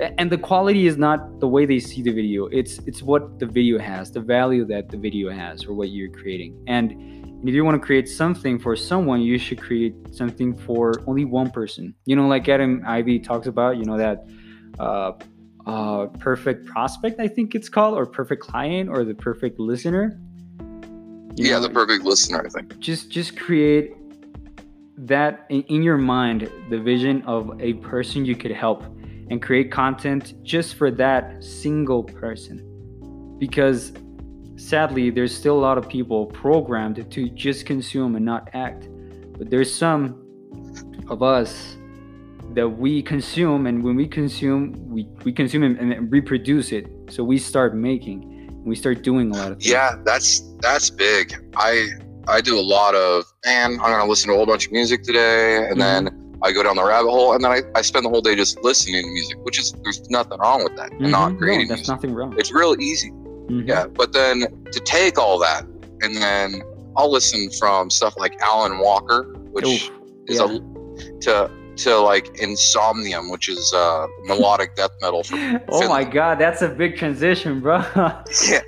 and 0.00 0.30
the 0.30 0.38
quality 0.38 0.86
is 0.86 0.96
not 0.96 1.40
the 1.40 1.48
way 1.48 1.66
they 1.66 1.78
see 1.78 2.02
the 2.02 2.12
video 2.12 2.46
it's 2.46 2.78
it's 2.86 3.02
what 3.02 3.38
the 3.38 3.46
video 3.46 3.78
has 3.78 4.10
the 4.10 4.20
value 4.20 4.64
that 4.64 4.88
the 4.88 4.96
video 4.96 5.30
has 5.30 5.64
or 5.64 5.74
what 5.74 5.90
you're 5.90 6.10
creating 6.10 6.62
and 6.66 6.92
if 7.46 7.54
you 7.54 7.64
want 7.64 7.74
to 7.74 7.84
create 7.84 8.08
something 8.08 8.58
for 8.58 8.76
someone 8.76 9.20
you 9.20 9.38
should 9.38 9.60
create 9.60 9.94
something 10.12 10.56
for 10.56 11.02
only 11.06 11.24
one 11.24 11.50
person 11.50 11.94
you 12.06 12.16
know 12.16 12.26
like 12.26 12.48
adam 12.48 12.82
ivy 12.86 13.18
talks 13.18 13.46
about 13.46 13.76
you 13.76 13.84
know 13.84 13.96
that 13.96 14.26
uh, 14.78 15.12
uh, 15.66 16.06
perfect 16.18 16.66
prospect, 16.66 17.20
I 17.20 17.28
think 17.28 17.54
it's 17.54 17.68
called, 17.68 17.94
or 17.94 18.06
perfect 18.06 18.42
client, 18.42 18.88
or 18.88 19.04
the 19.04 19.14
perfect 19.14 19.58
listener. 19.58 20.18
You 21.36 21.46
yeah, 21.46 21.52
know, 21.52 21.60
the 21.60 21.70
perfect 21.70 22.04
listener, 22.04 22.42
I 22.44 22.48
think. 22.48 22.78
Just 22.78 23.10
just 23.10 23.38
create 23.38 23.94
that 24.98 25.46
in, 25.48 25.62
in 25.62 25.82
your 25.82 25.98
mind, 25.98 26.50
the 26.70 26.78
vision 26.78 27.22
of 27.22 27.60
a 27.60 27.74
person 27.74 28.24
you 28.24 28.36
could 28.36 28.50
help, 28.50 28.82
and 29.30 29.40
create 29.40 29.70
content 29.70 30.34
just 30.42 30.74
for 30.74 30.90
that 30.90 31.42
single 31.42 32.02
person, 32.02 33.36
because 33.38 33.92
sadly, 34.56 35.10
there's 35.10 35.34
still 35.34 35.58
a 35.58 35.62
lot 35.62 35.78
of 35.78 35.88
people 35.88 36.26
programmed 36.26 37.10
to 37.10 37.28
just 37.30 37.64
consume 37.64 38.16
and 38.16 38.24
not 38.24 38.50
act. 38.52 38.88
But 39.38 39.50
there's 39.50 39.74
some 39.74 40.22
of 41.08 41.22
us 41.22 41.76
that 42.54 42.68
we 42.68 43.02
consume, 43.02 43.66
and 43.66 43.82
when 43.82 43.96
we 43.96 44.06
consume, 44.06 44.74
we, 44.88 45.08
we 45.24 45.32
consume 45.32 45.62
and, 45.62 46.12
reproduce 46.12 46.72
it. 46.72 46.86
So 47.08 47.24
we 47.24 47.38
start 47.38 47.74
making, 47.74 48.62
we 48.64 48.76
start 48.76 49.02
doing 49.02 49.30
a 49.30 49.36
lot 49.36 49.52
of 49.52 49.58
things. 49.58 49.70
Yeah, 49.70 49.96
that's 50.04 50.42
that's 50.58 50.90
big. 50.90 51.32
I 51.56 51.88
I 52.28 52.40
do 52.40 52.58
a 52.58 52.60
lot 52.60 52.94
of 52.94 53.24
man. 53.46 53.72
I'm 53.80 53.90
gonna 53.90 54.06
listen 54.06 54.28
to 54.28 54.34
a 54.34 54.36
whole 54.36 54.46
bunch 54.46 54.66
of 54.66 54.72
music 54.72 55.02
today, 55.04 55.56
and 55.56 55.78
mm-hmm. 55.78 56.06
then 56.06 56.19
I 56.42 56.52
go 56.52 56.62
down 56.62 56.76
the 56.76 56.84
rabbit 56.84 57.10
hole, 57.10 57.34
and 57.34 57.44
then 57.44 57.50
I, 57.50 57.62
I 57.74 57.82
spend 57.82 58.04
the 58.04 58.08
whole 58.08 58.22
day 58.22 58.34
just 58.34 58.62
listening 58.62 59.02
to 59.02 59.08
music, 59.08 59.36
which 59.42 59.58
is 59.58 59.72
there's 59.82 60.08
nothing 60.10 60.38
wrong 60.38 60.64
with 60.64 60.76
that. 60.76 60.90
Mm-hmm. 60.92 61.10
Not 61.10 61.38
creating. 61.38 61.68
No, 61.68 61.76
that's 61.76 61.88
music. 61.88 61.94
nothing 61.94 62.14
wrong. 62.14 62.34
It's 62.38 62.52
real 62.52 62.76
easy. 62.80 63.10
Mm-hmm. 63.10 63.68
Yeah, 63.68 63.86
but 63.86 64.12
then 64.12 64.46
to 64.72 64.80
take 64.80 65.18
all 65.18 65.38
that 65.40 65.64
and 66.02 66.14
then 66.16 66.62
I'll 66.96 67.10
listen 67.10 67.50
from 67.50 67.90
stuff 67.90 68.14
like 68.16 68.40
Alan 68.40 68.78
Walker, 68.78 69.24
which 69.52 69.66
Oof, 69.66 69.90
is 70.26 70.38
yeah. 70.38 70.56
a 70.56 71.20
to 71.20 71.50
to 71.76 71.96
like 71.96 72.26
Insomnium, 72.34 73.30
which 73.30 73.48
is 73.48 73.72
uh, 73.74 74.06
melodic 74.24 74.74
death 74.76 74.90
metal. 75.00 75.22
From 75.22 75.60
oh 75.68 75.88
my 75.88 76.04
god, 76.04 76.38
that's 76.38 76.62
a 76.62 76.68
big 76.68 76.96
transition, 76.96 77.60
bro. 77.60 77.78
yeah, 78.48 78.60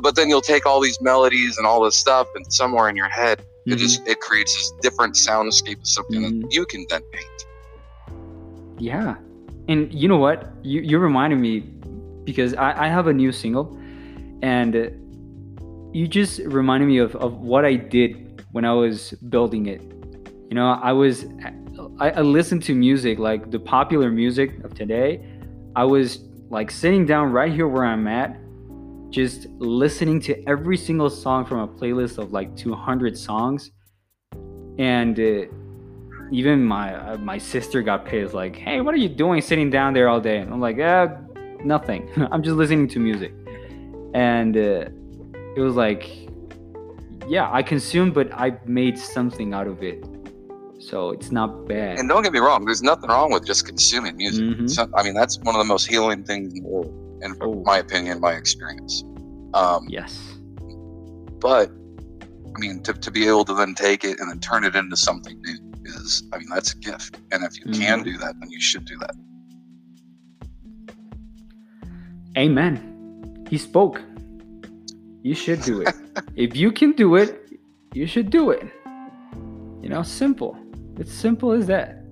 but 0.00 0.16
then 0.16 0.28
you'll 0.28 0.40
take 0.40 0.66
all 0.66 0.80
these 0.80 1.00
melodies 1.00 1.58
and 1.58 1.66
all 1.66 1.82
this 1.82 1.96
stuff, 1.96 2.28
and 2.34 2.50
somewhere 2.52 2.88
in 2.88 2.96
your 2.96 3.08
head, 3.08 3.42
mm-hmm. 3.68 3.74
it 3.74 3.78
just 3.78 4.06
it 4.06 4.20
creates 4.20 4.54
this 4.54 4.72
different 4.82 5.14
soundscape 5.14 5.78
of 5.78 5.86
something 5.86 6.22
mm-hmm. 6.22 6.40
that 6.40 6.52
you 6.52 6.66
can 6.66 6.86
then 6.88 7.02
paint. 7.12 7.46
Yeah, 8.78 9.16
and 9.68 9.92
you 9.92 10.08
know 10.08 10.18
what? 10.18 10.52
You 10.62 10.80
you 10.80 10.98
reminded 10.98 11.38
me 11.38 11.60
because 12.24 12.54
I, 12.54 12.84
I 12.84 12.88
have 12.88 13.06
a 13.06 13.12
new 13.12 13.32
single 13.32 13.78
and 14.42 14.74
you 15.92 16.06
just 16.06 16.40
reminded 16.40 16.86
me 16.86 16.98
of, 16.98 17.16
of 17.16 17.40
what 17.40 17.64
I 17.64 17.74
did 17.74 18.44
when 18.52 18.64
I 18.64 18.72
was 18.72 19.12
building 19.28 19.66
it. 19.66 19.82
You 20.48 20.54
know, 20.54 20.78
I 20.82 20.92
was 20.92 21.26
I, 22.00 22.10
I 22.10 22.20
listened 22.20 22.62
to 22.64 22.74
music 22.74 23.18
like 23.18 23.50
the 23.50 23.58
popular 23.58 24.10
music 24.10 24.62
of 24.64 24.74
today. 24.74 25.26
I 25.74 25.84
was 25.84 26.20
like 26.50 26.70
sitting 26.70 27.04
down 27.06 27.32
right 27.32 27.52
here 27.52 27.68
where 27.68 27.84
I'm 27.84 28.06
at, 28.06 28.38
just 29.10 29.46
listening 29.58 30.20
to 30.20 30.48
every 30.48 30.76
single 30.76 31.10
song 31.10 31.44
from 31.44 31.60
a 31.60 31.68
playlist 31.68 32.18
of 32.18 32.32
like 32.32 32.54
200 32.56 33.16
songs, 33.16 33.70
and 34.78 35.18
uh, 35.18 35.44
even 36.30 36.64
my 36.64 36.94
uh, 36.94 37.16
my 37.18 37.38
sister 37.38 37.82
got 37.82 38.04
pissed. 38.04 38.34
Like, 38.34 38.56
hey, 38.56 38.80
what 38.80 38.94
are 38.94 38.98
you 38.98 39.08
doing 39.08 39.40
sitting 39.40 39.70
down 39.70 39.94
there 39.94 40.08
all 40.08 40.20
day? 40.20 40.38
And 40.38 40.52
I'm 40.52 40.60
like, 40.60 40.78
eh, 40.78 41.08
nothing. 41.64 42.08
I'm 42.32 42.42
just 42.42 42.56
listening 42.56 42.88
to 42.88 42.98
music 42.98 43.32
and 44.14 44.56
uh, 44.56 44.88
it 45.56 45.60
was 45.60 45.74
like 45.74 46.08
yeah 47.26 47.50
i 47.52 47.62
consumed 47.62 48.14
but 48.14 48.32
i 48.32 48.56
made 48.64 48.98
something 48.98 49.52
out 49.52 49.66
of 49.66 49.82
it 49.82 50.04
so 50.78 51.10
it's 51.10 51.30
not 51.30 51.66
bad 51.66 51.98
and 51.98 52.08
don't 52.08 52.22
get 52.22 52.32
me 52.32 52.38
wrong 52.38 52.64
there's 52.64 52.82
nothing 52.82 53.10
wrong 53.10 53.30
with 53.30 53.44
just 53.44 53.66
consuming 53.66 54.16
music 54.16 54.44
mm-hmm. 54.44 54.94
i 54.94 55.02
mean 55.02 55.14
that's 55.14 55.38
one 55.40 55.54
of 55.54 55.58
the 55.58 55.64
most 55.64 55.86
healing 55.86 56.22
things 56.24 56.54
in 56.54 56.62
the 56.62 56.68
world 56.68 57.07
in 57.22 57.36
oh. 57.40 57.62
my 57.64 57.78
opinion 57.78 58.20
my 58.20 58.32
experience 58.32 59.04
um, 59.54 59.86
yes 59.88 60.36
but 61.40 61.70
i 62.54 62.58
mean 62.58 62.82
to, 62.82 62.92
to 62.92 63.10
be 63.10 63.26
able 63.26 63.44
to 63.44 63.54
then 63.54 63.74
take 63.74 64.04
it 64.04 64.18
and 64.20 64.30
then 64.30 64.40
turn 64.40 64.64
it 64.64 64.74
into 64.74 64.96
something 64.96 65.40
new 65.42 65.58
is 65.84 66.24
i 66.32 66.38
mean 66.38 66.48
that's 66.48 66.74
a 66.74 66.78
gift 66.78 67.18
and 67.32 67.44
if 67.44 67.58
you 67.58 67.64
mm-hmm. 67.66 67.80
can 67.80 68.02
do 68.02 68.16
that 68.18 68.34
then 68.40 68.50
you 68.50 68.60
should 68.60 68.84
do 68.84 68.98
that 68.98 69.14
amen 72.36 72.88
he 73.48 73.56
spoke. 73.56 74.02
You 75.22 75.34
should 75.34 75.62
do 75.62 75.80
it. 75.80 75.94
if 76.36 76.54
you 76.54 76.70
can 76.70 76.92
do 76.92 77.16
it, 77.16 77.48
you 77.94 78.06
should 78.06 78.30
do 78.30 78.50
it. 78.50 78.66
You 79.82 79.88
know, 79.88 80.02
simple. 80.02 80.56
It's 80.98 81.12
simple 81.12 81.52
as 81.52 81.66
that. 81.68 82.04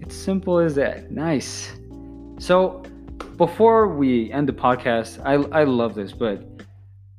It's 0.00 0.14
simple 0.14 0.58
as 0.58 0.74
that. 0.74 1.10
Nice. 1.10 1.72
So, 2.38 2.82
before 3.36 3.88
we 3.88 4.30
end 4.32 4.48
the 4.48 4.52
podcast, 4.52 5.20
I 5.24 5.34
I 5.60 5.64
love 5.64 5.94
this, 5.94 6.12
but 6.12 6.44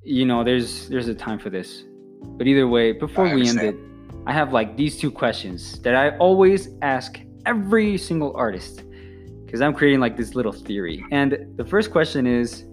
you 0.03 0.25
know, 0.25 0.43
there's 0.43 0.87
there's 0.89 1.07
a 1.07 1.15
time 1.15 1.39
for 1.39 1.49
this. 1.49 1.83
But 2.37 2.47
either 2.47 2.67
way, 2.67 2.91
before 2.91 3.25
we 3.33 3.47
end 3.47 3.61
it, 3.61 3.75
I 4.25 4.33
have 4.33 4.53
like 4.53 4.77
these 4.77 4.97
two 4.97 5.11
questions 5.11 5.79
that 5.81 5.95
I 5.95 6.17
always 6.17 6.69
ask 6.81 7.19
every 7.45 7.97
single 7.97 8.35
artist 8.35 8.83
because 9.45 9.61
I'm 9.61 9.73
creating 9.73 9.99
like 9.99 10.17
this 10.17 10.35
little 10.35 10.51
theory. 10.51 11.03
And 11.11 11.53
the 11.55 11.65
first 11.65 11.91
question 11.91 12.25
is 12.25 12.65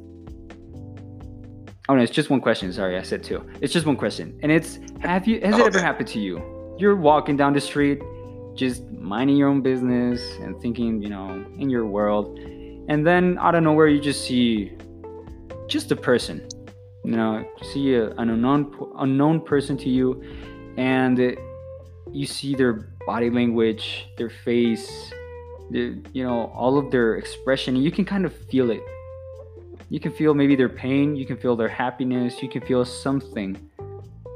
Oh 1.89 1.97
no, 1.97 2.03
it's 2.03 2.13
just 2.13 2.31
one 2.31 2.41
question. 2.41 2.73
Sorry, 2.73 2.97
I 2.97 3.03
said 3.03 3.25
two. 3.25 3.45
It's 3.61 3.73
just 3.73 3.87
one 3.87 3.97
question, 3.97 4.39
and 4.43 4.53
it's: 4.53 4.79
Have 5.01 5.27
you? 5.27 5.41
Has 5.41 5.59
it 5.59 5.67
ever 5.67 5.81
happened 5.81 6.09
to 6.09 6.21
you? 6.21 6.41
You're 6.79 6.97
walking 6.97 7.37
down 7.37 7.53
the 7.53 7.61
street, 7.61 8.01
just 8.55 8.89
minding 8.93 9.37
your 9.37 9.49
own 9.49 9.63
business 9.63 10.23
and 10.41 10.59
thinking, 10.63 11.03
you 11.03 11.11
know, 11.11 11.45
in 11.59 11.69
your 11.69 11.85
world, 11.85 12.39
and 12.89 13.07
then 13.07 13.39
out 13.39 13.55
of 13.55 13.63
nowhere 13.63 13.89
you 13.89 14.01
just 14.01 14.25
see 14.25 14.73
just 15.69 15.91
a 15.93 15.97
person. 15.97 16.47
You 17.05 17.17
know, 17.17 17.45
see 17.73 17.95
a, 17.95 18.11
an 18.11 18.31
unknown 18.31 18.75
unknown 18.99 19.41
person 19.41 19.77
to 19.79 19.89
you, 19.89 20.23
and 20.77 21.37
you 22.13 22.27
see 22.27 22.55
their 22.55 22.89
body 23.07 23.31
language, 23.31 24.07
their 24.17 24.31
face, 24.31 25.13
the 25.71 25.99
you 26.13 26.23
know 26.23 26.53
all 26.55 26.79
of 26.79 26.91
their 26.91 27.17
expression, 27.17 27.75
you 27.77 27.91
can 27.91 28.05
kind 28.05 28.25
of 28.25 28.33
feel 28.51 28.71
it. 28.71 28.83
You 29.89 30.01
can 30.01 30.13
feel 30.13 30.33
maybe 30.33 30.57
their 30.57 30.71
pain 30.71 31.17
you 31.17 31.27
can 31.27 31.37
feel 31.37 31.55
their 31.55 31.69
happiness 31.69 32.43
you 32.43 32.49
can 32.49 32.63
feel 32.63 32.85
something. 32.85 33.57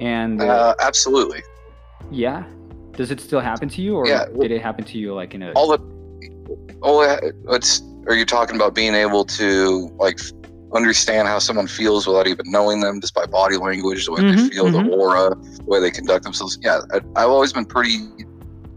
And 0.01 0.43
uh, 0.43 0.47
uh, 0.47 0.75
absolutely. 0.81 1.43
Yeah? 2.11 2.45
Does 2.93 3.11
it 3.11 3.21
still 3.21 3.41
happen 3.41 3.69
to 3.71 3.81
you 3.81 3.97
or 3.97 4.07
yeah, 4.07 4.27
well, 4.31 4.43
did 4.43 4.51
it 4.51 4.61
happen 4.61 4.85
to 4.85 4.99
you 4.99 5.15
like 5.15 5.35
in 5.35 5.43
a 5.43 5.53
all 5.53 5.69
the 5.69 5.79
oh 6.83 7.01
it's 7.55 7.83
are 8.07 8.15
you 8.15 8.25
talking 8.25 8.57
about 8.57 8.75
being 8.75 8.95
able 8.95 9.25
to 9.25 9.91
like 9.99 10.19
understand 10.75 11.29
how 11.29 11.39
someone 11.39 11.67
feels 11.67 12.07
without 12.07 12.27
even 12.27 12.45
knowing 12.51 12.81
them 12.81 13.01
just 13.01 13.15
by 13.15 13.25
body 13.25 13.57
language 13.57 14.05
the 14.07 14.13
way 14.13 14.21
mm-hmm, 14.21 14.37
they 14.37 14.49
feel 14.49 14.67
mm-hmm. 14.67 14.89
the 14.89 14.97
aura 14.97 15.31
the 15.31 15.65
way 15.65 15.81
they 15.81 15.91
conduct 15.91 16.25
themselves 16.25 16.59
yeah 16.61 16.81
I, 16.93 16.97
i've 17.17 17.31
always 17.31 17.53
been 17.53 17.65
pretty 17.65 17.99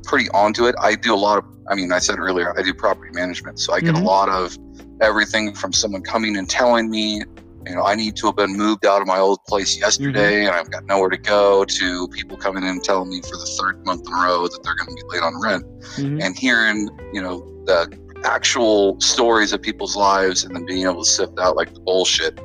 pretty 0.04 0.30
onto 0.30 0.66
it 0.68 0.76
i 0.80 0.96
do 0.96 1.14
a 1.14 1.18
lot 1.18 1.40
of 1.40 1.46
i 1.70 1.76
mean 1.76 1.92
i 1.92 2.00
said 2.00 2.20
earlier 2.20 2.58
i 2.58 2.62
do 2.62 2.74
property 2.74 3.12
management 3.14 3.60
so 3.60 3.74
i 3.74 3.80
get 3.80 3.96
mm-hmm. 3.96 4.04
a 4.04 4.08
lot 4.08 4.30
of 4.30 4.56
everything 5.02 5.54
from 5.54 5.74
someone 5.74 6.02
coming 6.02 6.38
and 6.38 6.50
telling 6.50 6.90
me, 6.90 7.24
you 7.66 7.76
know, 7.76 7.84
I 7.84 7.96
need 7.96 8.16
to 8.18 8.28
have 8.28 8.36
been 8.36 8.56
moved 8.56 8.86
out 8.86 9.02
of 9.02 9.08
my 9.08 9.18
old 9.18 9.44
place 9.46 9.78
yesterday 9.78 10.42
mm-hmm. 10.42 10.48
and 10.48 10.56
I've 10.56 10.72
got 10.72 10.86
nowhere 10.86 11.10
to 11.10 11.18
go, 11.18 11.66
to 11.66 12.08
people 12.10 12.38
coming 12.38 12.64
in 12.64 12.70
and 12.70 12.84
telling 12.84 13.10
me 13.10 13.22
for 13.22 13.38
the 13.38 13.58
third 13.60 13.86
month 13.86 14.08
in 14.08 14.14
a 14.14 14.16
row 14.16 14.48
that 14.48 14.60
they're 14.64 14.76
going 14.76 14.90
to 14.90 14.96
be 14.96 15.10
late 15.10 15.24
on 15.24 15.40
rent. 15.42 15.66
Mm-hmm. 15.96 16.22
And 16.22 16.38
hearing, 16.38 16.90
you 17.14 17.22
know, 17.22 17.40
the 17.66 17.88
actual 18.26 18.99
stories 18.99 19.53
of 19.53 19.61
people's 19.61 19.95
lives 19.95 20.43
and 20.43 20.55
then 20.55 20.65
being 20.65 20.84
able 20.84 21.03
to 21.03 21.09
sift 21.09 21.39
out 21.39 21.55
like 21.55 21.74
the 21.74 21.80
bullshit. 21.80 22.39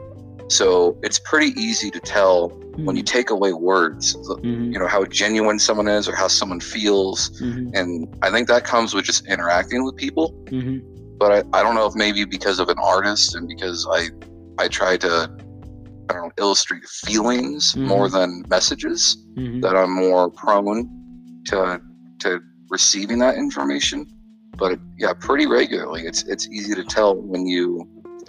So 0.48 0.98
it's 1.02 1.18
pretty 1.18 1.58
easy 1.60 1.90
to 1.90 2.00
tell 2.00 2.50
mm-hmm. 2.50 2.84
when 2.84 2.96
you 2.96 3.02
mm-hmm. 3.02 3.16
take 3.16 3.30
away 3.30 3.52
words, 3.52 4.14
mm-hmm. 4.14 4.72
you 4.72 4.78
know, 4.78 4.86
how 4.86 5.04
genuine 5.04 5.58
someone 5.58 5.88
is 5.88 6.08
or 6.08 6.14
how 6.14 6.28
someone 6.28 6.60
feels. 6.60 7.30
Mm-hmm. 7.40 7.74
And 7.74 8.16
I 8.22 8.30
think 8.30 8.48
that 8.48 8.64
comes 8.64 8.94
with 8.94 9.04
just 9.04 9.26
interacting 9.26 9.84
with 9.84 9.96
people. 9.96 10.32
Mm-hmm 10.46 10.94
but 11.18 11.32
I, 11.32 11.58
I 11.58 11.62
don't 11.62 11.74
know 11.74 11.86
if 11.86 11.94
maybe 11.94 12.24
because 12.24 12.58
of 12.58 12.68
an 12.68 12.78
artist 12.78 13.34
and 13.34 13.48
because 13.48 13.86
I 13.90 14.08
I 14.58 14.68
try 14.68 14.96
to 14.98 15.30
I 16.10 16.12
don't 16.12 16.24
know 16.24 16.32
illustrate 16.38 16.84
feelings 16.84 17.72
mm-hmm. 17.72 17.86
more 17.86 18.08
than 18.08 18.44
messages 18.48 19.16
that 19.62 19.74
I'm 19.76 19.92
more 19.92 20.30
prone 20.30 20.88
to 21.46 21.80
to 22.20 22.40
receiving 22.68 23.18
that 23.20 23.36
information. 23.36 24.06
But 24.57 24.78
yeah, 24.98 25.12
pretty 25.12 25.46
regularly, 25.46 26.02
it's 26.02 26.22
it's 26.24 26.48
easy 26.48 26.74
to 26.74 26.84
tell 26.84 27.16
when 27.16 27.46
you 27.46 27.88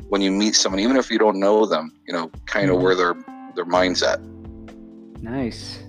when 0.09 0.21
you 0.21 0.31
meet 0.31 0.55
someone, 0.55 0.79
even 0.79 0.97
if 0.97 1.09
you 1.09 1.17
don't 1.17 1.39
know 1.39 1.65
them, 1.65 1.91
you 2.07 2.13
know, 2.13 2.31
kind 2.45 2.69
of 2.69 2.75
mm-hmm. 2.75 2.85
where 2.85 2.95
their 2.95 3.15
their 3.55 3.65
mind's 3.65 4.03
at. 4.03 4.19
Nice, 5.21 5.83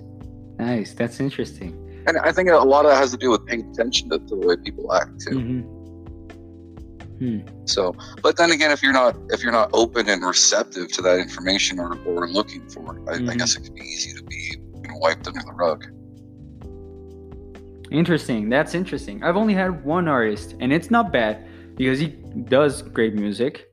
nice. 0.57 0.93
That's 0.93 1.19
interesting. 1.19 1.83
And 2.07 2.17
I 2.19 2.31
think 2.31 2.49
a 2.49 2.55
lot 2.55 2.85
of 2.85 2.91
that 2.91 2.97
has 2.97 3.11
to 3.11 3.17
do 3.17 3.29
with 3.31 3.45
paying 3.45 3.69
attention 3.69 4.09
to, 4.09 4.19
to 4.19 4.35
the 4.35 4.47
way 4.47 4.55
people 4.57 4.93
act 4.93 5.19
too. 5.19 5.39
Mm-hmm. 5.39 5.77
Hmm. 7.17 7.39
So, 7.65 7.95
but 8.21 8.37
then 8.37 8.51
again, 8.51 8.71
if 8.71 8.83
you're 8.83 8.93
not 8.93 9.17
if 9.29 9.41
you're 9.41 9.51
not 9.51 9.71
open 9.73 10.07
and 10.07 10.23
receptive 10.23 10.91
to 10.93 11.01
that 11.01 11.19
information 11.19 11.79
or, 11.79 11.97
or 12.05 12.29
looking 12.29 12.67
for 12.69 12.97
it, 12.97 13.09
I, 13.09 13.17
mm-hmm. 13.17 13.29
I 13.31 13.35
guess 13.35 13.55
it 13.55 13.63
could 13.63 13.73
be 13.73 13.81
easy 13.81 14.13
to 14.13 14.23
be 14.23 14.55
you 14.83 14.87
know, 14.87 14.97
wiped 14.97 15.27
under 15.27 15.41
the 15.41 15.53
rug. 15.53 15.85
Interesting. 17.91 18.49
That's 18.49 18.73
interesting. 18.73 19.23
I've 19.23 19.37
only 19.37 19.53
had 19.53 19.83
one 19.83 20.07
artist, 20.07 20.55
and 20.59 20.73
it's 20.73 20.91
not 20.91 21.11
bad 21.11 21.45
because 21.75 21.99
he 21.99 22.07
does 22.07 22.81
great 22.81 23.13
music, 23.13 23.69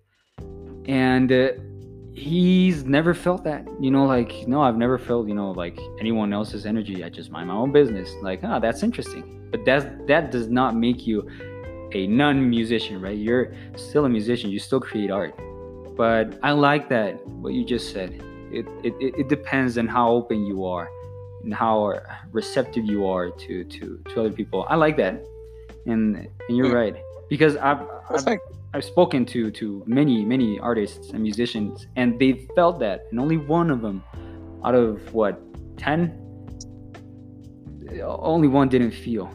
and 0.87 1.33
uh, 1.33 1.49
he's 2.13 2.85
never 2.85 3.13
felt 3.15 3.43
that. 3.45 3.67
You 3.81 3.91
know, 3.91 4.05
like 4.05 4.47
no, 4.47 4.63
I've 4.63 4.77
never 4.77 4.99
felt 4.99 5.27
you 5.27 5.35
know 5.35 5.51
like 5.51 5.79
anyone 5.99 6.33
else's 6.33 6.65
energy. 6.65 7.03
I 7.03 7.09
just 7.09 7.31
mind 7.31 7.49
my 7.49 7.55
own 7.55 7.73
business. 7.73 8.11
Like, 8.23 8.41
ah, 8.45 8.57
oh, 8.57 8.61
that's 8.61 8.83
interesting. 8.83 9.49
But 9.51 9.65
that 9.65 10.07
that 10.07 10.31
does 10.31 10.49
not 10.49 10.77
make 10.77 11.07
you 11.07 11.29
a 11.93 12.07
non-musician, 12.07 13.01
right? 13.01 13.17
You're 13.17 13.55
still 13.77 14.05
a 14.05 14.09
musician. 14.09 14.51
You 14.51 14.59
still 14.59 14.81
create 14.81 15.11
art. 15.11 15.35
But 15.97 16.39
I 16.43 16.53
like 16.53 16.89
that 16.89 17.25
what 17.27 17.53
you 17.55 17.65
just 17.65 17.93
said. 17.93 18.21
it, 18.53 18.67
it, 18.85 18.95
it 19.23 19.29
depends 19.29 19.79
on 19.79 19.89
how 19.89 20.11
open 20.11 20.47
you 20.47 20.65
are 20.65 20.89
and 21.45 21.55
how 21.55 22.01
receptive 22.33 22.85
you 22.85 23.07
are 23.07 23.31
to 23.31 23.65
to 23.65 24.01
to 24.11 24.21
other 24.21 24.33
people. 24.33 24.67
I 24.69 24.77
like 24.77 24.97
that. 24.97 25.23
And 25.87 26.29
and 26.49 26.57
you're 26.57 26.75
right. 26.75 26.97
Because 27.29 27.57
i've 27.57 27.81
I've, 28.11 28.39
I've 28.75 28.85
spoken 28.85 29.25
to 29.27 29.51
to 29.51 29.83
many 29.87 30.25
many 30.25 30.59
artists 30.59 31.11
and 31.11 31.23
musicians 31.23 31.87
and 31.97 32.19
they 32.19 32.47
felt 32.55 32.81
that. 32.81 33.07
And 33.11 33.21
only 33.21 33.37
one 33.37 33.71
of 33.71 33.81
them 33.83 34.03
out 34.65 34.75
of 34.75 35.13
what 35.13 35.41
10 35.79 36.21
only 38.03 38.49
one 38.49 38.69
didn't 38.69 38.91
feel. 38.91 39.27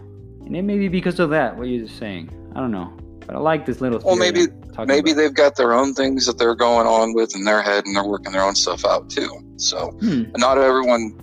And 0.46 0.56
it 0.56 0.64
may 0.64 0.78
be 0.78 0.88
because 0.88 1.20
of 1.20 1.30
that 1.30 1.58
what 1.58 1.68
you're 1.68 1.88
saying. 1.88 2.30
I 2.56 2.60
don't 2.60 2.72
know. 2.72 2.92
But 3.26 3.36
i 3.36 3.40
like 3.40 3.68
this 3.68 3.80
little 3.80 4.00
well 4.04 4.16
maybe 4.16 4.48
maybe 4.88 5.12
about. 5.12 5.22
they've 5.22 5.34
got 5.34 5.56
their 5.56 5.74
own 5.74 5.94
things 5.94 6.26
that 6.26 6.40
they're 6.40 6.56
going 6.56 6.88
on 6.88 7.14
with 7.14 7.36
in 7.36 7.44
their 7.44 7.62
head 7.62 7.86
and 7.86 7.96
they're 7.96 8.04
working 8.04 8.32
their 8.32 8.42
own 8.42 8.56
stuff 8.56 8.84
out 8.86 9.10
too. 9.10 9.30
So 9.58 9.92
hmm. 10.00 10.24
not 10.38 10.58
everyone 10.58 11.16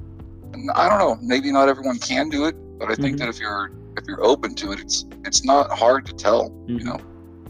i 0.74 0.88
don't 0.88 0.98
know 0.98 1.18
maybe 1.22 1.52
not 1.52 1.68
everyone 1.68 1.98
can 1.98 2.28
do 2.28 2.44
it 2.44 2.54
but 2.78 2.90
i 2.90 2.94
think 2.94 3.16
mm-hmm. 3.16 3.16
that 3.16 3.28
if 3.28 3.38
you're 3.38 3.70
if 3.96 4.04
you're 4.06 4.22
open 4.24 4.54
to 4.54 4.72
it 4.72 4.80
it's 4.80 5.06
it's 5.24 5.44
not 5.44 5.70
hard 5.70 6.04
to 6.06 6.12
tell 6.14 6.50
mm-hmm. 6.50 6.78
you 6.78 6.84
know 6.84 7.00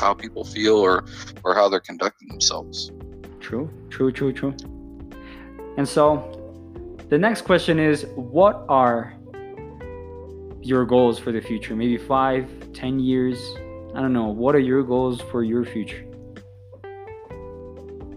how 0.00 0.14
people 0.14 0.44
feel 0.44 0.76
or 0.76 1.04
or 1.44 1.54
how 1.54 1.68
they're 1.68 1.80
conducting 1.80 2.28
themselves. 2.28 2.90
True 3.40 3.70
true 3.90 4.12
true 4.12 4.32
true. 4.32 4.54
And 5.76 5.88
so 5.88 6.32
the 7.08 7.18
next 7.18 7.42
question 7.42 7.78
is 7.78 8.06
what 8.14 8.64
are 8.68 9.14
your 10.60 10.84
goals 10.84 11.18
for 11.18 11.32
the 11.32 11.40
future? 11.40 11.76
Maybe 11.76 11.96
five 11.96 12.48
ten 12.72 12.98
years? 12.98 13.38
I 13.94 14.00
don't 14.00 14.12
know. 14.12 14.26
What 14.26 14.54
are 14.54 14.60
your 14.60 14.82
goals 14.82 15.20
for 15.20 15.42
your 15.42 15.64
future? 15.64 16.04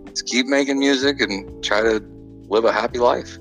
Just 0.07 0.25
keep 0.25 0.47
making 0.47 0.79
music 0.79 1.21
and 1.21 1.63
try 1.63 1.81
to 1.81 2.03
live 2.49 2.65
a 2.65 2.71
happy 2.71 2.99
life 2.99 3.37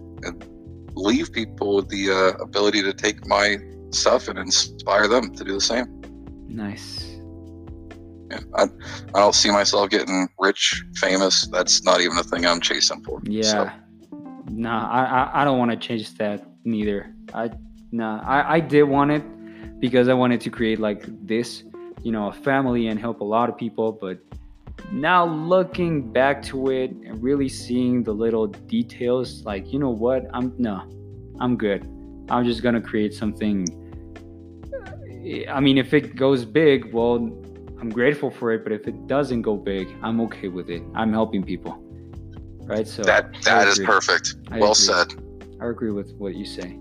leave 0.99 1.33
people 1.33 1.77
with 1.77 1.89
the 1.89 2.11
uh, 2.11 2.43
ability 2.43 2.83
to 2.83 2.93
take 2.93 3.27
my 3.27 3.57
stuff 3.91 4.29
and 4.29 4.39
inspire 4.39 5.09
them 5.09 5.35
to 5.35 5.45
do 5.45 5.55
the 5.55 5.61
same 5.61 5.87
nice 6.49 7.09
yeah, 8.31 8.41
I, 8.55 8.63
I 9.15 9.21
don't 9.21 9.35
see 9.35 9.51
myself 9.51 9.89
getting 9.91 10.29
rich, 10.39 10.85
famous. 10.97 11.47
That's 11.47 11.83
not 11.85 12.01
even 12.01 12.19
a 12.19 12.23
thing 12.23 12.47
I'm 12.47 12.61
chasing 12.61 13.03
for. 13.03 13.21
Yeah. 13.25 13.43
So. 13.43 13.71
Nah, 14.51 14.89
I, 14.91 15.05
I, 15.05 15.43
I 15.43 15.45
don't 15.45 15.59
want 15.59 15.71
to 15.71 15.77
chase 15.77 16.11
that 16.13 16.45
neither. 16.65 17.15
I 17.35 17.51
nah, 17.93 18.23
I, 18.23 18.55
I 18.55 18.61
did 18.61 18.85
want 18.85 19.11
it 19.13 19.81
because 19.81 20.09
I 20.09 20.15
wanted 20.15 20.41
to 20.43 20.51
create 20.51 20.79
like 20.79 21.05
this, 21.27 21.65
you 22.03 22.13
know, 22.13 22.29
a 22.29 22.33
family 22.33 22.89
and 22.89 22.99
help 22.99 23.21
a 23.21 23.25
lot 23.25 23.49
of 23.49 23.57
people. 23.57 23.93
But 23.93 24.19
now 24.93 25.27
looking 25.27 26.11
back 26.13 26.43
to 26.45 26.71
it 26.71 26.91
and 26.91 27.23
really 27.23 27.49
seeing 27.49 28.03
the 28.03 28.13
little 28.13 28.47
details, 28.47 29.45
like, 29.45 29.73
you 29.73 29.79
know 29.79 29.91
what? 29.91 30.27
I'm 30.33 30.55
no, 30.59 30.83
I'm 31.41 31.57
good. 31.57 31.87
I'm 32.31 32.45
just 32.45 32.63
gonna 32.63 32.81
create 32.81 33.15
something. 33.15 33.67
I 35.49 35.61
mean, 35.61 35.79
if 35.79 35.93
it 35.93 36.17
goes 36.17 36.45
big, 36.45 36.93
well, 36.93 37.17
I'm 37.81 37.91
grateful 37.91 38.31
for 38.31 38.53
it, 38.53 38.63
but 38.65 38.73
if 38.73 38.89
it 38.89 39.07
doesn't 39.07 39.43
go 39.43 39.57
big, 39.57 39.89
I'm 40.03 40.21
okay 40.23 40.49
with 40.49 40.71
it. 40.71 40.83
I'm 40.95 41.13
helping 41.13 41.43
people. 41.45 41.83
Right? 42.65 42.87
So 42.87 43.03
That 43.03 43.33
that 43.45 43.69
is 43.69 43.79
perfect. 43.79 44.37
I 44.51 44.59
well 44.59 44.73
agree. 44.73 44.85
said. 44.85 45.07
I 45.61 45.67
agree 45.69 45.91
with 45.91 46.13
what 46.15 46.35
you 46.35 46.47
say. 46.47 46.79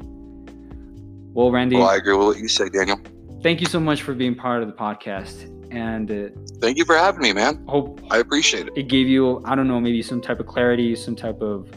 Well, 1.33 1.51
Randy. 1.51 1.75
Well, 1.77 1.89
I 1.89 1.95
agree 1.95 2.15
with 2.15 2.27
what 2.27 2.37
you 2.39 2.47
say, 2.47 2.69
Daniel. 2.69 2.99
Thank 3.43 3.61
you 3.61 3.67
so 3.67 3.79
much 3.79 4.01
for 4.01 4.13
being 4.13 4.35
part 4.35 4.63
of 4.63 4.67
the 4.67 4.73
podcast. 4.73 5.53
And 5.71 6.09
uh, 6.09 6.29
thank 6.59 6.77
you 6.77 6.85
for 6.85 6.95
having 6.95 7.21
me, 7.21 7.33
man. 7.33 7.63
Hope 7.67 8.01
I 8.09 8.17
appreciate 8.17 8.67
it. 8.67 8.73
It 8.75 8.87
gave 8.87 9.07
you, 9.07 9.41
I 9.45 9.53
don't 9.53 9.67
know, 9.67 9.79
maybe 9.79 10.01
some 10.01 10.21
type 10.21 10.39
of 10.39 10.47
clarity, 10.47 10.95
some 10.95 11.15
type 11.15 11.41
of 11.41 11.69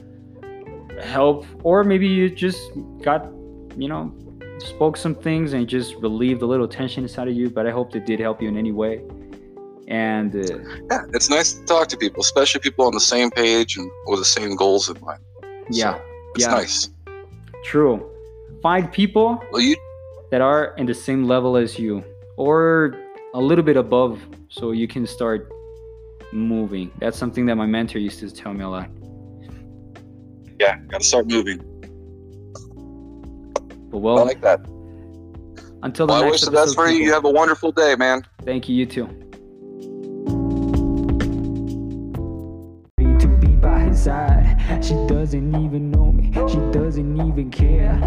help, 1.02 1.44
or 1.64 1.84
maybe 1.84 2.06
you 2.06 2.30
just 2.30 2.60
got, 3.02 3.26
you 3.76 3.88
know, 3.88 4.14
spoke 4.58 4.96
some 4.96 5.14
things 5.14 5.52
and 5.52 5.68
just 5.68 5.96
relieved 5.96 6.42
a 6.42 6.46
little 6.46 6.68
tension 6.68 7.02
inside 7.02 7.28
of 7.28 7.34
you. 7.34 7.50
But 7.50 7.66
I 7.66 7.70
hope 7.70 7.94
it 7.94 8.06
did 8.06 8.20
help 8.20 8.40
you 8.40 8.48
in 8.48 8.56
any 8.56 8.72
way. 8.72 9.02
And 9.88 10.34
uh, 10.34 10.58
yeah, 10.90 11.02
it's 11.12 11.28
nice 11.28 11.54
to 11.54 11.64
talk 11.64 11.88
to 11.88 11.96
people, 11.96 12.20
especially 12.20 12.60
people 12.60 12.86
on 12.86 12.94
the 12.94 13.00
same 13.00 13.30
page 13.30 13.76
and 13.76 13.90
with 14.06 14.20
the 14.20 14.24
same 14.24 14.54
goals 14.56 14.88
in 14.88 14.98
mind. 15.00 15.20
Yeah, 15.70 15.96
so 15.96 16.02
it's 16.36 16.44
yeah. 16.44 16.50
nice. 16.52 16.90
True. 17.64 18.08
Find 18.62 18.90
people 18.92 19.42
well, 19.50 19.60
you... 19.60 19.76
that 20.30 20.40
are 20.40 20.74
in 20.76 20.86
the 20.86 20.94
same 20.94 21.24
level 21.24 21.56
as 21.56 21.78
you, 21.78 22.04
or 22.36 22.94
a 23.34 23.40
little 23.40 23.64
bit 23.64 23.76
above, 23.76 24.20
so 24.48 24.72
you 24.72 24.88
can 24.88 25.06
start 25.06 25.50
moving. 26.32 26.90
That's 26.98 27.18
something 27.18 27.46
that 27.46 27.56
my 27.56 27.66
mentor 27.66 27.98
used 27.98 28.20
to 28.20 28.30
tell 28.30 28.54
me 28.54 28.64
a 28.64 28.68
lot. 28.68 28.88
Yeah, 30.58 30.78
gotta 30.88 31.04
start 31.04 31.26
moving. 31.26 31.58
But 33.90 33.98
well, 33.98 34.18
I 34.18 34.22
like 34.22 34.40
that. 34.42 34.60
Until 35.82 36.06
the 36.06 36.12
well, 36.12 36.22
next 36.22 36.26
I 36.26 36.30
wish 36.30 36.40
the 36.42 36.50
best 36.50 36.74
for 36.74 36.88
you. 36.88 37.02
You 37.02 37.12
have 37.12 37.24
a 37.24 37.30
wonderful 37.30 37.72
day, 37.72 37.96
man. 37.96 38.22
Thank 38.44 38.68
you. 38.68 38.76
You 38.76 38.86
too. 38.86 39.29
inside. 44.00 44.82
She 44.82 44.94
doesn't 45.06 45.54
even 45.62 45.90
know 45.90 46.10
me, 46.12 46.32
she 46.48 46.56
doesn't 46.72 47.20
even 47.20 47.50
care. 47.50 47.98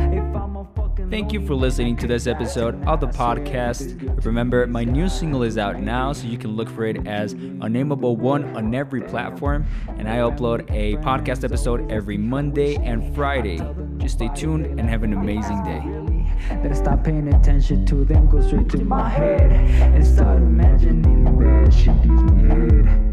Thank 1.11 1.31
you 1.31 1.45
for 1.45 1.53
listening 1.53 1.95
to 1.97 2.07
this 2.07 2.25
episode 2.25 2.83
of 2.85 2.99
the 2.99 3.07
podcast. 3.07 4.25
Remember, 4.25 4.65
my 4.65 4.83
new 4.83 5.07
single 5.07 5.43
is 5.43 5.59
out 5.59 5.79
now, 5.79 6.11
so 6.11 6.25
you 6.25 6.39
can 6.39 6.55
look 6.55 6.67
for 6.69 6.85
it 6.85 7.05
as 7.07 7.33
Unnameable 7.33 8.15
One 8.15 8.55
on 8.55 8.73
every 8.73 9.01
platform. 9.01 9.67
And 9.99 10.09
I 10.09 10.17
upload 10.17 10.65
a 10.71 10.95
podcast 11.03 11.43
episode 11.43 11.91
every 11.91 12.17
Monday 12.17 12.77
and 12.77 13.13
Friday. 13.13 13.59
Just 13.97 14.15
stay 14.15 14.29
tuned 14.35 14.79
and 14.79 14.89
have 14.89 15.03
an 15.03 15.13
amazing 15.13 15.63
day. 15.63 16.55
Better 16.63 16.73
stop 16.73 17.03
paying 17.03 17.31
attention 17.31 17.85
to 17.85 18.03
them, 18.03 18.27
go 18.29 18.41
straight 18.41 18.69
to 18.69 18.83
my 18.83 19.07
head 19.07 19.51
and 19.51 20.05
start 20.05 20.37
imagining 20.37 21.37
that 21.63 21.71
she 21.71 21.85
gives 21.85 22.23
me 22.23 22.49
head. 22.49 23.12